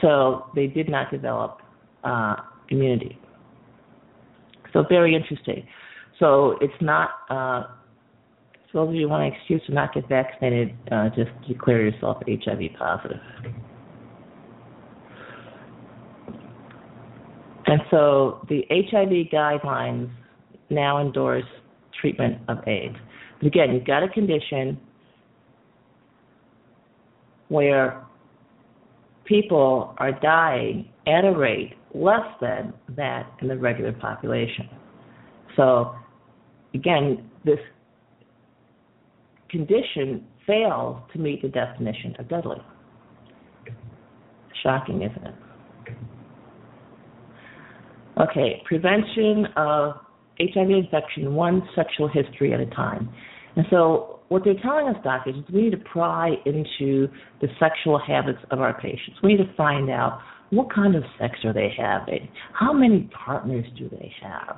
So 0.02 0.46
they 0.56 0.68
did 0.68 0.90
not 0.90 1.12
develop 1.12 1.62
uh, 2.04 2.36
immunity. 2.70 3.18
So 4.74 4.84
very 4.88 5.16
interesting. 5.16 5.68
So 6.20 6.58
it's 6.62 6.74
not. 6.82 7.12
Uh, 7.30 7.64
so 8.72 8.80
of 8.80 8.96
you 8.96 9.10
want 9.10 9.24
an 9.24 9.34
excuse 9.34 9.62
to 9.68 9.74
not 9.74 9.94
get 9.94 10.08
vaccinated, 10.08 10.74
uh, 10.92 11.10
just 11.10 11.30
declare 11.48 11.82
yourself 11.82 12.24
HIV 12.26 12.62
positive. 12.80 13.20
And 17.66 17.82
so 17.90 18.46
the 18.50 18.64
HIV 18.70 19.30
guidelines 19.32 20.10
now 20.70 21.00
endorse 21.02 21.44
treatment 22.00 22.38
of 22.48 22.66
AIDS. 22.68 22.96
But 23.40 23.48
again, 23.48 23.74
you've 23.74 23.86
got 23.86 24.04
a 24.04 24.10
condition 24.10 24.80
where 27.50 28.06
people 29.32 29.96
are 29.98 30.12
dying 30.12 30.90
at 31.08 31.24
a 31.24 31.32
rate 31.32 31.74
less 31.96 32.28
than 32.42 32.74
that 32.98 33.32
in 33.42 33.48
the 33.48 33.58
regular 33.58 33.94
population. 33.94 34.70
So, 35.56 35.96
again, 36.74 37.30
this 37.46 37.60
condition 39.50 40.26
fails 40.46 40.98
to 41.14 41.20
meet 41.20 41.42
the 41.42 41.48
definition 41.48 42.14
of 42.20 42.28
deadly. 42.28 42.58
Shocking, 44.64 45.02
isn't 45.02 45.26
it? 45.26 45.36
Okay, 48.20 48.62
prevention 48.66 49.46
of 49.56 49.96
HIV 50.40 50.70
infection, 50.70 51.34
one 51.34 51.68
sexual 51.74 52.10
history 52.10 52.54
at 52.54 52.60
a 52.60 52.66
time. 52.68 53.10
And 53.56 53.66
so, 53.70 54.20
what 54.32 54.46
they're 54.46 54.54
telling 54.64 54.88
us, 54.88 54.96
doctors, 55.04 55.36
is 55.36 55.44
we 55.54 55.64
need 55.64 55.72
to 55.72 55.78
pry 55.92 56.36
into 56.46 57.10
the 57.42 57.50
sexual 57.60 58.00
habits 58.00 58.40
of 58.50 58.62
our 58.62 58.74
patients. 58.80 59.18
We 59.22 59.34
need 59.34 59.46
to 59.46 59.54
find 59.58 59.90
out 59.90 60.22
what 60.52 60.74
kind 60.74 60.96
of 60.96 61.04
sex 61.20 61.36
are 61.44 61.52
they 61.52 61.74
having, 61.78 62.30
how 62.54 62.72
many 62.72 63.10
partners 63.26 63.66
do 63.78 63.90
they 63.90 64.10
have, 64.24 64.56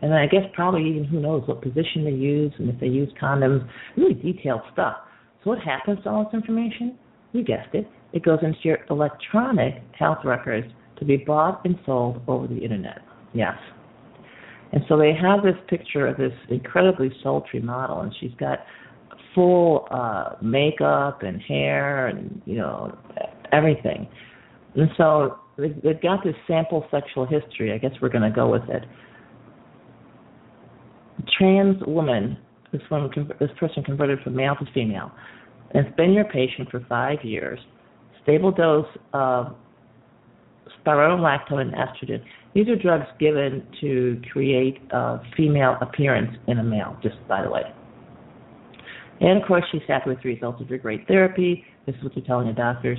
and 0.00 0.14
I 0.14 0.24
guess 0.24 0.44
probably 0.54 0.88
even 0.88 1.04
who 1.04 1.20
knows 1.20 1.46
what 1.46 1.60
position 1.60 2.04
they 2.04 2.12
use 2.12 2.54
and 2.58 2.70
if 2.70 2.80
they 2.80 2.86
use 2.86 3.12
condoms, 3.20 3.68
really 3.94 4.14
detailed 4.14 4.62
stuff. 4.72 4.96
So 5.44 5.50
what 5.50 5.58
happens 5.58 6.02
to 6.04 6.08
all 6.08 6.24
this 6.24 6.32
information? 6.32 6.96
You 7.32 7.44
guessed 7.44 7.74
it. 7.74 7.86
It 8.14 8.24
goes 8.24 8.38
into 8.42 8.58
your 8.62 8.78
electronic 8.88 9.82
health 9.98 10.24
records 10.24 10.66
to 10.98 11.04
be 11.04 11.18
bought 11.18 11.60
and 11.66 11.78
sold 11.84 12.22
over 12.26 12.46
the 12.46 12.58
internet. 12.58 13.00
Yes. 13.34 13.58
And 14.72 14.82
so 14.88 14.96
they 14.96 15.12
have 15.12 15.42
this 15.42 15.56
picture 15.68 16.06
of 16.06 16.16
this 16.16 16.32
incredibly 16.48 17.10
sultry 17.22 17.60
model, 17.60 18.00
and 18.00 18.14
she's 18.18 18.34
got 18.38 18.60
full 19.34 19.86
uh, 19.90 20.34
makeup 20.42 21.22
and 21.22 21.40
hair 21.40 22.08
and 22.08 22.42
you 22.46 22.56
know 22.56 22.96
everything. 23.52 24.08
And 24.74 24.88
so 24.96 25.38
they've 25.56 26.00
got 26.00 26.24
this 26.24 26.34
sample 26.46 26.86
sexual 26.90 27.26
history. 27.26 27.72
I 27.72 27.78
guess 27.78 27.92
we're 28.00 28.08
going 28.08 28.30
to 28.30 28.34
go 28.34 28.48
with 28.48 28.68
it. 28.68 28.84
Trans 31.38 31.76
woman, 31.86 32.38
this 32.72 32.82
woman, 32.90 33.10
this 33.38 33.50
person 33.58 33.82
converted 33.82 34.20
from 34.22 34.36
male 34.36 34.54
to 34.56 34.66
female, 34.72 35.10
and 35.74 35.84
has 35.84 35.94
been 35.96 36.12
your 36.12 36.24
patient 36.24 36.70
for 36.70 36.84
five 36.88 37.18
years. 37.22 37.58
Stable 38.22 38.52
dose 38.52 38.86
of 39.12 39.54
spironolactone 40.84 41.60
and 41.60 41.72
estrogen. 41.72 42.22
These 42.54 42.68
are 42.68 42.76
drugs 42.76 43.06
given 43.18 43.66
to 43.80 44.20
create 44.32 44.78
a 44.90 45.20
female 45.36 45.76
appearance 45.80 46.36
in 46.46 46.58
a 46.58 46.64
male, 46.64 46.96
just 47.02 47.16
by 47.28 47.42
the 47.42 47.50
way. 47.50 47.62
And 49.20 49.40
of 49.40 49.46
course, 49.46 49.64
she's 49.70 49.82
happy 49.86 50.10
with 50.10 50.22
the 50.22 50.30
results 50.30 50.60
of 50.60 50.68
her 50.68 50.78
great 50.78 51.06
therapy. 51.06 51.64
This 51.86 51.94
is 51.96 52.02
what 52.02 52.16
you're 52.16 52.24
telling 52.24 52.48
the 52.48 52.54
doctors. 52.54 52.98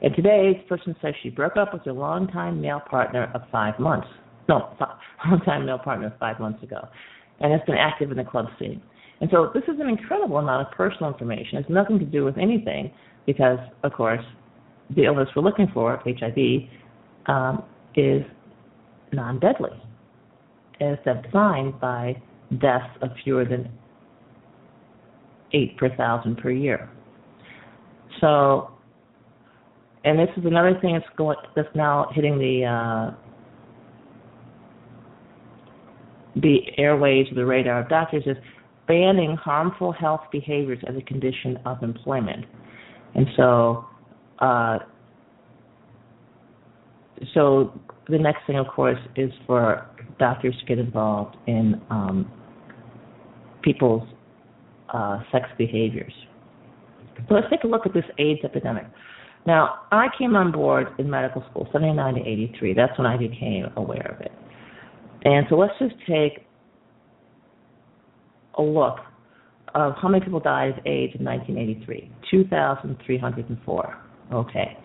And 0.00 0.14
today, 0.14 0.52
this 0.54 0.68
person 0.68 0.94
says 1.02 1.14
she 1.22 1.30
broke 1.30 1.56
up 1.56 1.72
with 1.72 1.84
her 1.84 1.92
longtime 1.92 2.60
male 2.60 2.80
partner 2.80 3.30
of 3.34 3.42
five 3.50 3.78
months. 3.78 4.06
No, 4.48 4.74
longtime 5.26 5.66
male 5.66 5.78
partner 5.78 6.06
of 6.06 6.18
five 6.18 6.40
months 6.40 6.62
ago, 6.62 6.88
and 7.40 7.52
has 7.52 7.60
been 7.66 7.76
active 7.76 8.10
in 8.10 8.16
the 8.16 8.24
club 8.24 8.46
scene. 8.58 8.80
And 9.20 9.28
so 9.30 9.50
this 9.52 9.64
is 9.64 9.80
an 9.80 9.88
incredible 9.88 10.38
amount 10.38 10.68
of 10.68 10.72
personal 10.72 11.10
information. 11.10 11.58
It 11.58 11.62
has 11.62 11.70
nothing 11.70 11.98
to 11.98 12.04
do 12.04 12.24
with 12.24 12.38
anything 12.38 12.92
because, 13.26 13.58
of 13.82 13.92
course, 13.92 14.24
the 14.94 15.04
illness 15.04 15.28
we're 15.34 15.42
looking 15.42 15.68
for, 15.74 16.00
HIV, 16.06 16.68
um, 17.26 17.64
is 17.94 18.22
non-deadly, 19.12 19.70
And 20.80 20.96
it's 20.96 21.22
defined 21.26 21.80
by 21.80 22.22
deaths 22.58 22.96
of 23.02 23.10
fewer 23.24 23.44
than 23.44 23.68
eight 25.52 25.76
per 25.76 25.94
thousand 25.96 26.38
per 26.38 26.50
year. 26.50 26.90
So, 28.20 28.70
and 30.04 30.18
this 30.18 30.28
is 30.36 30.44
another 30.44 30.78
thing 30.80 30.94
that's 30.94 31.16
going 31.16 31.36
that's 31.54 31.68
now 31.74 32.10
hitting 32.14 32.38
the 32.38 32.64
uh, 32.64 33.14
the 36.36 36.58
airways 36.76 37.26
or 37.30 37.34
the 37.34 37.46
radar 37.46 37.80
of 37.82 37.88
doctors 37.88 38.22
is 38.26 38.36
banning 38.86 39.36
harmful 39.36 39.92
health 39.92 40.22
behaviors 40.32 40.78
as 40.88 40.96
a 40.96 41.02
condition 41.02 41.58
of 41.66 41.82
employment. 41.82 42.46
And 43.14 43.26
so, 43.36 43.84
uh, 44.38 44.78
so 47.34 47.78
the 48.08 48.18
next 48.18 48.46
thing, 48.46 48.58
of 48.58 48.66
course, 48.68 48.98
is 49.16 49.30
for 49.46 49.86
doctors 50.18 50.54
to 50.60 50.66
get 50.66 50.78
involved 50.78 51.36
in 51.46 51.80
um, 51.90 52.30
people's 53.62 54.08
uh, 54.92 55.20
sex 55.32 55.48
behaviors. 55.56 56.12
So 57.28 57.34
let's 57.34 57.46
take 57.50 57.64
a 57.64 57.66
look 57.66 57.86
at 57.86 57.92
this 57.92 58.04
AIDS 58.18 58.40
epidemic. 58.44 58.86
Now, 59.46 59.80
I 59.90 60.08
came 60.18 60.36
on 60.36 60.52
board 60.52 60.88
in 60.98 61.08
medical 61.08 61.44
school, 61.50 61.68
79 61.72 62.14
to 62.14 62.20
83. 62.20 62.74
That's 62.74 62.96
when 62.98 63.06
I 63.06 63.16
became 63.16 63.66
aware 63.76 64.14
of 64.14 64.20
it. 64.20 64.32
And 65.24 65.46
so 65.48 65.56
let's 65.56 65.72
just 65.78 65.94
take 66.06 66.46
a 68.56 68.62
look 68.62 68.98
of 69.74 69.94
how 70.00 70.08
many 70.08 70.24
people 70.24 70.40
died 70.40 70.70
of 70.70 70.86
AIDS 70.86 71.14
in 71.18 71.24
1983. 71.24 72.10
2,304. 72.30 73.98
Okay. 74.32 74.76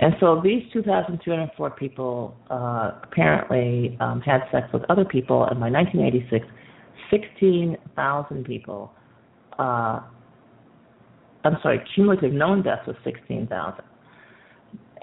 And 0.00 0.14
so 0.20 0.40
these 0.42 0.62
2,204 0.72 1.70
people 1.72 2.36
uh, 2.50 2.92
apparently 3.02 3.96
um, 4.00 4.20
had 4.20 4.42
sex 4.52 4.68
with 4.72 4.82
other 4.88 5.04
people, 5.04 5.44
and 5.44 5.58
by 5.58 5.70
1986, 5.70 6.46
16,000 7.10 8.44
people 8.44 8.92
uh, 9.58 10.00
I'm 11.44 11.56
sorry, 11.62 11.80
cumulative 11.94 12.32
known 12.32 12.62
deaths 12.62 12.86
was 12.86 12.96
16,000. 13.04 13.84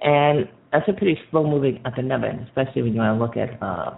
And 0.01 0.49
that's 0.71 0.87
a 0.87 0.93
pretty 0.93 1.17
slow 1.31 1.45
moving 1.49 1.81
epidemic, 1.85 2.35
especially 2.47 2.83
when 2.83 2.93
you 2.93 2.99
want 2.99 3.17
to 3.17 3.23
look 3.23 3.37
at 3.37 3.61
uh, 3.63 3.95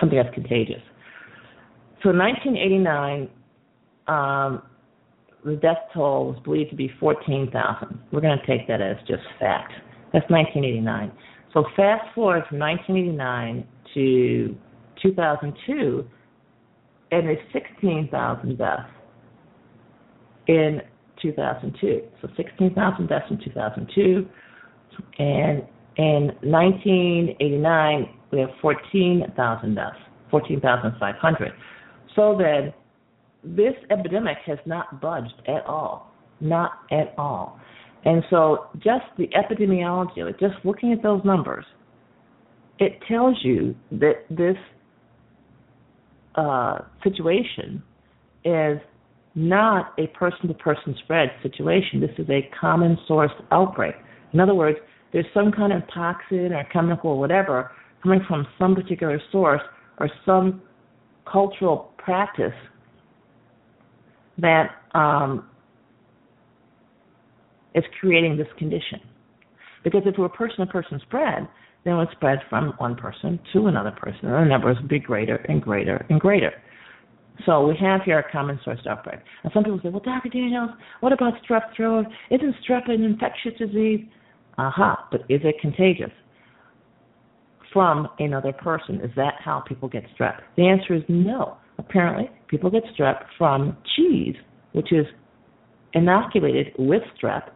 something 0.00 0.16
that's 0.16 0.32
contagious. 0.34 0.82
So 2.02 2.10
in 2.10 2.18
1989, 2.18 3.28
um, 4.08 4.62
the 5.44 5.56
death 5.56 5.78
toll 5.92 6.32
was 6.32 6.38
believed 6.44 6.70
to 6.70 6.76
be 6.76 6.90
14,000. 7.00 8.00
We're 8.12 8.20
going 8.20 8.38
to 8.38 8.46
take 8.46 8.66
that 8.68 8.80
as 8.80 8.96
just 9.06 9.22
fact. 9.40 9.72
That's 10.12 10.28
1989. 10.30 11.12
So 11.52 11.64
fast 11.76 12.14
forward 12.14 12.44
from 12.48 12.58
1989 12.60 13.66
to 13.94 14.56
2002, 15.02 16.08
and 17.10 17.26
there's 17.26 17.38
16,000 17.52 18.58
deaths 18.58 18.82
in 20.46 20.80
2002. 21.20 22.02
So 22.20 22.28
16,000 22.36 23.06
deaths 23.06 23.26
in 23.30 23.38
2002, 23.44 24.28
and 25.18 25.62
in 25.96 26.30
1989 26.42 28.08
we 28.30 28.40
have 28.40 28.50
14,000 28.60 29.74
deaths, 29.74 29.96
14,500. 30.30 31.52
So 32.16 32.38
then 32.38 32.72
this 33.44 33.74
epidemic 33.90 34.38
has 34.46 34.58
not 34.66 35.00
budged 35.00 35.34
at 35.46 35.66
all, 35.66 36.12
not 36.40 36.72
at 36.90 37.14
all. 37.18 37.60
And 38.04 38.24
so 38.30 38.66
just 38.78 39.04
the 39.16 39.28
epidemiology, 39.28 40.38
just 40.40 40.54
looking 40.64 40.92
at 40.92 41.02
those 41.02 41.20
numbers, 41.24 41.64
it 42.78 42.98
tells 43.08 43.36
you 43.42 43.74
that 43.92 44.24
this 44.30 44.56
uh, 46.34 46.78
situation 47.04 47.82
is 48.44 48.78
not 49.34 49.94
a 49.98 50.06
person 50.08 50.48
to 50.48 50.54
person 50.54 50.94
spread 51.04 51.30
situation. 51.42 52.00
This 52.00 52.10
is 52.18 52.28
a 52.28 52.48
common 52.58 52.98
source 53.06 53.30
outbreak. 53.50 53.94
In 54.32 54.40
other 54.40 54.54
words, 54.54 54.78
there's 55.12 55.26
some 55.34 55.52
kind 55.52 55.72
of 55.72 55.82
toxin 55.92 56.52
or 56.52 56.64
chemical 56.72 57.10
or 57.10 57.18
whatever 57.18 57.70
coming 58.02 58.20
from 58.26 58.46
some 58.58 58.74
particular 58.74 59.20
source 59.30 59.60
or 59.98 60.08
some 60.26 60.62
cultural 61.30 61.92
practice 61.98 62.52
that 64.38 64.70
um, 64.94 65.48
is 67.74 67.84
creating 68.00 68.36
this 68.36 68.48
condition. 68.58 69.00
Because 69.84 70.02
if 70.04 70.14
it 70.14 70.18
were 70.18 70.28
person 70.28 70.66
to 70.66 70.72
person 70.72 71.00
spread, 71.06 71.48
then 71.84 71.94
it 71.94 71.96
would 71.96 72.08
spread 72.12 72.38
from 72.48 72.72
one 72.78 72.94
person 72.94 73.40
to 73.52 73.66
another 73.66 73.90
person, 73.90 74.26
and 74.26 74.46
the 74.46 74.48
numbers 74.48 74.76
would 74.80 74.88
be 74.88 74.98
greater 74.98 75.36
and 75.48 75.60
greater 75.60 76.06
and 76.08 76.20
greater. 76.20 76.52
So 77.46 77.66
we 77.66 77.76
have 77.80 78.02
here 78.02 78.18
a 78.18 78.30
common 78.30 78.60
source 78.64 78.80
outbreak. 78.88 79.20
And 79.42 79.52
some 79.52 79.64
people 79.64 79.80
say, 79.82 79.88
well, 79.88 80.02
Dr. 80.04 80.28
Daniels, 80.28 80.70
what 81.00 81.12
about 81.12 81.34
strep 81.42 81.74
throat? 81.74 82.06
Isn't 82.30 82.54
strep 82.68 82.90
an 82.90 83.02
infectious 83.02 83.52
disease? 83.58 84.06
Aha, 84.58 85.08
but 85.10 85.22
is 85.28 85.40
it 85.42 85.56
contagious? 85.60 86.10
From 87.72 88.08
another 88.18 88.52
person. 88.52 89.00
Is 89.00 89.10
that 89.16 89.34
how 89.42 89.60
people 89.66 89.88
get 89.88 90.04
strep? 90.16 90.40
The 90.56 90.68
answer 90.68 90.94
is 90.94 91.02
no. 91.08 91.56
Apparently, 91.78 92.30
people 92.48 92.70
get 92.70 92.84
strep 92.96 93.24
from 93.38 93.76
cheese, 93.96 94.36
which 94.72 94.92
is 94.92 95.06
inoculated 95.94 96.72
with 96.78 97.02
strep, 97.20 97.48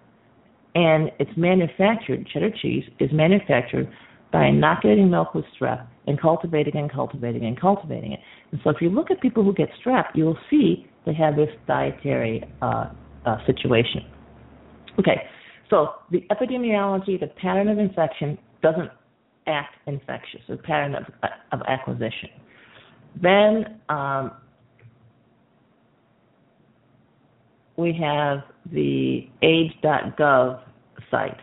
and 0.75 1.11
it's 1.19 1.31
manufactured, 1.37 2.29
cheddar 2.33 2.51
cheese 2.63 2.85
is 3.01 3.11
manufactured 3.13 3.89
by 4.33 4.47
inoculating 4.47 5.11
milk 5.11 5.35
with 5.35 5.45
strep 5.59 5.87
and 6.07 6.21
cultivating 6.21 6.77
and 6.77 6.93
cultivating 6.93 7.45
and 7.45 7.61
cultivating 7.61 8.13
it. 8.13 8.21
And 8.53 8.61
so 8.63 8.71
if 8.71 8.77
you 8.81 8.91
look 8.91 9.11
at 9.11 9.21
people 9.21 9.43
who 9.45 9.53
get 9.55 9.69
strep, 9.85 10.07
you'll 10.15 10.39
see 10.51 10.87
they 11.05 11.15
have 11.15 11.37
this 11.37 11.49
dietary 11.67 12.43
uh, 12.63 12.91
uh, 13.25 13.39
situation. 13.47 14.05
Okay, 14.99 15.23
so 15.71 15.95
the 16.11 16.27
epidemiology, 16.31 17.19
the 17.19 17.29
pattern 17.41 17.69
of 17.69 17.79
infection 17.79 18.39
doesn't 18.63 18.91
act 19.47 19.75
infectious, 19.87 20.41
the 20.49 20.57
pattern 20.57 20.95
of, 20.95 21.05
of 21.53 21.61
acquisition. 21.69 22.31
Then 23.21 23.81
um, 23.89 24.33
we 27.77 27.99
have 28.01 28.39
the 28.73 29.29
AIDS.gov 29.43 30.63
site. 31.11 31.41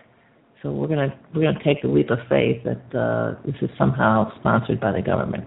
So 0.63 0.71
we're 0.71 0.88
gonna 0.88 1.13
we're 1.36 1.43
gonna 1.43 1.62
take 1.62 1.82
the 1.82 1.89
leap 1.89 2.10
of 2.10 2.19
faith 2.30 2.63
that 2.63 2.97
uh, 2.97 3.36
this 3.45 3.56
is 3.62 3.69
somehow 3.78 4.34
sponsored 4.39 4.80
by 4.80 4.93
the 4.93 5.02
government. 5.02 5.43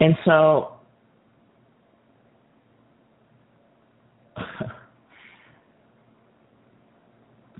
And 0.00 0.14
so 0.24 0.76
so 4.38 4.42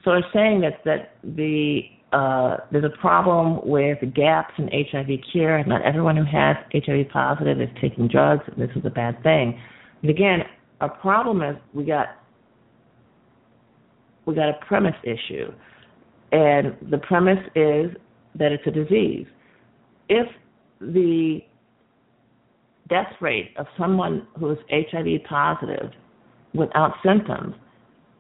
they're 0.07 0.25
saying 0.33 0.63
that 0.63 0.83
that 0.87 1.17
the 1.23 1.83
uh, 2.15 2.57
there's 2.71 2.85
a 2.85 2.99
problem 2.99 3.61
with 3.69 3.99
gaps 4.15 4.55
in 4.57 4.71
HIV 4.73 5.09
cure. 5.31 5.63
Not 5.65 5.83
everyone 5.83 6.17
who 6.17 6.25
has 6.25 6.57
HIV 6.73 7.11
positive 7.11 7.61
is 7.61 7.69
taking 7.79 8.09
drugs. 8.09 8.45
And 8.47 8.57
this 8.57 8.75
is 8.75 8.87
a 8.87 8.91
bad 8.91 9.23
thing. 9.23 9.61
And 10.01 10.11
again, 10.11 10.41
our 10.81 10.91
problem 10.91 11.43
is 11.43 11.57
we 11.75 11.85
got 11.85 12.22
we 14.27 14.35
got 14.35 14.49
a 14.49 14.59
premise 14.67 14.95
issue, 15.05 15.53
and 16.33 16.77
the 16.91 16.99
premise 16.99 17.45
is 17.55 17.91
that 18.35 18.53
it's 18.53 18.67
a 18.67 18.71
disease. 18.71 19.27
If 20.09 20.27
the 20.81 21.41
death 22.89 23.13
rate 23.21 23.55
of 23.57 23.67
someone 23.79 24.27
who 24.39 24.51
is 24.51 24.59
HIV 24.71 25.25
positive 25.29 25.91
without 26.55 26.93
symptoms 27.05 27.55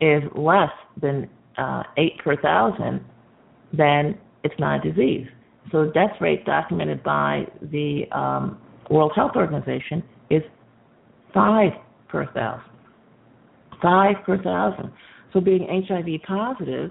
is 0.00 0.22
less 0.34 0.70
than 1.00 1.28
uh, 1.58 1.82
eight 1.96 2.18
per 2.18 2.36
thousand, 2.36 3.04
then 3.72 4.18
it's 4.42 4.54
not 4.58 4.84
a 4.84 4.90
disease. 4.92 5.26
So 5.70 5.86
the 5.86 5.92
death 5.92 6.16
rate 6.20 6.44
documented 6.44 7.02
by 7.02 7.46
the 7.60 8.04
um, 8.12 8.58
World 8.90 9.12
Health 9.14 9.32
Organization 9.36 10.02
is 10.30 10.42
five 11.32 11.72
per 12.08 12.26
thousand. 12.32 12.70
Five 13.80 14.16
per 14.24 14.42
thousand. 14.42 14.92
So 15.32 15.40
being 15.40 15.66
HIV 15.88 16.22
positive 16.26 16.90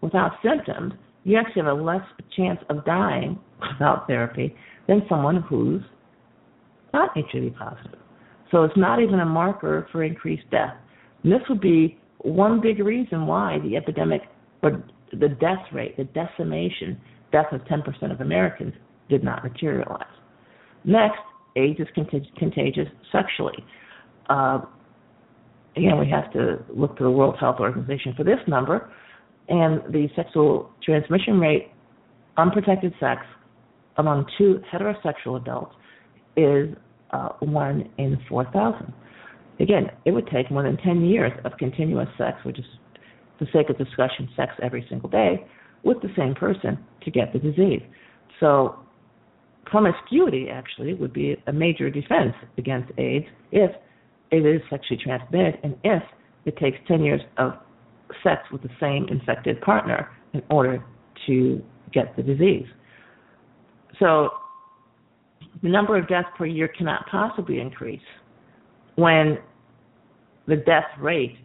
without 0.00 0.32
symptoms, 0.42 0.94
you 1.24 1.36
actually 1.36 1.62
have 1.62 1.78
a 1.78 1.82
less 1.82 2.02
chance 2.36 2.60
of 2.68 2.84
dying 2.84 3.38
without 3.72 4.06
therapy 4.06 4.54
than 4.86 5.02
someone 5.08 5.42
who's 5.42 5.82
not 6.92 7.10
HIV 7.14 7.54
positive. 7.56 7.98
So 8.50 8.62
it's 8.62 8.76
not 8.76 9.02
even 9.02 9.20
a 9.20 9.26
marker 9.26 9.88
for 9.90 10.04
increased 10.04 10.48
death. 10.50 10.74
And 11.22 11.32
this 11.32 11.40
would 11.48 11.60
be 11.60 11.98
one 12.18 12.60
big 12.60 12.78
reason 12.78 13.26
why 13.26 13.58
the 13.62 13.76
epidemic 13.76 14.22
or 14.62 14.84
the 15.12 15.28
death 15.28 15.64
rate, 15.72 15.96
the 15.96 16.04
decimation, 16.04 17.00
death 17.32 17.46
of 17.52 17.60
10% 17.62 18.12
of 18.12 18.20
Americans 18.20 18.72
did 19.08 19.24
not 19.24 19.42
materialize. 19.42 20.06
Next, 20.84 21.18
AIDS 21.56 21.80
is 21.80 21.86
contagious 22.36 22.88
sexually. 23.12 23.64
Uh, 24.28 24.60
again, 25.76 25.98
we 25.98 26.08
have 26.10 26.32
to 26.32 26.64
look 26.74 26.96
to 26.98 27.04
the 27.04 27.10
World 27.10 27.36
Health 27.38 27.56
Organization 27.60 28.14
for 28.16 28.24
this 28.24 28.38
number, 28.46 28.90
and 29.48 29.80
the 29.92 30.08
sexual 30.16 30.70
transmission 30.82 31.38
rate, 31.38 31.70
unprotected 32.36 32.92
sex 33.00 33.22
among 33.96 34.26
two 34.38 34.60
heterosexual 34.72 35.40
adults, 35.40 35.74
is 36.36 36.74
uh, 37.10 37.28
one 37.40 37.88
in 37.98 38.18
4,000. 38.28 38.92
Again, 39.60 39.90
it 40.04 40.10
would 40.10 40.26
take 40.28 40.50
more 40.50 40.64
than 40.64 40.76
10 40.78 41.04
years 41.04 41.32
of 41.44 41.52
continuous 41.58 42.08
sex, 42.18 42.38
which 42.44 42.58
is, 42.58 42.64
for 43.38 43.44
the 43.44 43.50
sake 43.52 43.70
of 43.70 43.78
discussion, 43.78 44.28
sex 44.36 44.52
every 44.62 44.84
single 44.88 45.08
day, 45.08 45.46
with 45.84 46.00
the 46.02 46.08
same 46.16 46.34
person 46.34 46.78
to 47.04 47.10
get 47.10 47.32
the 47.32 47.38
disease. 47.38 47.82
So, 48.40 48.76
promiscuity 49.64 50.48
actually 50.50 50.94
would 50.94 51.12
be 51.12 51.36
a 51.46 51.52
major 51.52 51.88
defense 51.88 52.34
against 52.58 52.90
AIDS 52.98 53.26
if 53.52 53.70
it 54.30 54.44
is 54.44 54.60
sexually 54.70 55.00
transmitted 55.02 55.58
and 55.62 55.76
if 55.84 56.02
it 56.44 56.56
takes 56.56 56.78
10 56.88 57.02
years 57.02 57.20
of 57.38 57.54
sex 58.22 58.42
with 58.52 58.62
the 58.62 58.70
same 58.80 59.06
infected 59.08 59.60
partner 59.60 60.08
in 60.32 60.42
order 60.50 60.84
to 61.26 61.62
get 61.92 62.14
the 62.16 62.22
disease. 62.22 62.66
So 63.98 64.30
the 65.62 65.68
number 65.68 65.96
of 65.96 66.08
deaths 66.08 66.28
per 66.36 66.46
year 66.46 66.68
cannot 66.68 67.06
possibly 67.10 67.60
increase 67.60 68.00
when 68.96 69.38
the 70.46 70.56
death 70.56 70.84
rate 71.00 71.36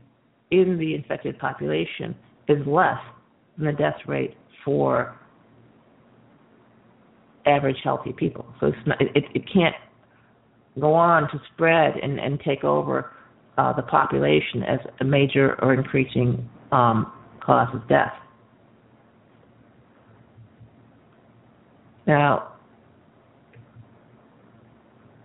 in 0.51 0.77
the 0.77 0.95
infected 0.95 1.38
population 1.39 2.15
is 2.47 2.57
less 2.65 2.97
than 3.57 3.67
the 3.67 3.73
death 3.73 3.97
rate 4.07 4.36
for 4.65 5.15
average 7.45 7.77
healthy 7.84 8.13
people. 8.13 8.45
So 8.59 8.71
not, 8.86 9.01
it, 9.01 9.25
it 9.34 9.43
can't 9.51 9.75
go 10.80 10.93
on 10.93 11.24
to 11.32 11.41
spread 11.53 11.95
and, 12.01 12.20
and 12.20 12.39
take 12.41 12.63
over 12.63 13.11
uh, 13.57 13.74
the 13.74 13.82
population 13.84 14.63
as 14.63 14.80
a 15.01 15.03
major 15.03 15.61
or 15.61 15.74
increasing 15.74 16.47
um, 16.72 17.11
cause 17.41 17.67
of 17.74 17.88
death. 17.88 18.13
Now, 22.07 22.53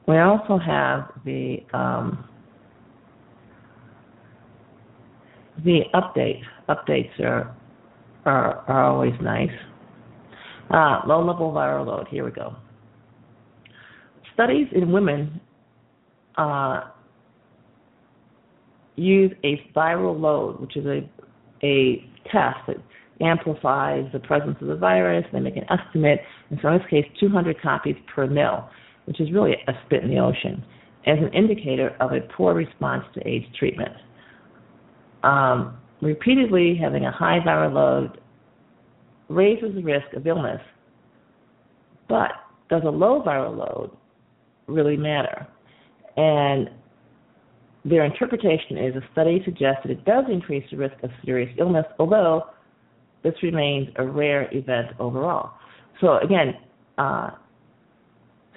we 0.06 0.18
also 0.18 0.58
have 0.58 1.12
the 1.24 1.58
um, 1.72 2.28
the 5.64 5.80
update. 5.94 6.42
Updates 6.68 7.18
are 7.20 7.54
are, 8.26 8.56
are 8.68 8.84
always 8.84 9.14
nice. 9.22 9.48
Uh, 10.70 11.00
low 11.06 11.24
level 11.24 11.52
viral 11.52 11.86
load. 11.86 12.08
Here 12.08 12.24
we 12.24 12.30
go. 12.32 12.56
Studies 14.34 14.66
in 14.72 14.90
women 14.90 15.40
uh, 16.36 16.82
use 18.96 19.32
a 19.44 19.60
viral 19.76 20.18
load, 20.18 20.60
which 20.60 20.76
is 20.76 20.86
a 20.86 21.08
a 21.62 22.04
test 22.30 22.58
that 22.66 22.76
amplifies 23.20 24.04
the 24.12 24.18
presence 24.18 24.56
of 24.60 24.68
the 24.68 24.76
virus. 24.76 25.24
They 25.32 25.40
make 25.40 25.56
an 25.56 25.64
estimate, 25.70 26.20
and 26.50 26.58
so 26.60 26.68
in 26.68 26.78
this 26.78 26.86
case, 26.90 27.06
200 27.20 27.60
copies 27.62 27.96
per 28.14 28.26
mil, 28.26 28.68
which 29.06 29.20
is 29.20 29.32
really 29.32 29.54
a 29.66 29.72
spit 29.86 30.02
in 30.02 30.10
the 30.10 30.18
ocean, 30.18 30.64
as 31.06 31.18
an 31.18 31.32
indicator 31.32 31.96
of 32.00 32.12
a 32.12 32.20
poor 32.36 32.54
response 32.54 33.04
to 33.14 33.26
AIDS 33.26 33.46
treatment. 33.58 33.92
Um, 35.22 35.78
repeatedly 36.02 36.76
having 36.80 37.06
a 37.06 37.12
high 37.12 37.38
viral 37.40 37.72
load 37.72 38.20
raises 39.28 39.74
the 39.74 39.82
risk 39.82 40.12
of 40.14 40.26
illness, 40.26 40.60
but 42.08 42.32
does 42.68 42.82
a 42.84 42.90
low 42.90 43.22
viral 43.22 43.56
load 43.56 43.90
really 44.66 44.96
matter? 44.96 45.46
And 46.16 46.70
their 47.84 48.04
interpretation 48.04 48.78
is 48.78 48.96
a 48.96 49.02
study 49.12 49.42
suggests 49.44 49.80
that 49.84 49.90
it 49.90 50.04
does 50.04 50.24
increase 50.30 50.64
the 50.70 50.76
risk 50.76 50.94
of 51.02 51.10
serious 51.24 51.54
illness, 51.58 51.84
although 51.98 52.44
this 53.22 53.34
remains 53.42 53.88
a 53.96 54.06
rare 54.06 54.48
event 54.52 54.88
overall. 54.98 55.52
So 56.00 56.18
again, 56.18 56.54
uh, 56.98 57.30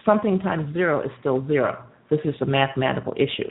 something 0.05 0.39
times 0.39 0.73
zero 0.73 1.01
is 1.01 1.11
still 1.19 1.45
zero. 1.47 1.83
This 2.09 2.19
is 2.23 2.35
a 2.41 2.45
mathematical 2.45 3.13
issue. 3.17 3.49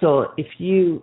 So 0.00 0.32
if 0.36 0.46
you 0.58 1.02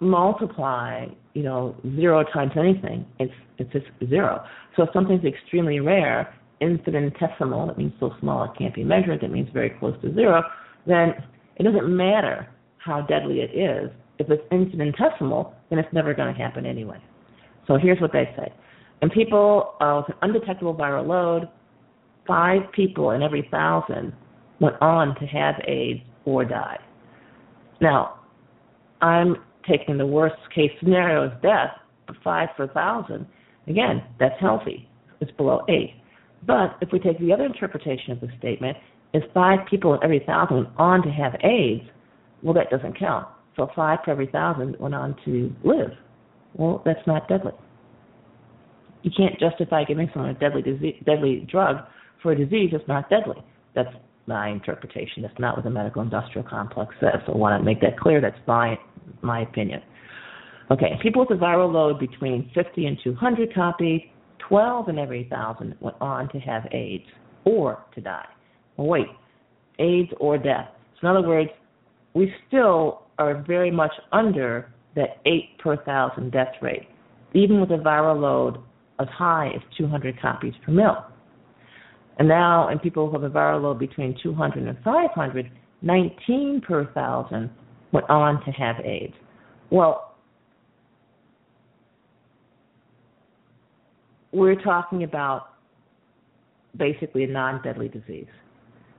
multiply, 0.00 1.06
you 1.34 1.42
know, 1.42 1.74
zero 1.96 2.24
times 2.32 2.52
anything, 2.56 3.04
it's 3.18 3.32
it's 3.58 3.72
just 3.72 3.86
zero. 4.08 4.44
So 4.76 4.84
if 4.84 4.90
something's 4.92 5.24
extremely 5.24 5.80
rare, 5.80 6.34
infinitesimal, 6.60 7.66
that 7.66 7.78
means 7.78 7.92
so 8.00 8.12
small 8.20 8.44
it 8.44 8.50
can't 8.58 8.74
be 8.74 8.84
measured, 8.84 9.20
that 9.20 9.30
means 9.30 9.48
very 9.52 9.70
close 9.70 9.94
to 10.02 10.14
zero, 10.14 10.42
then 10.86 11.14
it 11.56 11.62
doesn't 11.62 11.94
matter 11.94 12.48
how 12.78 13.02
deadly 13.02 13.40
it 13.40 13.56
is. 13.56 13.90
If 14.18 14.30
it's 14.30 14.42
infinitesimal, 14.50 15.54
then 15.70 15.78
it's 15.78 15.92
never 15.92 16.14
going 16.14 16.34
to 16.34 16.40
happen 16.40 16.66
anyway. 16.66 17.00
So 17.66 17.76
here's 17.76 18.00
what 18.00 18.12
they 18.12 18.32
say. 18.36 18.52
In 19.02 19.10
people 19.10 19.74
uh, 19.80 20.02
with 20.04 20.16
an 20.16 20.30
undetectable 20.30 20.74
viral 20.74 21.06
load, 21.06 21.48
five 22.26 22.62
people 22.72 23.12
in 23.12 23.22
every 23.22 23.46
thousand 23.50 24.12
went 24.60 24.76
on 24.80 25.14
to 25.20 25.26
have 25.26 25.54
AIDS 25.66 26.00
or 26.24 26.44
die. 26.44 26.78
Now, 27.80 28.20
I'm 29.00 29.36
taking 29.68 29.98
the 29.98 30.06
worst 30.06 30.36
case 30.52 30.70
scenario 30.80 31.26
as 31.28 31.42
death, 31.42 31.70
five 32.24 32.48
per 32.56 32.68
thousand. 32.68 33.26
Again, 33.68 34.02
that's 34.18 34.34
healthy. 34.40 34.88
It's 35.20 35.30
below 35.32 35.64
eight. 35.68 35.94
But 36.46 36.76
if 36.80 36.90
we 36.92 36.98
take 36.98 37.18
the 37.18 37.32
other 37.32 37.44
interpretation 37.44 38.12
of 38.12 38.20
the 38.20 38.28
statement, 38.38 38.76
is 39.14 39.22
five 39.32 39.60
people 39.68 39.94
in 39.94 40.00
every 40.02 40.22
thousand 40.26 40.66
on 40.76 41.02
to 41.02 41.10
have 41.10 41.34
AIDS, 41.42 41.84
well, 42.42 42.54
that 42.54 42.70
doesn't 42.70 42.98
count. 42.98 43.26
So 43.56 43.68
five 43.74 44.00
per 44.04 44.12
every 44.12 44.26
thousand 44.28 44.76
went 44.78 44.94
on 44.94 45.16
to 45.24 45.54
live. 45.64 45.90
Well, 46.54 46.82
that's 46.84 47.04
not 47.06 47.28
deadly. 47.28 47.52
You 49.02 49.10
can't 49.16 49.38
justify 49.38 49.84
giving 49.84 50.10
someone 50.12 50.30
a 50.30 50.38
deadly 50.38 50.62
disease, 50.62 51.02
deadly 51.04 51.46
drug 51.50 51.78
for 52.22 52.32
a 52.32 52.36
disease 52.36 52.70
that's 52.72 52.86
not 52.88 53.08
deadly. 53.08 53.36
That's 53.74 53.94
my 54.26 54.48
interpretation. 54.48 55.22
That's 55.22 55.38
not 55.38 55.56
what 55.56 55.64
the 55.64 55.70
medical 55.70 56.02
industrial 56.02 56.46
complex 56.46 56.94
says. 57.00 57.20
So 57.26 57.32
I 57.32 57.36
want 57.36 57.58
to 57.60 57.64
make 57.64 57.80
that 57.80 57.98
clear. 57.98 58.20
That's 58.20 58.38
my 58.46 58.78
my 59.22 59.40
opinion. 59.40 59.82
Okay, 60.70 60.98
people 61.02 61.26
with 61.26 61.38
a 61.38 61.42
viral 61.42 61.72
load 61.72 61.98
between 61.98 62.50
50 62.54 62.86
and 62.86 62.98
200 63.02 63.54
copies, 63.54 64.02
12 64.48 64.88
in 64.88 64.98
every 64.98 65.26
thousand 65.30 65.74
went 65.80 65.96
on 66.00 66.28
to 66.30 66.38
have 66.38 66.66
AIDS 66.72 67.04
or 67.44 67.84
to 67.94 68.00
die. 68.00 68.26
Wait, 68.76 69.06
AIDS 69.78 70.10
or 70.20 70.38
death. 70.38 70.68
So 71.00 71.08
in 71.08 71.16
other 71.16 71.26
words, 71.26 71.50
we 72.14 72.32
still 72.46 73.02
are 73.18 73.42
very 73.42 73.70
much 73.70 73.92
under 74.12 74.72
that 74.96 75.20
8 75.26 75.58
per 75.58 75.76
thousand 75.84 76.32
death 76.32 76.54
rate, 76.62 76.88
even 77.34 77.60
with 77.60 77.70
a 77.70 77.82
viral 77.82 78.20
load 78.20 78.58
as 79.00 79.08
high 79.12 79.52
as 79.54 79.62
200 79.76 80.20
copies 80.20 80.54
per 80.64 80.72
mil. 80.72 80.96
And 82.18 82.26
now, 82.26 82.68
in 82.68 82.80
people 82.80 83.06
who 83.06 83.12
have 83.12 83.22
a 83.22 83.30
viral 83.30 83.62
load 83.62 83.78
between 83.78 84.16
200 84.20 84.66
and 84.66 84.76
500, 84.82 85.50
19 85.82 86.62
per 86.66 86.86
thousand 86.92 87.50
went 87.92 88.10
on 88.10 88.44
to 88.44 88.50
have 88.50 88.76
AIDS. 88.84 89.14
Well, 89.70 90.07
we're 94.32 94.60
talking 94.60 95.04
about 95.04 95.54
basically 96.76 97.24
a 97.24 97.28
non 97.28 97.62
deadly 97.62 97.88
disease. 97.88 98.26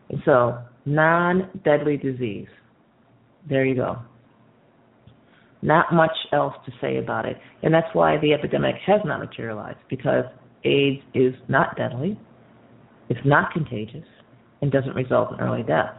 And 0.09 0.21
so, 0.25 0.59
non 0.85 1.49
deadly 1.63 1.97
disease. 1.97 2.47
There 3.47 3.65
you 3.65 3.75
go. 3.75 3.99
Not 5.61 5.93
much 5.93 6.15
else 6.31 6.53
to 6.65 6.71
say 6.81 6.97
about 6.97 7.25
it. 7.25 7.37
And 7.63 7.73
that's 7.73 7.93
why 7.93 8.17
the 8.17 8.33
epidemic 8.33 8.75
has 8.85 9.01
not 9.05 9.19
materialized, 9.19 9.79
because 9.89 10.23
AIDS 10.63 11.01
is 11.13 11.33
not 11.47 11.75
deadly, 11.75 12.19
it's 13.09 13.19
not 13.25 13.51
contagious, 13.51 14.05
and 14.61 14.71
doesn't 14.71 14.95
result 14.95 15.33
in 15.33 15.39
early 15.39 15.63
death. 15.63 15.93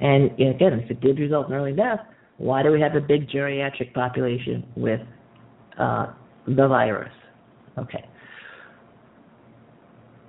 And 0.00 0.32
again, 0.32 0.80
if 0.80 0.90
it 0.90 1.00
did 1.00 1.18
result 1.18 1.48
in 1.48 1.54
early 1.54 1.72
death, 1.72 2.00
why 2.36 2.62
do 2.62 2.70
we 2.70 2.80
have 2.80 2.94
a 2.94 3.00
big 3.00 3.28
geriatric 3.28 3.94
population 3.94 4.66
with 4.76 5.00
uh, 5.78 6.06
the 6.46 6.68
virus? 6.68 7.12
Okay. 7.78 8.04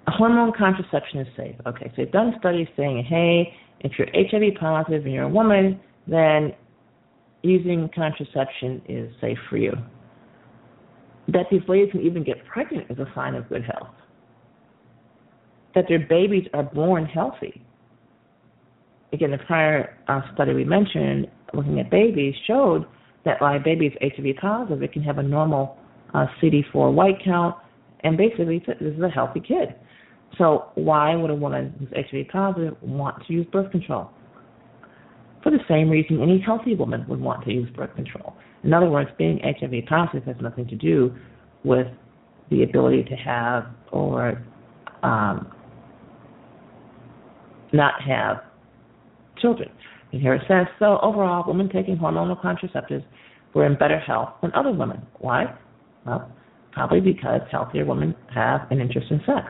Hormone 0.07 0.53
contraception 0.57 1.19
is 1.19 1.27
safe. 1.35 1.55
Okay, 1.65 1.87
so 1.87 1.93
they've 1.97 2.11
done 2.11 2.35
studies 2.39 2.67
saying, 2.77 3.03
hey, 3.07 3.53
if 3.81 3.93
you're 3.97 4.07
HIV 4.13 4.55
positive 4.59 5.05
and 5.05 5.13
you're 5.13 5.23
a 5.23 5.29
woman, 5.29 5.79
then 6.07 6.53
using 7.41 7.89
contraception 7.93 8.81
is 8.87 9.11
safe 9.19 9.37
for 9.49 9.57
you. 9.57 9.73
That 11.27 11.47
these 11.49 11.61
ladies 11.67 11.91
can 11.91 12.01
even 12.01 12.23
get 12.23 12.45
pregnant 12.45 12.89
is 12.89 12.99
a 12.99 13.11
sign 13.15 13.35
of 13.35 13.49
good 13.49 13.63
health. 13.63 13.93
That 15.73 15.85
their 15.89 15.99
babies 15.99 16.47
are 16.53 16.63
born 16.63 17.05
healthy. 17.05 17.63
Again, 19.11 19.31
the 19.31 19.37
prior 19.39 19.97
uh, 20.07 20.21
study 20.33 20.53
we 20.53 20.63
mentioned, 20.63 21.27
looking 21.53 21.79
at 21.79 21.89
babies, 21.89 22.35
showed 22.47 22.85
that 23.25 23.39
baby 23.63 23.87
is 23.87 23.93
HIV 24.01 24.37
positive, 24.39 24.83
it 24.83 24.93
can 24.93 25.01
have 25.01 25.17
a 25.17 25.23
normal 25.23 25.77
uh, 26.13 26.25
CD4 26.41 26.93
white 26.93 27.23
count, 27.23 27.55
and 28.03 28.17
basically 28.17 28.63
this 28.67 28.75
is 28.79 29.01
a 29.01 29.09
healthy 29.09 29.39
kid. 29.39 29.75
So 30.37 30.65
why 30.75 31.15
would 31.15 31.29
a 31.29 31.35
woman 31.35 31.73
who's 31.79 31.89
HIV 31.95 32.27
positive 32.29 32.75
want 32.81 33.25
to 33.25 33.33
use 33.33 33.45
birth 33.51 33.71
control? 33.71 34.09
For 35.43 35.51
the 35.51 35.59
same 35.69 35.89
reason 35.89 36.21
any 36.21 36.39
healthy 36.39 36.75
woman 36.75 37.05
would 37.07 37.21
want 37.21 37.45
to 37.45 37.53
use 37.53 37.69
birth 37.75 37.95
control. 37.95 38.35
In 38.63 38.73
other 38.73 38.89
words, 38.89 39.09
being 39.17 39.39
HIV 39.43 39.85
positive 39.87 40.23
has 40.23 40.35
nothing 40.41 40.67
to 40.67 40.75
do 40.75 41.15
with 41.63 41.87
the 42.49 42.63
ability 42.63 43.03
to 43.03 43.15
have 43.15 43.67
or 43.91 44.43
um, 45.03 45.51
not 47.73 48.01
have 48.01 48.37
children. 49.37 49.69
And 50.11 50.21
here 50.21 50.33
it 50.33 50.41
says, 50.47 50.65
so 50.79 50.97
overall, 51.01 51.43
women 51.47 51.69
taking 51.69 51.97
hormonal 51.97 52.41
contraceptives 52.41 53.03
were 53.53 53.65
in 53.65 53.75
better 53.77 53.99
health 53.99 54.29
than 54.41 54.51
other 54.53 54.71
women. 54.71 55.05
Why? 55.19 55.53
Well, 56.05 56.31
probably 56.71 56.99
because 56.99 57.41
healthier 57.51 57.85
women 57.85 58.15
have 58.33 58.69
an 58.71 58.79
interest 58.79 59.07
in 59.09 59.19
sex. 59.25 59.47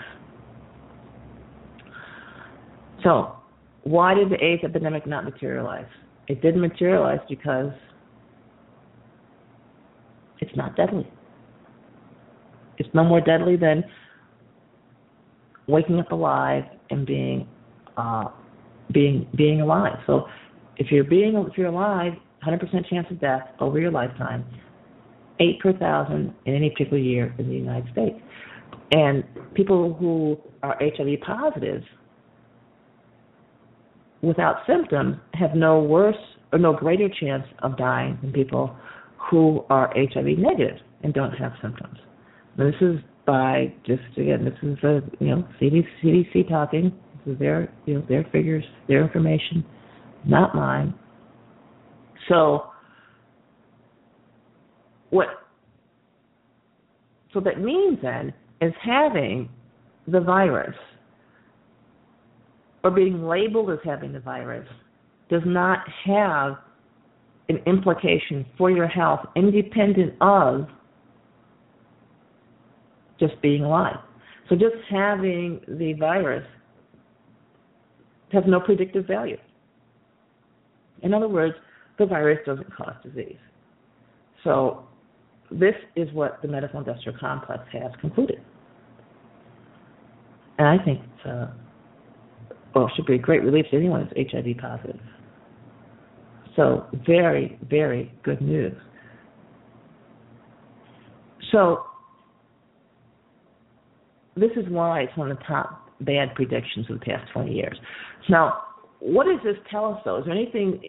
So, 3.03 3.35
why 3.83 4.13
did 4.13 4.29
the 4.29 4.43
AIDS 4.43 4.63
epidemic 4.63 5.05
not 5.05 5.25
materialize? 5.25 5.85
It 6.27 6.41
didn't 6.41 6.61
materialize 6.61 7.19
because 7.29 7.71
it's 10.39 10.55
not 10.55 10.75
deadly. 10.75 11.07
It's 12.77 12.89
no 12.93 13.03
more 13.03 13.21
deadly 13.21 13.55
than 13.57 13.83
waking 15.67 15.99
up 15.99 16.11
alive 16.11 16.63
and 16.89 17.05
being 17.05 17.47
uh, 17.97 18.25
being 18.91 19.27
being 19.35 19.61
alive. 19.61 19.97
So 20.07 20.25
if 20.77 20.91
you're 20.91 21.03
being 21.03 21.35
if 21.49 21.57
you're 21.57 21.67
alive, 21.67 22.13
100% 22.45 22.89
chance 22.89 23.07
of 23.09 23.19
death 23.19 23.43
over 23.59 23.79
your 23.79 23.91
lifetime, 23.91 24.45
eight 25.39 25.59
per 25.59 25.73
thousand 25.73 26.33
in 26.45 26.55
any 26.55 26.69
particular 26.69 26.97
year 26.97 27.33
in 27.37 27.47
the 27.47 27.55
United 27.55 27.91
States. 27.91 28.19
And 28.91 29.23
people 29.53 29.93
who 29.93 30.37
are 30.63 30.77
HIV 30.79 31.21
positive 31.25 31.81
without 34.21 34.57
symptoms 34.67 35.17
have 35.33 35.55
no 35.55 35.79
worse 35.79 36.15
or 36.51 36.59
no 36.59 36.73
greater 36.73 37.09
chance 37.19 37.43
of 37.63 37.77
dying 37.77 38.17
than 38.21 38.31
people 38.31 38.75
who 39.29 39.65
are 39.69 39.91
HIV 39.95 40.37
negative 40.37 40.77
and 41.03 41.13
don't 41.13 41.31
have 41.33 41.53
symptoms. 41.61 41.97
Now, 42.57 42.65
this 42.65 42.81
is 42.81 42.97
by 43.25 43.73
just 43.85 44.03
again, 44.17 44.45
this 44.45 44.53
is 44.61 44.77
a 44.83 45.01
you 45.19 45.27
know 45.27 45.47
CDC, 45.59 45.85
CDC 46.03 46.49
talking. 46.49 46.93
This 47.25 47.33
is 47.33 47.39
their 47.39 47.73
you 47.85 47.95
know 47.95 48.05
their 48.07 48.23
figures, 48.31 48.63
their 48.87 49.03
information, 49.03 49.65
not 50.25 50.55
mine. 50.55 50.93
So 52.29 52.65
what? 55.15 55.27
So 57.33 57.39
that 57.39 57.59
means 57.59 57.99
then 58.01 58.33
is 58.61 58.73
having 58.83 59.49
the 60.07 60.19
virus 60.19 60.75
or 62.83 62.91
being 62.91 63.23
labeled 63.23 63.71
as 63.71 63.79
having 63.83 64.11
the 64.11 64.19
virus 64.19 64.67
does 65.29 65.41
not 65.45 65.79
have 66.05 66.57
an 67.49 67.59
implication 67.65 68.45
for 68.57 68.69
your 68.69 68.87
health 68.87 69.21
independent 69.35 70.13
of 70.21 70.67
just 73.19 73.41
being 73.41 73.63
alive. 73.63 73.97
So 74.49 74.55
just 74.55 74.75
having 74.89 75.61
the 75.67 75.93
virus 75.93 76.45
has 78.31 78.43
no 78.47 78.59
predictive 78.59 79.07
value. 79.07 79.37
In 81.03 81.13
other 81.13 81.27
words, 81.27 81.55
the 81.97 82.05
virus 82.05 82.39
doesn't 82.45 82.73
cause 82.75 82.95
disease. 83.03 83.37
So 84.43 84.87
this 85.51 85.75
is 85.95 86.11
what 86.13 86.41
the 86.41 86.47
medical 86.47 86.79
industrial 86.79 87.17
complex 87.19 87.63
has 87.71 87.91
concluded. 88.01 88.41
And 90.57 90.67
I 90.67 90.83
think 90.83 91.01
it's, 91.01 91.25
uh, 91.25 91.47
well, 92.73 92.85
it 92.87 92.91
should 92.95 93.05
be 93.05 93.15
a 93.15 93.19
great 93.19 93.43
relief 93.43 93.65
to 93.71 93.77
anyone 93.77 94.07
who's 94.07 94.27
HIV 94.31 94.57
positive. 94.57 94.99
So 96.55 96.85
very, 97.05 97.59
very 97.69 98.13
good 98.23 98.41
news. 98.41 98.73
So 101.51 101.83
this 104.35 104.51
is 104.55 104.65
why 104.69 105.01
it's 105.01 105.17
one 105.17 105.31
of 105.31 105.37
the 105.37 105.43
top 105.43 105.89
bad 106.01 106.33
predictions 106.35 106.89
of 106.89 106.99
the 106.99 107.05
past 107.05 107.31
20 107.33 107.53
years. 107.53 107.77
Now, 108.29 108.61
what 108.99 109.25
does 109.25 109.39
this 109.43 109.55
tell 109.69 109.93
us, 109.93 110.01
though? 110.03 110.17
Is 110.17 110.25
there 110.25 110.33
anything 110.33 110.81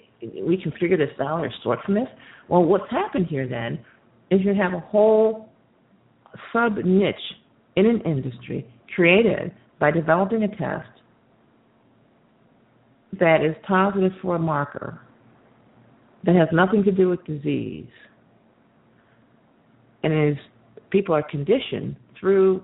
we 0.43 0.57
can 0.61 0.73
figure 0.73 0.97
this 0.97 1.11
out 1.21 1.41
or 1.41 1.53
sort 1.63 1.81
from 1.85 1.95
this? 1.95 2.09
Well, 2.49 2.65
what's 2.65 2.91
happened 2.91 3.27
here 3.27 3.49
then 3.49 3.79
is 4.31 4.41
you 4.43 4.55
have 4.55 4.73
a 4.73 4.81
whole 4.81 5.49
sub 6.53 6.77
niche 6.85 7.15
in 7.77 7.87
an 7.87 8.01
industry 8.03 8.67
created 8.95 9.53
by 9.79 9.91
developing 9.91 10.43
a 10.43 10.49
test 10.49 10.89
that 13.19 13.45
is 13.45 13.55
positive 13.67 14.13
for 14.21 14.37
a 14.37 14.39
marker 14.39 15.01
that 16.25 16.35
has 16.35 16.49
nothing 16.53 16.83
to 16.83 16.91
do 16.91 17.09
with 17.09 17.25
disease 17.25 17.87
and 20.03 20.33
is 20.33 20.37
people 20.91 21.15
are 21.15 21.23
conditioned 21.23 21.97
through 22.19 22.63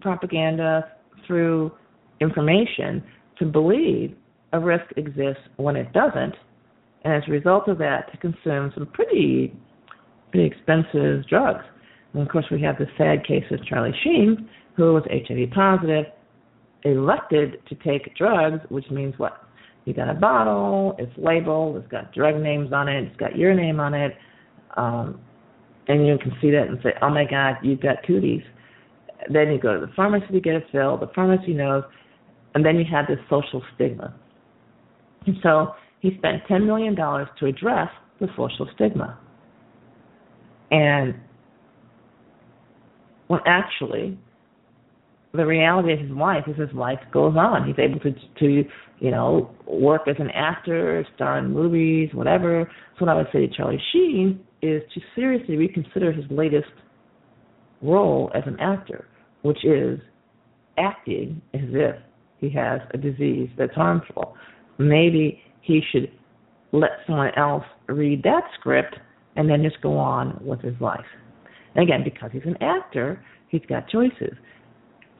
propaganda, 0.00 0.92
through 1.26 1.72
information 2.20 3.02
to 3.38 3.44
believe 3.44 4.14
a 4.52 4.60
risk 4.60 4.84
exists 4.96 5.42
when 5.56 5.76
it 5.76 5.92
doesn't, 5.92 6.34
and 7.04 7.14
as 7.14 7.22
a 7.28 7.30
result 7.30 7.68
of 7.68 7.78
that, 7.78 8.10
to 8.12 8.18
consume 8.18 8.72
some 8.74 8.86
pretty 8.86 9.54
pretty 10.36 10.54
expensive 10.54 11.26
drugs. 11.28 11.64
And 12.12 12.22
of 12.22 12.28
course, 12.28 12.46
we 12.50 12.60
have 12.62 12.76
the 12.78 12.86
sad 12.98 13.26
case 13.26 13.44
of 13.50 13.64
Charlie 13.66 13.94
Sheen, 14.04 14.48
who 14.76 14.94
was 14.94 15.02
HIV 15.10 15.50
positive, 15.50 16.06
elected 16.84 17.56
to 17.68 17.74
take 17.76 18.14
drugs, 18.16 18.60
which 18.68 18.88
means 18.90 19.14
what? 19.16 19.42
You 19.84 19.94
got 19.94 20.10
a 20.10 20.14
bottle, 20.14 20.96
it's 20.98 21.12
labeled, 21.16 21.76
it's 21.76 21.88
got 21.88 22.12
drug 22.12 22.40
names 22.40 22.72
on 22.72 22.88
it, 22.88 23.04
it's 23.04 23.16
got 23.16 23.36
your 23.36 23.54
name 23.54 23.80
on 23.80 23.94
it, 23.94 24.14
um, 24.76 25.20
and 25.88 26.06
you 26.06 26.18
can 26.18 26.32
see 26.40 26.50
that 26.50 26.66
and 26.68 26.78
say, 26.82 26.92
"Oh 27.00 27.08
my 27.08 27.24
God, 27.24 27.56
you've 27.62 27.80
got 27.80 28.02
cooties." 28.04 28.42
Then 29.30 29.52
you 29.52 29.58
go 29.58 29.74
to 29.78 29.86
the 29.86 29.92
pharmacy 29.94 30.26
to 30.32 30.40
get 30.40 30.56
it 30.56 30.66
filled. 30.72 31.00
The 31.00 31.06
pharmacy 31.14 31.54
knows, 31.54 31.84
and 32.54 32.66
then 32.66 32.76
you 32.76 32.84
have 32.90 33.06
this 33.06 33.20
social 33.30 33.62
stigma. 33.74 34.12
And 35.26 35.36
so 35.42 35.74
he 36.00 36.16
spent 36.18 36.42
ten 36.48 36.66
million 36.66 36.96
dollars 36.96 37.28
to 37.38 37.46
address 37.46 37.88
the 38.20 38.26
social 38.36 38.68
stigma. 38.74 39.18
And 40.70 41.14
well, 43.28 43.40
actually, 43.46 44.18
the 45.32 45.46
reality 45.46 45.92
of 45.92 46.00
his 46.00 46.10
life 46.10 46.44
is 46.46 46.56
his 46.56 46.72
life 46.72 46.98
goes 47.12 47.34
on. 47.36 47.66
He's 47.66 47.78
able 47.78 48.00
to 48.00 48.12
to 48.12 48.64
you 48.98 49.10
know 49.10 49.50
work 49.66 50.02
as 50.08 50.16
an 50.18 50.30
actor, 50.30 51.06
star 51.14 51.38
in 51.38 51.52
movies, 51.52 52.10
whatever. 52.12 52.70
So 52.98 53.04
what 53.04 53.12
I 53.12 53.16
would 53.16 53.28
say 53.32 53.46
to 53.46 53.54
Charlie 53.54 53.82
Sheen 53.92 54.40
is 54.62 54.82
to 54.94 55.00
seriously 55.14 55.56
reconsider 55.56 56.12
his 56.12 56.24
latest 56.30 56.70
role 57.82 58.30
as 58.34 58.42
an 58.46 58.58
actor, 58.60 59.06
which 59.42 59.64
is 59.64 60.00
acting 60.78 61.40
as 61.54 61.60
if 61.70 61.96
he 62.38 62.50
has 62.50 62.80
a 62.94 62.98
disease 62.98 63.48
that's 63.58 63.74
harmful. 63.74 64.34
Maybe 64.78 65.40
he 65.60 65.80
should 65.92 66.10
let 66.72 66.90
someone 67.06 67.32
else 67.36 67.64
read 67.88 68.22
that 68.24 68.42
script 68.58 68.96
and 69.36 69.48
then 69.48 69.62
just 69.62 69.80
go 69.80 69.96
on 69.98 70.38
with 70.44 70.60
his 70.60 70.74
life. 70.80 71.04
And 71.74 71.82
again, 71.82 72.02
because 72.04 72.30
he's 72.32 72.44
an 72.44 72.56
actor, 72.62 73.22
he's 73.48 73.62
got 73.68 73.88
choices. 73.88 74.34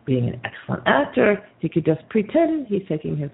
Being 0.04 0.28
an 0.28 0.40
excellent 0.44 0.82
actor, 0.86 1.46
he 1.58 1.68
could 1.68 1.84
just 1.84 2.08
pretend 2.08 2.66
he's 2.68 2.82
taking 2.88 3.16
his 3.16 3.30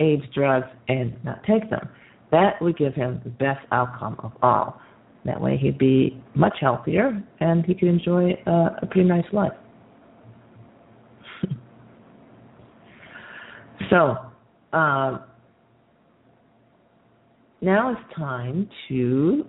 AIDS 0.00 0.22
drugs 0.34 0.66
and 0.88 1.12
not 1.24 1.42
take 1.44 1.68
them. 1.70 1.88
That 2.30 2.60
would 2.60 2.76
give 2.76 2.94
him 2.94 3.20
the 3.24 3.30
best 3.30 3.60
outcome 3.72 4.16
of 4.20 4.32
all. 4.42 4.80
That 5.24 5.40
way, 5.40 5.56
he'd 5.56 5.78
be 5.78 6.22
much 6.34 6.56
healthier 6.60 7.22
and 7.40 7.64
he 7.64 7.74
could 7.74 7.88
enjoy 7.88 8.32
uh, 8.46 8.76
a 8.82 8.86
pretty 8.90 9.08
nice 9.08 9.24
life. 9.32 9.52
so, 13.90 14.16
um, 14.76 15.22
now 17.62 17.92
it's 17.92 18.14
time 18.14 18.68
to 18.88 19.46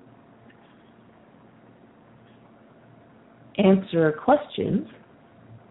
answer 3.58 4.12
questions. 4.12 4.88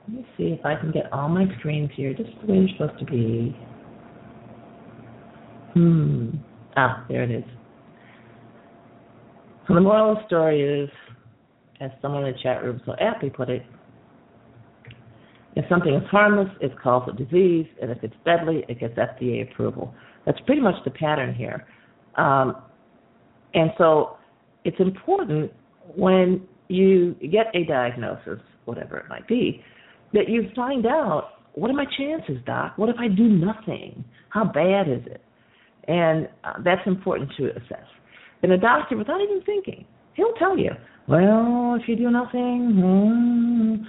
Let 0.09 0.17
me 0.17 0.27
see 0.37 0.45
if 0.45 0.65
I 0.65 0.75
can 0.77 0.91
get 0.93 1.13
all 1.13 1.29
my 1.29 1.47
screens 1.59 1.91
here 1.95 2.13
just 2.13 2.31
the 2.41 2.53
way 2.53 2.67
they're 2.67 2.77
supposed 2.77 2.99
to 2.99 3.05
be. 3.07 3.57
Hmm. 5.75 6.31
Ah, 6.77 7.05
there 7.09 7.23
it 7.23 7.31
is. 7.31 7.45
So 9.67 9.75
the 9.75 9.81
moral 9.81 10.13
of 10.13 10.19
the 10.19 10.27
story 10.27 10.63
is, 10.63 10.91
as 11.81 11.91
someone 12.03 12.25
in 12.25 12.33
the 12.33 12.39
chat 12.43 12.63
room 12.63 12.81
so 12.85 12.95
aptly 13.01 13.31
put 13.31 13.49
it, 13.49 13.63
if 15.57 15.65
something 15.69 15.95
is 15.95 16.03
harmless, 16.11 16.51
it's 16.61 16.75
called 16.83 17.09
a 17.09 17.13
disease, 17.13 17.67
and 17.81 17.91
if 17.91 18.03
it's 18.03 18.15
deadly, 18.25 18.65
it 18.69 18.81
gets 18.81 18.95
FDA 18.99 19.51
approval. 19.51 19.95
That's 20.27 20.41
pretty 20.47 20.61
much 20.61 20.75
the 20.85 20.91
pattern 20.91 21.35
here. 21.35 21.67
Um, 22.17 22.57
and 23.55 23.71
so 23.79 24.17
it's 24.65 24.79
important 24.81 25.53
when 25.95 26.43
you 26.75 27.15
get 27.31 27.47
a 27.55 27.65
diagnosis, 27.65 28.41
whatever 28.65 28.99
it 28.99 29.07
might 29.09 29.27
be, 29.27 29.63
that 30.13 30.29
you 30.29 30.49
find 30.55 30.87
out 30.87 31.31
what 31.55 31.71
are 31.71 31.75
my 31.75 31.87
chances, 31.97 32.39
doc? 32.47 32.75
What 32.77 32.89
if 32.89 32.97
I 32.99 33.09
do 33.09 33.29
nothing? 33.29 34.05
How 34.29 34.45
bad 34.45 34.89
is 34.89 35.07
it? 35.07 35.23
And 35.87 36.29
uh, 36.43 36.55
that's 36.65 36.87
important 36.87 37.31
to 37.37 37.51
assess. 37.51 37.87
And 38.43 38.53
a 38.53 38.59
doctor, 38.59 38.97
without 38.97 39.21
even 39.21 39.43
thinking, 39.47 39.87
he'll 40.15 40.33
tell 40.35 40.59
you, 40.59 40.71
well, 41.07 41.79
if 41.81 41.89
you 41.89 41.97
do 41.97 42.11
nothing, 42.11 42.73
hmm, 42.77 43.85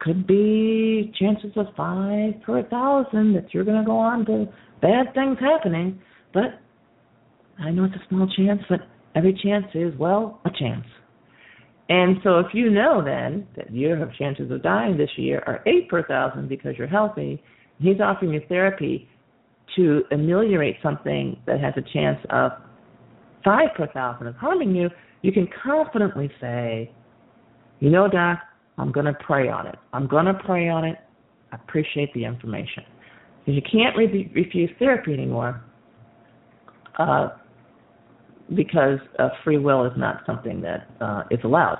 could 0.00 0.26
be 0.26 1.12
chances 1.18 1.52
of 1.56 1.66
five 1.76 2.34
per 2.44 2.62
thousand 2.64 3.34
that 3.34 3.52
you're 3.52 3.64
going 3.64 3.80
to 3.80 3.86
go 3.86 3.96
on 3.96 4.26
to 4.26 4.46
bad 4.82 5.14
things 5.14 5.38
happening. 5.40 5.98
But 6.34 6.60
I 7.58 7.70
know 7.70 7.84
it's 7.84 7.94
a 7.94 8.08
small 8.08 8.28
chance, 8.36 8.60
but 8.68 8.80
every 9.14 9.38
chance 9.42 9.66
is, 9.74 9.96
well, 9.98 10.40
a 10.44 10.50
chance. 10.50 10.84
And 11.88 12.16
so 12.24 12.38
if 12.38 12.46
you 12.52 12.70
know 12.70 13.02
then 13.04 13.46
that 13.56 13.72
your 13.72 14.10
chances 14.18 14.50
of 14.50 14.62
dying 14.62 14.96
this 14.96 15.10
year 15.16 15.42
are 15.46 15.62
eight 15.66 15.88
per 15.88 16.02
thousand 16.02 16.48
because 16.48 16.74
you're 16.76 16.88
healthy, 16.88 17.42
he's 17.78 18.00
offering 18.00 18.32
you 18.32 18.40
therapy 18.48 19.08
to 19.76 20.02
ameliorate 20.10 20.76
something 20.82 21.38
that 21.46 21.60
has 21.60 21.74
a 21.76 21.92
chance 21.92 22.18
of 22.30 22.52
five 23.44 23.68
per 23.76 23.86
thousand 23.88 24.26
of 24.26 24.34
harming 24.36 24.74
you, 24.74 24.90
you 25.22 25.32
can 25.32 25.48
confidently 25.62 26.30
say, 26.40 26.90
you 27.80 27.90
know, 27.90 28.08
doc, 28.08 28.38
I'm 28.78 28.92
going 28.92 29.06
to 29.06 29.14
pray 29.24 29.48
on 29.48 29.66
it. 29.66 29.76
I'm 29.92 30.06
going 30.06 30.26
to 30.26 30.34
pray 30.34 30.68
on 30.68 30.84
it. 30.84 30.96
I 31.52 31.56
appreciate 31.56 32.12
the 32.14 32.24
information. 32.24 32.82
Because 33.40 33.54
you 33.54 33.62
can't 33.62 33.96
re- 33.96 34.30
refuse 34.34 34.70
therapy 34.78 35.12
anymore 35.12 35.62
uh, 36.98 37.28
because 38.54 38.98
uh, 39.18 39.30
free 39.44 39.58
will 39.58 39.84
is 39.84 39.92
not 39.96 40.22
something 40.26 40.60
that 40.62 40.88
uh, 41.00 41.22
is 41.30 41.40
allowed. 41.44 41.78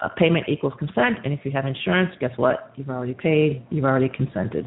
Uh, 0.00 0.08
payment 0.16 0.46
equals 0.48 0.72
consent, 0.78 1.18
and 1.24 1.32
if 1.32 1.40
you 1.44 1.50
have 1.50 1.66
insurance, 1.66 2.10
guess 2.20 2.30
what? 2.36 2.72
You've 2.76 2.88
already 2.88 3.14
paid, 3.14 3.66
you've 3.70 3.84
already 3.84 4.08
consented, 4.08 4.66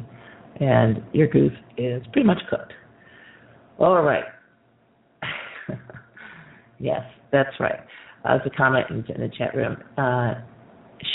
and 0.60 1.02
your 1.12 1.26
goose 1.26 1.52
is 1.76 2.02
pretty 2.12 2.26
much 2.26 2.38
cooked. 2.48 2.72
All 3.78 4.02
right. 4.02 4.24
Yes, 6.78 7.02
that's 7.32 7.58
right. 7.60 7.80
Uh, 8.24 8.38
a 8.44 8.50
comment 8.50 8.86
in, 8.90 8.96
in 9.14 9.20
the 9.20 9.30
chat 9.36 9.54
room. 9.54 9.76
Uh, 9.96 10.34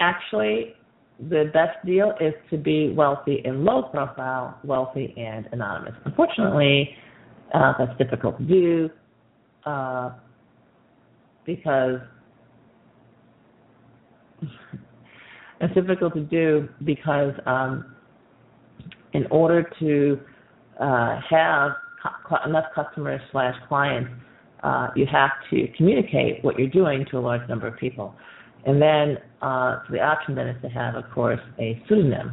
actually, 0.00 0.74
the 1.30 1.50
best 1.52 1.78
deal 1.86 2.12
is 2.20 2.34
to 2.50 2.58
be 2.58 2.92
wealthy 2.92 3.42
and 3.44 3.64
low 3.64 3.84
profile, 3.84 4.58
wealthy 4.64 5.14
and 5.16 5.48
anonymous. 5.52 5.94
Unfortunately, 6.04 6.90
uh, 7.54 7.72
that's 7.78 7.96
difficult 7.96 8.36
to 8.38 8.44
do 8.44 8.90
uh, 9.64 10.10
because 11.46 12.00
it's 15.60 15.74
difficult 15.74 16.14
to 16.14 16.22
do 16.22 16.68
because 16.84 17.34
um, 17.46 17.93
in 19.14 19.26
order 19.30 19.68
to 19.80 20.20
uh, 20.80 21.20
have 21.30 21.72
cu- 22.28 22.48
enough 22.48 22.66
customers 22.74 23.20
slash 23.32 23.54
clients, 23.68 24.10
uh, 24.62 24.88
you 24.96 25.06
have 25.10 25.30
to 25.50 25.66
communicate 25.76 26.44
what 26.44 26.58
you're 26.58 26.68
doing 26.68 27.06
to 27.10 27.18
a 27.18 27.20
large 27.20 27.46
number 27.48 27.66
of 27.66 27.76
people. 27.78 28.14
And 28.66 28.80
then 28.80 29.18
uh, 29.42 29.80
the 29.90 30.00
option 30.00 30.34
then 30.34 30.48
is 30.48 30.60
to 30.62 30.68
have, 30.68 30.94
of 30.94 31.04
course, 31.14 31.40
a 31.58 31.80
pseudonym. 31.88 32.32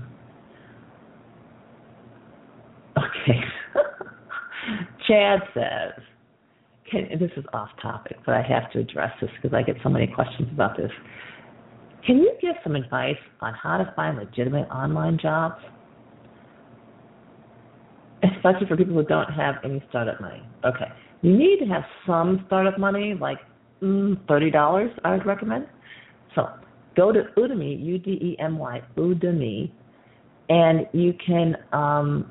Okay. 2.98 3.40
Chad 5.08 5.40
says, 5.54 6.04
can, 6.90 7.08
this 7.20 7.32
is 7.38 7.46
off 7.54 7.70
topic, 7.82 8.18
but 8.26 8.36
I 8.36 8.42
have 8.42 8.72
to 8.72 8.80
address 8.80 9.12
this 9.22 9.30
because 9.42 9.56
I 9.56 9.62
get 9.62 9.76
so 9.84 9.90
many 9.90 10.08
questions 10.08 10.50
about 10.52 10.78
this. 10.78 10.92
Can 12.06 12.18
you 12.18 12.34
give 12.42 12.56
some 12.64 12.76
advice 12.76 13.18
on 13.42 13.54
how 13.54 13.78
to 13.78 13.94
find 13.96 14.18
legitimate 14.18 14.68
online 14.70 15.20
jobs? 15.22 15.62
Especially 18.24 18.68
for 18.68 18.78
people 18.78 18.94
who 18.94 19.04
don't 19.04 19.32
have 19.32 19.56
any 19.64 19.84
startup 19.90 20.22
money. 20.22 20.44
Okay. 20.64 20.86
You 21.22 21.38
need 21.38 21.60
to 21.60 21.66
have 21.66 21.84
some 22.06 22.44
startup 22.48 22.80
money, 22.80 23.16
like 23.20 23.40
mm, 23.82 24.16
$30, 24.26 24.90
I 25.04 25.12
would 25.14 25.26
recommend. 25.26 25.68
So 26.36 26.48
go 26.96 27.12
to 27.12 27.24
Udemy, 27.38 27.84
U 27.84 27.98
D 27.98 28.12
E 28.12 28.36
M 28.40 28.58
Y, 28.58 28.82
Udemy, 28.98 29.72
and 30.50 30.88
you 30.94 31.14
can 31.26 31.56
um, 31.74 32.30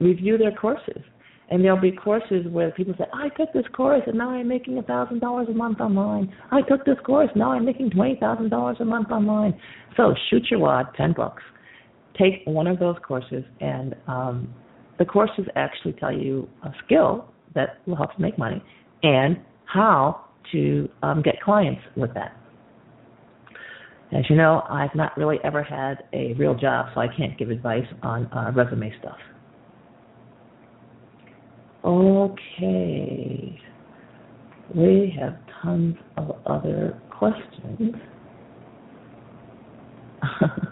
review 0.00 0.38
their 0.38 0.52
courses. 0.52 1.02
And 1.50 1.64
there'll 1.64 1.80
be 1.80 1.90
courses 1.90 2.46
where 2.48 2.70
people 2.70 2.94
say, 2.96 3.06
I 3.12 3.28
took 3.30 3.52
this 3.52 3.64
course 3.72 4.02
and 4.06 4.16
now 4.16 4.30
I'm 4.30 4.46
making 4.46 4.78
a 4.78 4.82
thousand 4.82 5.18
dollars 5.18 5.48
a 5.50 5.52
month 5.52 5.80
online. 5.80 6.32
I 6.52 6.62
took 6.62 6.84
this 6.84 6.98
course, 7.04 7.28
and 7.32 7.40
now 7.40 7.50
I'm 7.50 7.64
making 7.64 7.90
twenty 7.90 8.16
thousand 8.20 8.50
dollars 8.50 8.76
a 8.78 8.84
month 8.84 9.10
online. 9.10 9.58
So 9.96 10.14
shoot 10.28 10.46
your 10.48 10.60
wad, 10.60 10.94
ten 10.96 11.12
bucks. 11.12 11.42
Take 12.16 12.42
one 12.44 12.68
of 12.68 12.78
those 12.78 12.96
courses 13.04 13.42
and 13.60 13.96
um, 14.06 14.54
the 15.00 15.04
courses 15.06 15.46
actually 15.56 15.94
tell 15.94 16.12
you 16.12 16.46
a 16.62 16.70
skill 16.84 17.24
that 17.54 17.78
will 17.86 17.96
help 17.96 18.10
you 18.16 18.22
make 18.22 18.38
money 18.38 18.62
and 19.02 19.38
how 19.64 20.26
to 20.52 20.88
um, 21.02 21.22
get 21.22 21.40
clients 21.40 21.80
with 21.96 22.12
that. 22.14 22.36
As 24.12 24.28
you 24.28 24.36
know, 24.36 24.62
I've 24.68 24.94
not 24.94 25.16
really 25.16 25.38
ever 25.42 25.62
had 25.62 26.04
a 26.12 26.34
real 26.34 26.54
job, 26.54 26.88
so 26.94 27.00
I 27.00 27.06
can't 27.16 27.38
give 27.38 27.48
advice 27.50 27.86
on 28.02 28.26
uh, 28.26 28.52
resume 28.54 28.92
stuff. 29.00 29.16
Okay. 31.82 33.58
We 34.74 35.16
have 35.18 35.38
tons 35.62 35.96
of 36.18 36.36
other 36.44 37.00
questions. 37.10 37.94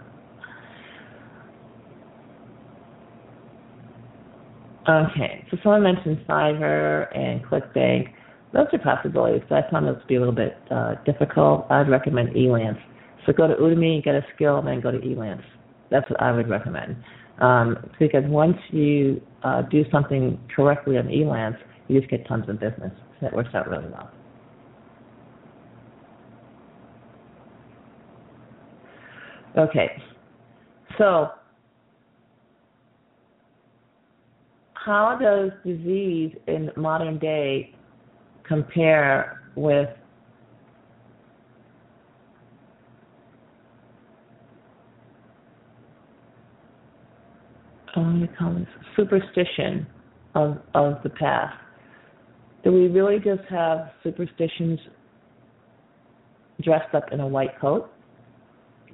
okay, 4.89 5.45
so 5.51 5.57
someone 5.63 5.83
mentioned 5.83 6.25
Fiverr 6.29 7.17
and 7.17 7.45
ClickBank. 7.45 8.13
Those 8.53 8.67
are 8.73 8.79
possibilities, 8.79 9.43
but 9.49 9.65
I 9.65 9.71
found 9.71 9.87
those 9.87 10.01
to 10.01 10.07
be 10.07 10.17
a 10.17 10.19
little 10.19 10.35
bit 10.35 10.57
uh, 10.71 10.95
difficult. 11.05 11.67
I'd 11.71 11.89
recommend 11.89 12.31
Elance. 12.31 12.81
So 13.27 13.33
go 13.33 13.47
to 13.47 13.55
Udemy, 13.55 14.03
get 14.03 14.15
a 14.15 14.25
skill, 14.35 14.59
and 14.59 14.67
then 14.67 14.81
go 14.81 14.91
to 14.91 14.99
Elance. 14.99 15.43
That's 15.91 16.09
what 16.09 16.21
I 16.23 16.33
would 16.33 16.49
recommend. 16.49 16.97
Um, 17.41 17.77
because 17.99 18.25
once 18.27 18.57
you 18.71 19.21
uh, 19.43 19.63
do 19.63 19.85
something 19.93 20.41
correctly 20.55 20.97
on 20.97 21.07
Elance, 21.09 21.59
you 21.89 22.01
just 22.01 22.11
get 22.11 22.27
tons 22.27 22.49
of 22.49 22.59
business. 22.59 22.93
So 22.97 23.27
that 23.27 23.35
works 23.35 23.51
out 23.55 23.69
really 23.69 23.89
well. 23.91 24.11
Okay, 29.57 29.91
so 30.99 31.31
how 34.89 35.19
does 35.21 35.51
disease 35.67 36.35
in 36.47 36.71
modern 36.75 37.19
day 37.19 37.75
compare 38.47 39.43
with 39.55 39.91
this 47.95 48.67
superstition 48.97 49.87
of 50.35 50.57
of 50.75 51.03
the 51.03 51.11
past. 51.11 51.55
Do 52.65 52.73
we 52.73 52.89
really 52.89 53.19
just 53.19 53.47
have 53.51 53.91
superstitions 54.03 54.81
dressed 56.63 56.95
up 56.95 57.13
in 57.13 57.21
a 57.21 57.27
white 57.27 57.61
coat? 57.61 57.91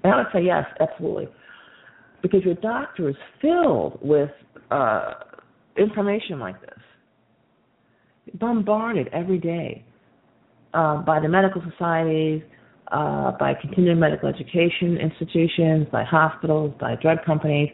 And 0.02 0.12
I 0.12 0.16
would 0.18 0.26
say 0.32 0.42
yes, 0.42 0.64
absolutely, 0.80 1.28
because 2.20 2.42
your 2.42 2.54
doctor 2.56 3.08
is 3.08 3.16
filled 3.40 4.00
with 4.02 4.30
uh, 4.72 5.12
information 5.76 6.38
like 6.40 6.60
this, 6.60 6.78
bombarded 8.34 9.08
every 9.12 9.38
day 9.38 9.84
uh, 10.72 10.98
by 10.98 11.20
the 11.20 11.28
medical 11.28 11.62
societies, 11.70 12.42
uh, 12.92 13.32
by 13.38 13.54
continuing 13.60 13.98
medical 13.98 14.28
education 14.28 14.96
institutions, 14.98 15.86
by 15.90 16.04
hospitals, 16.04 16.74
by 16.80 16.94
drug 16.96 17.18
companies 17.24 17.70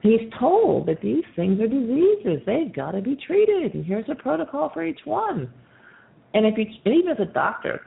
He's 0.00 0.20
told 0.38 0.86
that 0.86 1.00
these 1.00 1.24
things 1.34 1.60
are 1.60 1.66
diseases. 1.66 2.42
They've 2.46 2.72
got 2.72 2.92
to 2.92 3.02
be 3.02 3.16
treated, 3.16 3.74
and 3.74 3.84
here's 3.84 4.08
a 4.08 4.14
protocol 4.14 4.70
for 4.72 4.84
each 4.84 5.00
one. 5.04 5.52
And 6.34 6.46
if 6.46 6.56
you, 6.56 6.66
and 6.84 6.94
even 6.94 7.10
as 7.10 7.18
a 7.20 7.32
doctor, 7.32 7.80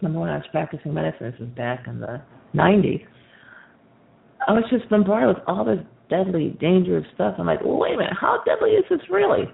remember 0.00 0.20
when 0.20 0.30
I 0.30 0.36
was 0.36 0.46
practicing 0.52 0.94
medicine, 0.94 1.30
this 1.30 1.40
was 1.40 1.48
back 1.50 1.86
in 1.88 1.98
the 1.98 2.22
90s, 2.54 3.04
I 4.46 4.52
was 4.52 4.62
just 4.70 4.88
bombarded 4.88 5.34
with 5.34 5.44
all 5.48 5.64
this 5.64 5.80
deadly, 6.08 6.56
dangerous 6.60 7.06
stuff. 7.14 7.34
I'm 7.38 7.46
like, 7.46 7.62
well, 7.62 7.78
wait 7.78 7.94
a 7.94 7.98
minute, 7.98 8.14
how 8.18 8.42
deadly 8.44 8.70
is 8.70 8.84
this 8.90 9.00
really? 9.10 9.44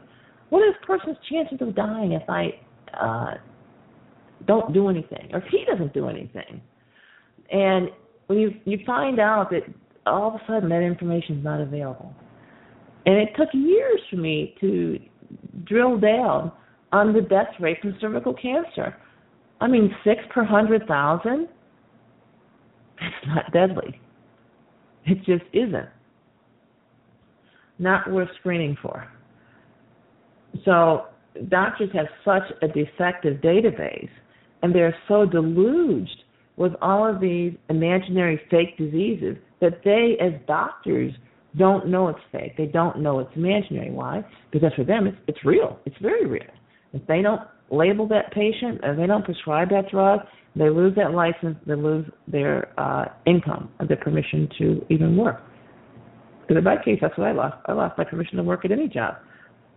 What 0.50 0.66
is 0.68 0.74
a 0.82 0.86
person's 0.86 1.16
chances 1.30 1.59
of 1.61 1.74
dying 1.74 2.12
if 2.12 2.28
I 2.28 2.50
uh, 2.98 3.34
don't 4.46 4.72
do 4.72 4.88
anything, 4.88 5.30
or 5.32 5.38
if 5.38 5.44
he 5.50 5.64
doesn't 5.64 5.92
do 5.92 6.09
anything? 6.09 6.61
And 7.50 7.88
when 8.26 8.38
you 8.38 8.50
you 8.64 8.78
find 8.86 9.20
out 9.20 9.50
that 9.50 9.62
all 10.07 10.28
of 10.28 10.34
a 10.34 10.40
sudden 10.46 10.68
that 10.68 10.82
information 10.82 11.38
is 11.38 11.44
not 11.44 11.61
available. 11.61 12.14
And 13.07 13.16
it 13.16 13.30
took 13.36 13.48
years 13.52 14.00
for 14.11 14.16
me 14.16 14.55
to 14.61 14.98
drill 15.64 15.98
down 15.98 16.52
on 16.92 17.12
the 17.12 17.20
death 17.20 17.48
rate 17.61 17.78
from 17.80 17.96
cervical 18.00 18.34
cancer. 18.34 18.96
I 19.61 19.66
mean, 19.66 19.94
six 20.05 20.22
per 20.30 20.44
hundred 20.44 20.86
thousand. 20.86 21.48
That's 23.00 23.26
not 23.26 23.52
deadly. 23.52 24.00
It 25.07 25.18
just 25.18 25.44
isn't. 25.52 25.88
Not 27.78 28.10
worth 28.10 28.28
screening 28.40 28.76
for. 28.80 29.06
So 30.64 31.06
doctors 31.48 31.90
have 31.94 32.06
such 32.24 32.42
a 32.62 32.68
defective 32.68 33.40
database 33.40 34.10
and 34.62 34.74
they're 34.74 34.96
so 35.08 35.26
deluged 35.26 36.24
with 36.56 36.72
all 36.80 37.06
of 37.06 37.20
these 37.20 37.52
imaginary 37.68 38.40
fake 38.50 38.78
diseases 38.78 39.36
that 39.60 39.80
they, 39.84 40.16
as 40.24 40.32
doctors, 40.46 41.12
don't 41.56 41.88
know 41.88 42.08
it's 42.08 42.18
fake. 42.32 42.56
They 42.56 42.66
don't 42.66 43.00
know 43.00 43.20
it's 43.20 43.30
imaginary. 43.36 43.90
Why? 43.90 44.24
Because 44.52 44.72
for 44.74 44.84
them, 44.84 45.06
it's 45.06 45.16
it's 45.26 45.44
real. 45.44 45.78
It's 45.84 45.96
very 46.00 46.26
real. 46.26 46.42
If 46.92 47.06
they 47.06 47.22
don't 47.22 47.42
label 47.70 48.08
that 48.08 48.32
patient, 48.32 48.80
or 48.82 48.96
they 48.96 49.06
don't 49.06 49.24
prescribe 49.24 49.70
that 49.70 49.90
drug, 49.90 50.20
they 50.56 50.70
lose 50.70 50.94
that 50.96 51.12
license. 51.12 51.56
They 51.66 51.74
lose 51.74 52.06
their 52.28 52.72
uh, 52.78 53.06
income, 53.26 53.70
and 53.78 53.88
their 53.88 53.96
permission 53.96 54.48
to 54.58 54.84
even 54.90 55.16
work. 55.16 55.42
Because 56.47 56.59
in 56.59 56.64
my 56.64 56.76
case, 56.82 56.99
that's 57.01 57.16
what 57.16 57.26
I 57.26 57.32
lost. 57.32 57.57
I 57.66 57.72
lost 57.72 57.97
my 57.97 58.05
permission 58.05 58.36
to 58.36 58.42
work 58.42 58.66
at 58.66 58.72
any 58.72 58.88
job. 58.88 59.16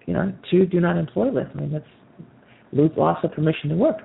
You 0.06 0.14
know, 0.14 0.34
two 0.52 0.66
do 0.66 0.82
not 0.82 0.98
employ 0.98 1.32
list. 1.32 1.52
I 1.56 1.60
mean, 1.60 1.72
that's 1.72 1.86
lose 2.74 2.92
loss 2.98 3.24
of 3.24 3.32
permission 3.32 3.70
to 3.70 3.76
work. 3.76 4.00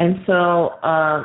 And 0.00 0.16
so, 0.26 0.70
uh, 0.82 1.22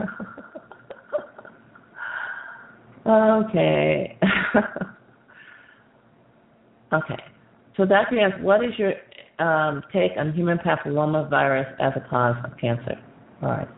okay. 3.06 4.18
okay. 6.92 7.16
So 7.76 7.86
asks, 8.20 8.38
what 8.40 8.64
is 8.64 8.72
your 8.76 8.94
um, 9.38 9.82
take 9.92 10.12
on 10.16 10.32
human 10.32 10.58
papillomavirus 10.58 11.72
as 11.80 11.92
a 11.96 12.08
cause 12.08 12.36
of 12.44 12.56
cancer? 12.58 12.94
All 13.42 13.50
right. 13.50 13.68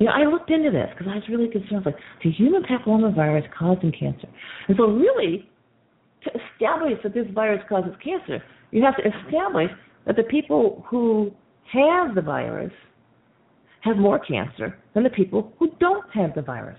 Know, 0.00 0.12
I 0.12 0.24
looked 0.24 0.50
into 0.50 0.70
this 0.70 0.88
because 0.96 1.10
I 1.10 1.16
was 1.16 1.24
really 1.28 1.48
concerned. 1.48 1.84
Like, 1.84 1.96
the 2.22 2.30
human 2.30 2.62
papillomavirus 2.62 3.44
causing 3.56 3.92
cancer? 3.92 4.28
And 4.68 4.76
so, 4.76 4.84
really, 4.84 5.48
to 6.22 6.30
establish 6.30 6.98
that 7.02 7.14
this 7.14 7.26
virus 7.34 7.62
causes 7.68 7.92
cancer, 8.02 8.42
you 8.70 8.82
have 8.82 8.96
to 8.96 9.02
establish 9.02 9.70
that 10.06 10.16
the 10.16 10.22
people 10.24 10.84
who 10.88 11.32
have 11.72 12.14
the 12.14 12.22
virus 12.22 12.72
have 13.80 13.96
more 13.96 14.18
cancer 14.18 14.78
than 14.94 15.02
the 15.02 15.10
people 15.10 15.52
who 15.58 15.70
don't 15.80 16.08
have 16.12 16.34
the 16.34 16.42
virus. 16.42 16.78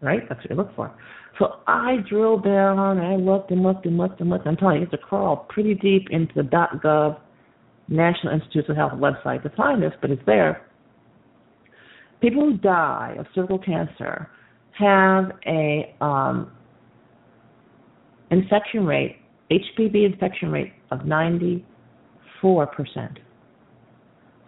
Right? 0.00 0.20
That's 0.28 0.40
what 0.40 0.50
you 0.50 0.56
look 0.56 0.74
for. 0.76 0.94
So 1.38 1.60
I 1.66 1.98
drilled 2.08 2.44
down, 2.44 2.98
I 2.98 3.14
looked 3.16 3.50
and 3.52 3.62
looked 3.62 3.86
and 3.86 3.96
looked 3.96 4.20
and 4.20 4.28
looked. 4.28 4.46
I'm 4.46 4.56
telling 4.56 4.76
you, 4.76 4.80
you 4.80 4.86
have 4.90 5.00
to 5.00 5.06
crawl 5.06 5.46
pretty 5.48 5.74
deep 5.74 6.08
into 6.10 6.32
the 6.34 6.42
.gov 6.42 7.18
National 7.88 8.34
Institutes 8.34 8.68
of 8.68 8.76
Health 8.76 8.94
website 8.94 9.42
to 9.44 9.50
find 9.50 9.82
this, 9.82 9.92
but 10.00 10.10
it's 10.10 10.22
there. 10.26 10.66
People 12.20 12.42
who 12.42 12.58
die 12.58 13.14
of 13.18 13.26
cervical 13.34 13.58
cancer 13.58 14.28
have 14.72 15.30
a 15.46 15.94
um, 16.00 16.50
infection 18.30 18.84
rate, 18.84 19.16
HPV 19.50 20.12
infection 20.12 20.50
rate 20.50 20.72
of 20.90 21.00
94%. 21.00 21.62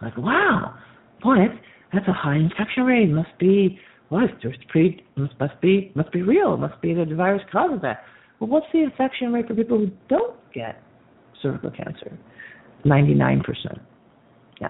Like, 0.01 0.17
wow, 0.17 0.75
boy, 1.23 1.35
that's, 1.37 1.59
that's 1.93 2.07
a 2.07 2.13
high 2.13 2.35
infection 2.35 2.83
rate. 2.83 3.09
Must 3.09 3.37
be 3.39 3.79
It's 4.11 4.63
pretty 4.67 5.05
must, 5.15 5.39
must 5.39 5.59
be 5.61 5.91
must 5.95 6.11
be 6.11 6.21
real. 6.21 6.53
It 6.53 6.57
must 6.57 6.81
be 6.81 6.93
the 6.93 7.05
virus 7.15 7.41
causes 7.51 7.79
that. 7.81 8.03
Well, 8.39 8.49
what's 8.49 8.65
the 8.73 8.83
infection 8.83 9.31
rate 9.31 9.47
for 9.47 9.55
people 9.55 9.77
who 9.77 9.91
don't 10.09 10.35
get 10.53 10.81
cervical 11.41 11.71
cancer? 11.71 12.17
Ninety 12.83 13.13
nine 13.13 13.41
percent. 13.41 13.79
Yeah. 14.59 14.69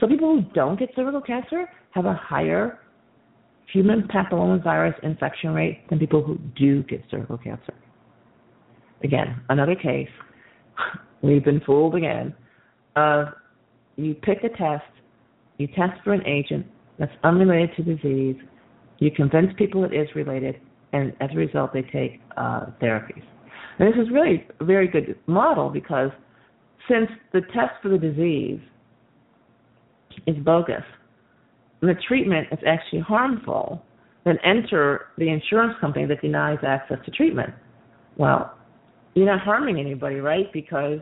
So 0.00 0.06
people 0.06 0.36
who 0.36 0.42
don't 0.52 0.78
get 0.78 0.90
cervical 0.94 1.22
cancer 1.22 1.66
have 1.92 2.04
a 2.04 2.14
higher 2.14 2.80
human 3.72 4.02
papillomavirus 4.02 5.02
infection 5.02 5.54
rate 5.54 5.88
than 5.88 5.98
people 5.98 6.22
who 6.22 6.38
do 6.56 6.82
get 6.82 7.02
cervical 7.10 7.38
cancer. 7.38 7.74
Again, 9.02 9.40
another 9.48 9.74
case. 9.74 10.08
We've 11.22 11.44
been 11.44 11.60
fooled 11.60 11.94
again. 11.94 12.34
Of 12.96 13.28
you 13.96 14.14
pick 14.14 14.44
a 14.44 14.50
test, 14.50 14.84
you 15.56 15.68
test 15.68 16.02
for 16.04 16.12
an 16.12 16.26
agent 16.26 16.66
that's 16.98 17.12
unrelated 17.22 17.70
to 17.76 17.82
disease, 17.82 18.36
you 18.98 19.10
convince 19.10 19.48
people 19.56 19.84
it 19.84 19.92
is 19.92 20.08
related, 20.14 20.60
and 20.92 21.12
as 21.20 21.30
a 21.32 21.36
result, 21.36 21.72
they 21.72 21.82
take 21.82 22.20
uh, 22.36 22.66
therapies. 22.80 23.22
And 23.78 23.88
this 23.92 24.00
is 24.00 24.10
really 24.12 24.46
a 24.60 24.64
very 24.64 24.86
good 24.86 25.18
model 25.26 25.68
because 25.68 26.10
since 26.88 27.08
the 27.32 27.40
test 27.40 27.72
for 27.82 27.88
the 27.88 27.98
disease 27.98 28.60
is 30.26 30.36
bogus, 30.44 30.84
and 31.80 31.90
the 31.90 32.00
treatment 32.06 32.48
is 32.52 32.58
actually 32.66 33.00
harmful, 33.00 33.82
then 34.24 34.38
enter 34.44 35.06
the 35.18 35.28
insurance 35.28 35.74
company 35.80 36.06
that 36.06 36.20
denies 36.22 36.58
access 36.66 36.98
to 37.04 37.10
treatment. 37.10 37.52
Well, 38.16 38.56
you're 39.14 39.26
not 39.26 39.40
harming 39.40 39.78
anybody, 39.78 40.16
right? 40.16 40.52
Because 40.52 41.00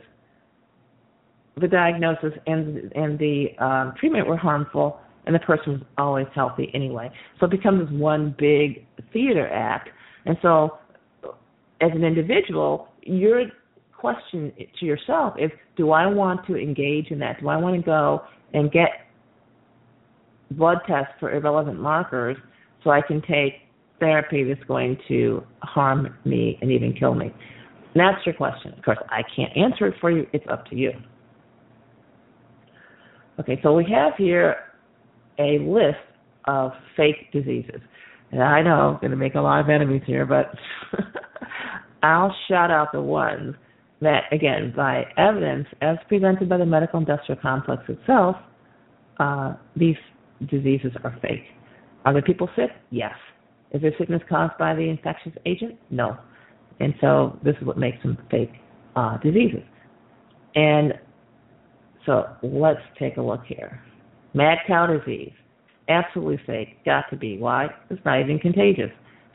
the 1.60 1.68
diagnosis 1.68 2.32
and 2.46 2.92
and 2.94 3.18
the 3.18 3.48
um, 3.58 3.94
treatment 3.98 4.26
were 4.26 4.36
harmful, 4.36 4.98
and 5.26 5.34
the 5.34 5.38
person 5.40 5.72
was 5.74 5.82
always 5.98 6.26
healthy 6.34 6.70
anyway. 6.74 7.10
So 7.38 7.46
it 7.46 7.50
becomes 7.50 7.88
this 7.88 7.98
one 7.98 8.34
big 8.38 8.86
theater 9.12 9.48
act. 9.48 9.88
And 10.26 10.36
so, 10.42 10.78
as 11.80 11.90
an 11.94 12.04
individual, 12.04 12.88
your 13.02 13.44
question 13.92 14.52
to 14.78 14.86
yourself 14.86 15.34
is 15.38 15.50
Do 15.76 15.92
I 15.92 16.06
want 16.06 16.46
to 16.46 16.56
engage 16.56 17.10
in 17.10 17.18
that? 17.20 17.40
Do 17.40 17.48
I 17.48 17.56
want 17.56 17.76
to 17.76 17.82
go 17.82 18.22
and 18.52 18.70
get 18.70 18.88
blood 20.52 20.78
tests 20.86 21.12
for 21.18 21.32
irrelevant 21.32 21.80
markers 21.80 22.36
so 22.84 22.90
I 22.90 23.00
can 23.00 23.22
take 23.22 23.54
therapy 24.00 24.44
that's 24.44 24.66
going 24.66 24.98
to 25.08 25.44
harm 25.62 26.16
me 26.24 26.58
and 26.60 26.70
even 26.70 26.92
kill 26.92 27.14
me? 27.14 27.26
And 27.26 28.00
that's 28.00 28.24
your 28.26 28.34
question. 28.34 28.72
Of 28.76 28.84
course, 28.84 28.98
I 29.08 29.22
can't 29.34 29.56
answer 29.56 29.86
it 29.86 29.94
for 30.00 30.10
you, 30.10 30.26
it's 30.32 30.44
up 30.50 30.66
to 30.66 30.76
you. 30.76 30.92
Okay, 33.40 33.58
so 33.62 33.74
we 33.74 33.84
have 33.90 34.12
here 34.18 34.56
a 35.42 35.58
list 35.58 35.98
of 36.46 36.72
fake 36.96 37.32
diseases. 37.32 37.80
And 38.30 38.42
I 38.42 38.62
know 38.62 38.94
I'm 38.94 39.00
going 39.00 39.10
to 39.10 39.16
make 39.16 39.34
a 39.34 39.40
lot 39.40 39.60
of 39.60 39.68
enemies 39.68 40.02
here, 40.06 40.24
but 40.24 40.54
I'll 42.02 42.34
shout 42.48 42.70
out 42.70 42.88
the 42.92 43.02
ones 43.02 43.54
that, 44.00 44.24
again, 44.32 44.72
by 44.74 45.04
evidence 45.16 45.66
as 45.80 45.96
presented 46.08 46.48
by 46.48 46.56
the 46.56 46.66
medical 46.66 46.98
industrial 46.98 47.40
complex 47.40 47.82
itself, 47.88 48.36
uh, 49.20 49.54
these 49.76 49.96
diseases 50.50 50.92
are 51.04 51.16
fake. 51.20 51.44
Are 52.04 52.14
the 52.14 52.22
people 52.22 52.48
sick? 52.56 52.70
Yes. 52.90 53.14
Is 53.72 53.82
their 53.82 53.92
sickness 53.98 54.22
caused 54.28 54.56
by 54.58 54.74
the 54.74 54.82
infectious 54.82 55.32
agent? 55.46 55.78
No. 55.90 56.16
And 56.80 56.94
so 57.00 57.38
this 57.44 57.54
is 57.60 57.66
what 57.66 57.78
makes 57.78 58.02
them 58.02 58.18
fake 58.30 58.52
uh, 58.96 59.18
diseases. 59.18 59.62
And 60.54 60.94
so 62.04 62.24
let's 62.42 62.80
take 62.98 63.18
a 63.18 63.22
look 63.22 63.42
here. 63.46 63.80
Mad 64.34 64.58
cow 64.66 64.86
disease, 64.86 65.32
absolutely 65.88 66.40
fake, 66.46 66.84
got 66.84 67.04
to 67.10 67.16
be. 67.16 67.38
Why? 67.38 67.68
It's 67.90 68.00
not 68.04 68.20
even 68.20 68.38
contagious. 68.38 68.90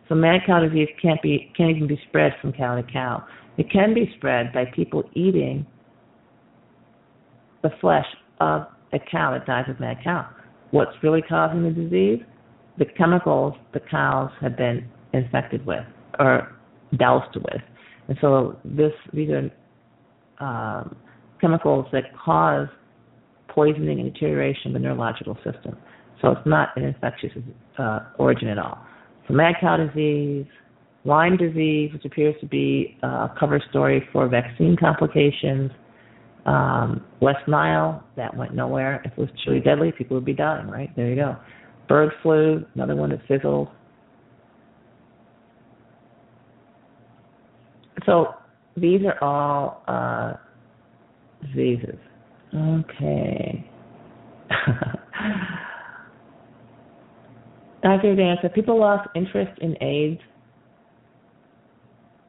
So 0.09 0.15
mad 0.15 0.41
cow 0.45 0.59
disease 0.61 0.89
can't 1.01 1.21
be 1.21 1.51
can't 1.55 1.75
even 1.75 1.87
be 1.87 1.99
spread 2.07 2.33
from 2.41 2.53
cow 2.53 2.75
to 2.75 2.83
cow. 2.83 3.25
It 3.57 3.71
can 3.71 3.93
be 3.93 4.11
spread 4.17 4.53
by 4.53 4.65
people 4.65 5.03
eating 5.13 5.65
the 7.63 7.69
flesh 7.81 8.05
of 8.39 8.67
a 8.93 8.99
cow 8.99 9.33
that 9.33 9.45
dies 9.45 9.65
of 9.69 9.79
mad 9.79 9.97
cow. 10.03 10.27
What's 10.71 10.91
really 11.03 11.21
causing 11.21 11.63
the 11.63 11.71
disease? 11.71 12.23
The 12.77 12.85
chemicals 12.97 13.53
the 13.73 13.79
cows 13.79 14.31
have 14.41 14.55
been 14.55 14.87
infected 15.13 15.65
with 15.65 15.83
or 16.19 16.55
doused 16.95 17.35
with. 17.35 17.61
And 18.07 18.17
so 18.21 18.57
this 18.63 18.93
these 19.13 19.29
are 19.29 19.51
um, 20.39 20.95
chemicals 21.41 21.85
that 21.91 22.03
cause 22.15 22.67
poisoning 23.57 23.99
and 23.99 24.13
deterioration 24.13 24.67
of 24.67 24.73
the 24.73 24.79
neurological 24.79 25.35
system. 25.37 25.75
So 26.21 26.29
it's 26.29 26.45
not 26.45 26.77
an 26.77 26.83
infectious 26.83 27.31
uh, 27.79 28.01
origin 28.19 28.49
at 28.49 28.59
all. 28.59 28.77
So 29.27 29.33
mad 29.33 29.55
cow 29.59 29.77
disease, 29.77 30.45
Lyme 31.05 31.37
disease, 31.37 31.89
which 31.91 32.05
appears 32.05 32.35
to 32.41 32.45
be 32.45 32.99
a 33.01 33.29
cover 33.39 33.59
story 33.71 34.07
for 34.13 34.27
vaccine 34.27 34.77
complications, 34.79 35.71
um, 36.45 37.03
West 37.19 37.47
Nile, 37.47 38.03
that 38.15 38.37
went 38.37 38.53
nowhere. 38.53 39.01
If 39.03 39.13
it 39.13 39.17
was 39.17 39.29
truly 39.43 39.59
deadly, 39.59 39.91
people 39.91 40.15
would 40.17 40.25
be 40.25 40.33
dying, 40.33 40.67
right? 40.67 40.95
There 40.95 41.09
you 41.09 41.15
go. 41.15 41.35
Bird 41.89 42.11
flu, 42.21 42.63
another 42.75 42.95
one 42.95 43.09
that 43.09 43.21
fizzled. 43.27 43.69
So 48.05 48.35
these 48.75 49.01
are 49.03 49.23
all 49.23 49.81
uh, 49.87 50.33
diseases. 51.47 51.97
Okay. 52.55 53.69
Dr. 57.83 58.15
Dan 58.15 58.37
said 58.41 58.53
people 58.53 58.79
lost 58.79 59.07
interest 59.15 59.51
in 59.61 59.81
AIDS. 59.81 60.19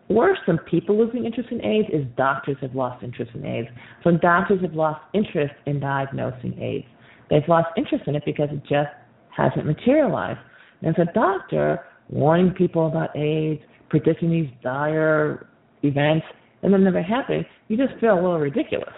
Worse 0.08 0.38
than 0.46 0.58
people 0.70 0.96
losing 0.96 1.24
interest 1.26 1.50
in 1.50 1.62
AIDS 1.64 1.88
is 1.92 2.04
doctors 2.16 2.56
have 2.60 2.74
lost 2.74 3.02
interest 3.02 3.32
in 3.34 3.44
AIDS. 3.44 3.68
So 4.04 4.12
doctors 4.12 4.62
have 4.62 4.74
lost 4.74 5.00
interest 5.14 5.54
in 5.66 5.80
diagnosing 5.80 6.58
AIDS. 6.60 6.86
they've 7.28 7.46
lost 7.46 7.68
interest 7.76 8.04
in 8.06 8.16
it 8.16 8.22
because 8.24 8.48
it 8.50 8.62
just 8.62 8.90
hasn't 9.36 9.66
materialized. 9.66 10.38
And 10.82 10.96
as 10.96 11.06
a 11.08 11.12
doctor, 11.12 11.84
warning 12.08 12.52
people 12.52 12.86
about 12.86 13.14
AIDS, 13.16 13.60
predicting 13.90 14.30
these 14.30 14.48
dire 14.62 15.46
events, 15.82 16.24
and 16.62 16.72
then 16.72 16.84
never 16.84 17.02
happen, 17.02 17.44
you 17.68 17.76
just 17.76 17.98
feel 18.00 18.14
a 18.14 18.20
little 18.20 18.38
ridiculous. 18.38 18.94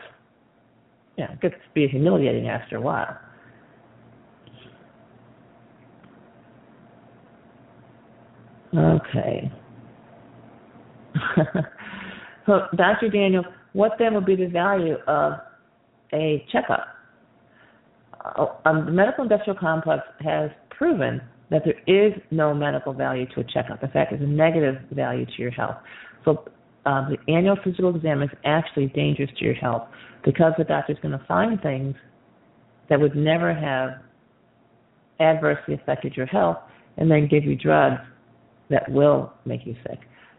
Yeah, 1.20 1.32
it 1.32 1.40
gets 1.42 1.54
to 1.54 1.60
be 1.74 1.86
humiliating 1.86 2.48
after 2.48 2.76
a 2.76 2.80
while. 2.80 3.14
Okay. 8.74 9.52
so, 12.46 12.60
Dr. 12.74 13.10
Daniel, 13.10 13.44
what 13.74 13.96
then 13.98 14.14
would 14.14 14.24
be 14.24 14.34
the 14.34 14.46
value 14.46 14.94
of 15.06 15.34
a 16.14 16.42
checkup? 16.50 16.86
Uh, 18.24 18.46
um, 18.64 18.86
the 18.86 18.92
medical 18.92 19.24
industrial 19.24 19.58
complex 19.58 20.02
has 20.20 20.50
proven 20.70 21.20
that 21.50 21.64
there 21.66 21.82
is 21.86 22.14
no 22.30 22.54
medical 22.54 22.94
value 22.94 23.26
to 23.34 23.40
a 23.40 23.44
checkup. 23.44 23.82
In 23.82 23.90
fact, 23.90 24.14
it's 24.14 24.22
a 24.22 24.26
negative 24.26 24.76
value 24.90 25.26
to 25.26 25.32
your 25.36 25.50
health. 25.50 25.76
So, 26.24 26.48
um, 26.86 27.08
the 27.10 27.32
annual 27.32 27.56
physical 27.62 27.94
exam 27.94 28.22
is 28.22 28.30
actually 28.44 28.86
dangerous 28.86 29.30
to 29.38 29.44
your 29.44 29.54
health 29.54 29.88
because 30.24 30.52
the 30.58 30.64
doctor 30.64 30.92
is 30.92 30.98
going 31.00 31.18
to 31.18 31.24
find 31.26 31.60
things 31.60 31.94
that 32.88 33.00
would 33.00 33.14
never 33.14 33.54
have 33.54 34.02
adversely 35.20 35.74
affected 35.74 36.16
your 36.16 36.26
health 36.26 36.58
and 36.96 37.10
then 37.10 37.28
give 37.28 37.44
you 37.44 37.54
drugs 37.56 38.00
that 38.70 38.90
will 38.90 39.32
make 39.44 39.66
you 39.66 39.74
sick. 39.88 39.98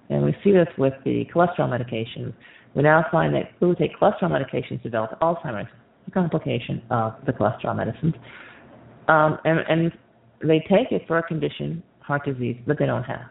And 0.09 0.23
we 0.23 0.35
see 0.43 0.51
this 0.51 0.67
with 0.77 0.93
the 1.05 1.25
cholesterol 1.33 1.69
medications. 1.69 2.33
We 2.75 2.83
now 2.83 3.05
find 3.11 3.33
that 3.35 3.51
people 3.53 3.69
who 3.69 3.75
take 3.75 3.97
cholesterol 3.97 4.31
medications 4.31 4.81
develop 4.83 5.19
Alzheimer's, 5.21 5.69
a 6.07 6.11
complication 6.11 6.81
of 6.89 7.13
the 7.25 7.33
cholesterol 7.33 7.75
medicines. 7.75 8.15
Um, 9.07 9.37
and, 9.45 9.59
and 9.69 9.91
they 10.41 10.59
take 10.59 10.91
it 10.91 11.03
for 11.07 11.17
a 11.17 11.23
condition, 11.23 11.83
heart 11.99 12.25
disease, 12.25 12.57
that 12.67 12.79
they 12.79 12.85
don't 12.85 13.03
have. 13.03 13.25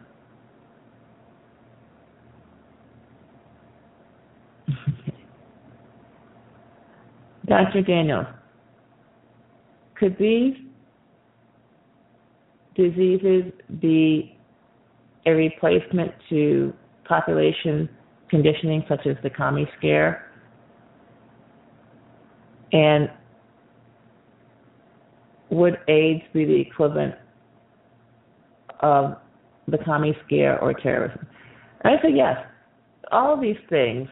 Dr. 7.50 7.82
Daniels, 7.82 8.26
could 9.96 10.16
these 10.20 10.54
diseases 12.76 13.52
be 13.80 14.38
a 15.26 15.32
replacement 15.32 16.12
to 16.28 16.72
population 17.04 17.88
conditioning 18.28 18.84
such 18.88 19.04
as 19.04 19.16
the 19.24 19.30
commie 19.30 19.68
scare? 19.76 20.30
And 22.72 23.10
would 25.50 25.78
AIDS 25.88 26.22
be 26.32 26.44
the 26.44 26.60
equivalent 26.60 27.16
of 28.78 29.16
the 29.66 29.78
commie 29.78 30.16
scare 30.24 30.56
or 30.60 30.72
terrorism? 30.72 31.26
And 31.82 31.98
I 31.98 32.00
say 32.00 32.12
yes. 32.14 32.36
All 33.10 33.38
these 33.40 33.58
things 33.68 34.08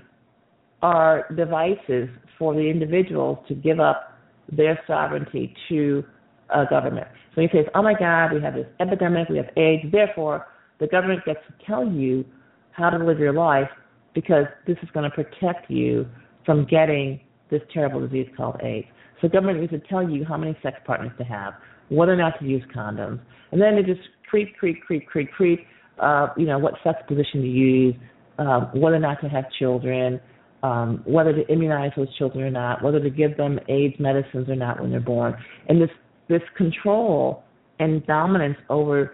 are 0.82 1.26
devices 1.36 2.08
for 2.38 2.54
the 2.54 2.60
individuals 2.60 3.38
to 3.48 3.54
give 3.54 3.80
up 3.80 4.18
their 4.50 4.80
sovereignty 4.86 5.54
to 5.68 6.04
a 6.50 6.64
government. 6.64 7.08
So 7.34 7.42
he 7.42 7.48
says, 7.52 7.66
oh 7.74 7.82
my 7.82 7.94
God, 7.94 8.32
we 8.32 8.40
have 8.40 8.54
this 8.54 8.66
epidemic, 8.80 9.28
we 9.28 9.36
have 9.36 9.50
AIDS, 9.56 9.84
therefore 9.92 10.46
the 10.80 10.86
government 10.86 11.24
gets 11.24 11.40
to 11.48 11.66
tell 11.66 11.86
you 11.86 12.24
how 12.70 12.90
to 12.90 13.04
live 13.04 13.18
your 13.18 13.32
life 13.32 13.68
because 14.14 14.46
this 14.66 14.76
is 14.82 14.88
going 14.94 15.08
to 15.08 15.14
protect 15.14 15.70
you 15.70 16.06
from 16.46 16.64
getting 16.64 17.20
this 17.50 17.60
terrible 17.72 18.00
disease 18.00 18.28
called 18.36 18.60
AIDS. 18.62 18.86
So 19.20 19.28
government 19.28 19.60
needs 19.60 19.72
to 19.72 19.80
tell 19.80 20.08
you 20.08 20.24
how 20.24 20.36
many 20.36 20.56
sex 20.62 20.76
partners 20.86 21.12
to 21.18 21.24
have, 21.24 21.54
whether 21.88 22.12
or 22.12 22.16
not 22.16 22.38
to 22.40 22.46
use 22.46 22.62
condoms, 22.74 23.20
and 23.50 23.60
then 23.60 23.76
they 23.76 23.82
just 23.82 24.06
creep, 24.28 24.56
creep, 24.56 24.82
creep, 24.82 25.06
creep, 25.06 25.30
creep. 25.32 25.66
Uh, 25.98 26.28
you 26.36 26.46
know 26.46 26.58
what 26.58 26.74
sex 26.84 26.98
position 27.08 27.40
to 27.40 27.48
use, 27.48 27.94
um, 28.38 28.70
whether 28.72 28.96
or 28.96 29.00
not 29.00 29.20
to 29.20 29.28
have 29.28 29.44
children, 29.58 30.20
um, 30.62 31.02
whether 31.06 31.32
to 31.32 31.46
immunize 31.52 31.92
those 31.96 32.12
children 32.16 32.44
or 32.44 32.50
not, 32.50 32.82
whether 32.82 33.00
to 33.00 33.10
give 33.10 33.36
them 33.36 33.58
AIDS 33.68 33.94
medicines 33.98 34.48
or 34.48 34.56
not 34.56 34.80
when 34.80 34.90
they're 34.90 35.00
born, 35.00 35.34
and 35.68 35.80
this 35.80 35.90
this 36.28 36.42
control 36.56 37.42
and 37.78 38.06
dominance 38.06 38.58
over 38.68 39.12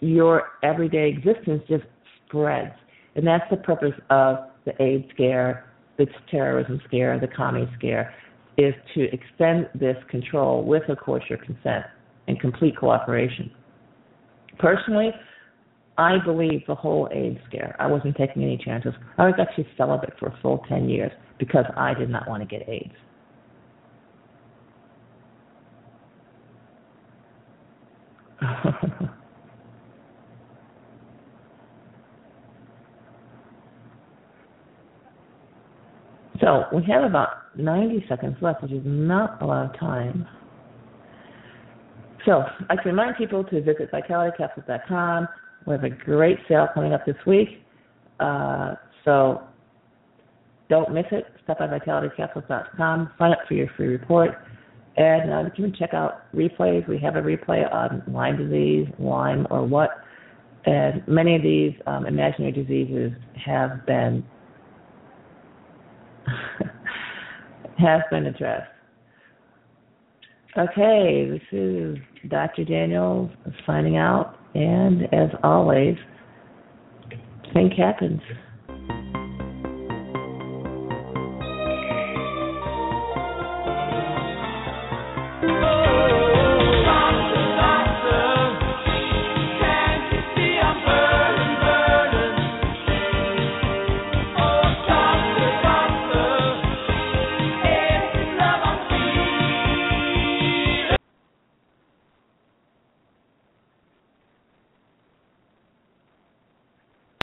your 0.00 0.52
everyday 0.62 1.08
existence 1.08 1.62
just 1.68 1.84
spreads. 2.26 2.74
And 3.14 3.26
that's 3.26 3.44
the 3.50 3.56
purpose 3.58 3.92
of 4.08 4.36
the 4.64 4.80
AIDS 4.82 5.04
scare, 5.12 5.66
the 5.98 6.06
terrorism 6.30 6.80
scare, 6.86 7.18
the 7.20 7.28
commie 7.28 7.68
scare, 7.76 8.14
is 8.56 8.74
to 8.94 9.08
extend 9.12 9.68
this 9.74 9.96
control 10.08 10.64
with, 10.64 10.88
of 10.88 10.98
course, 10.98 11.24
your 11.28 11.38
consent 11.38 11.84
and 12.28 12.38
complete 12.40 12.76
cooperation. 12.76 13.50
Personally, 14.58 15.10
I 16.00 16.16
believe 16.24 16.62
the 16.66 16.74
whole 16.74 17.10
AIDS 17.12 17.38
scare. 17.46 17.76
I 17.78 17.86
wasn't 17.86 18.16
taking 18.16 18.42
any 18.42 18.56
chances. 18.56 18.94
I 19.18 19.26
was 19.26 19.34
actually 19.38 19.68
celibate 19.76 20.14
for 20.18 20.28
a 20.28 20.38
full 20.40 20.64
10 20.66 20.88
years 20.88 21.12
because 21.38 21.66
I 21.76 21.92
did 21.92 22.08
not 22.08 22.26
want 22.26 22.42
to 22.42 22.46
get 22.48 22.66
AIDS. 22.66 22.94
So 36.40 36.64
we 36.74 36.82
have 36.84 37.04
about 37.04 37.54
90 37.58 38.06
seconds 38.08 38.34
left, 38.40 38.62
which 38.62 38.72
is 38.72 38.80
not 38.82 39.42
a 39.42 39.46
lot 39.46 39.66
of 39.66 39.78
time. 39.78 40.26
So 42.24 42.44
I 42.70 42.76
can 42.76 42.86
remind 42.86 43.16
people 43.16 43.44
to 43.44 43.60
visit 43.60 43.92
vitalitycapsules.com. 43.92 45.28
We 45.66 45.72
have 45.72 45.84
a 45.84 45.90
great 45.90 46.38
sale 46.48 46.68
coming 46.74 46.92
up 46.92 47.04
this 47.06 47.16
week. 47.26 47.62
Uh, 48.18 48.74
so 49.04 49.42
don't 50.68 50.92
miss 50.92 51.06
it. 51.10 51.26
Stop 51.44 51.58
by 51.58 51.66
vitalitycapsules.com. 51.66 53.10
Sign 53.18 53.32
up 53.32 53.38
for 53.46 53.54
your 53.54 53.68
free 53.76 53.88
report. 53.88 54.30
And 54.96 55.32
uh, 55.32 55.50
you 55.56 55.64
can 55.64 55.74
check 55.74 55.94
out 55.94 56.32
replays. 56.34 56.86
We 56.88 56.98
have 56.98 57.16
a 57.16 57.22
replay 57.22 57.72
on 57.72 58.02
Lyme 58.08 58.36
disease, 58.36 58.86
Lyme, 58.98 59.46
or 59.50 59.66
what. 59.66 59.90
And 60.66 61.06
many 61.08 61.36
of 61.36 61.42
these 61.42 61.72
um, 61.86 62.06
imaginary 62.06 62.52
diseases 62.52 63.12
have 63.44 63.86
been 63.86 64.24
has 67.78 68.02
been 68.10 68.26
addressed. 68.26 68.70
Okay, 70.58 71.30
this 71.30 71.40
is 71.52 71.96
Dr. 72.28 72.64
Daniels 72.64 73.30
signing 73.64 73.96
out, 73.96 74.39
and 74.54 75.02
as 75.12 75.30
always, 75.42 75.96
think 77.52 77.74
happens. 77.74 78.20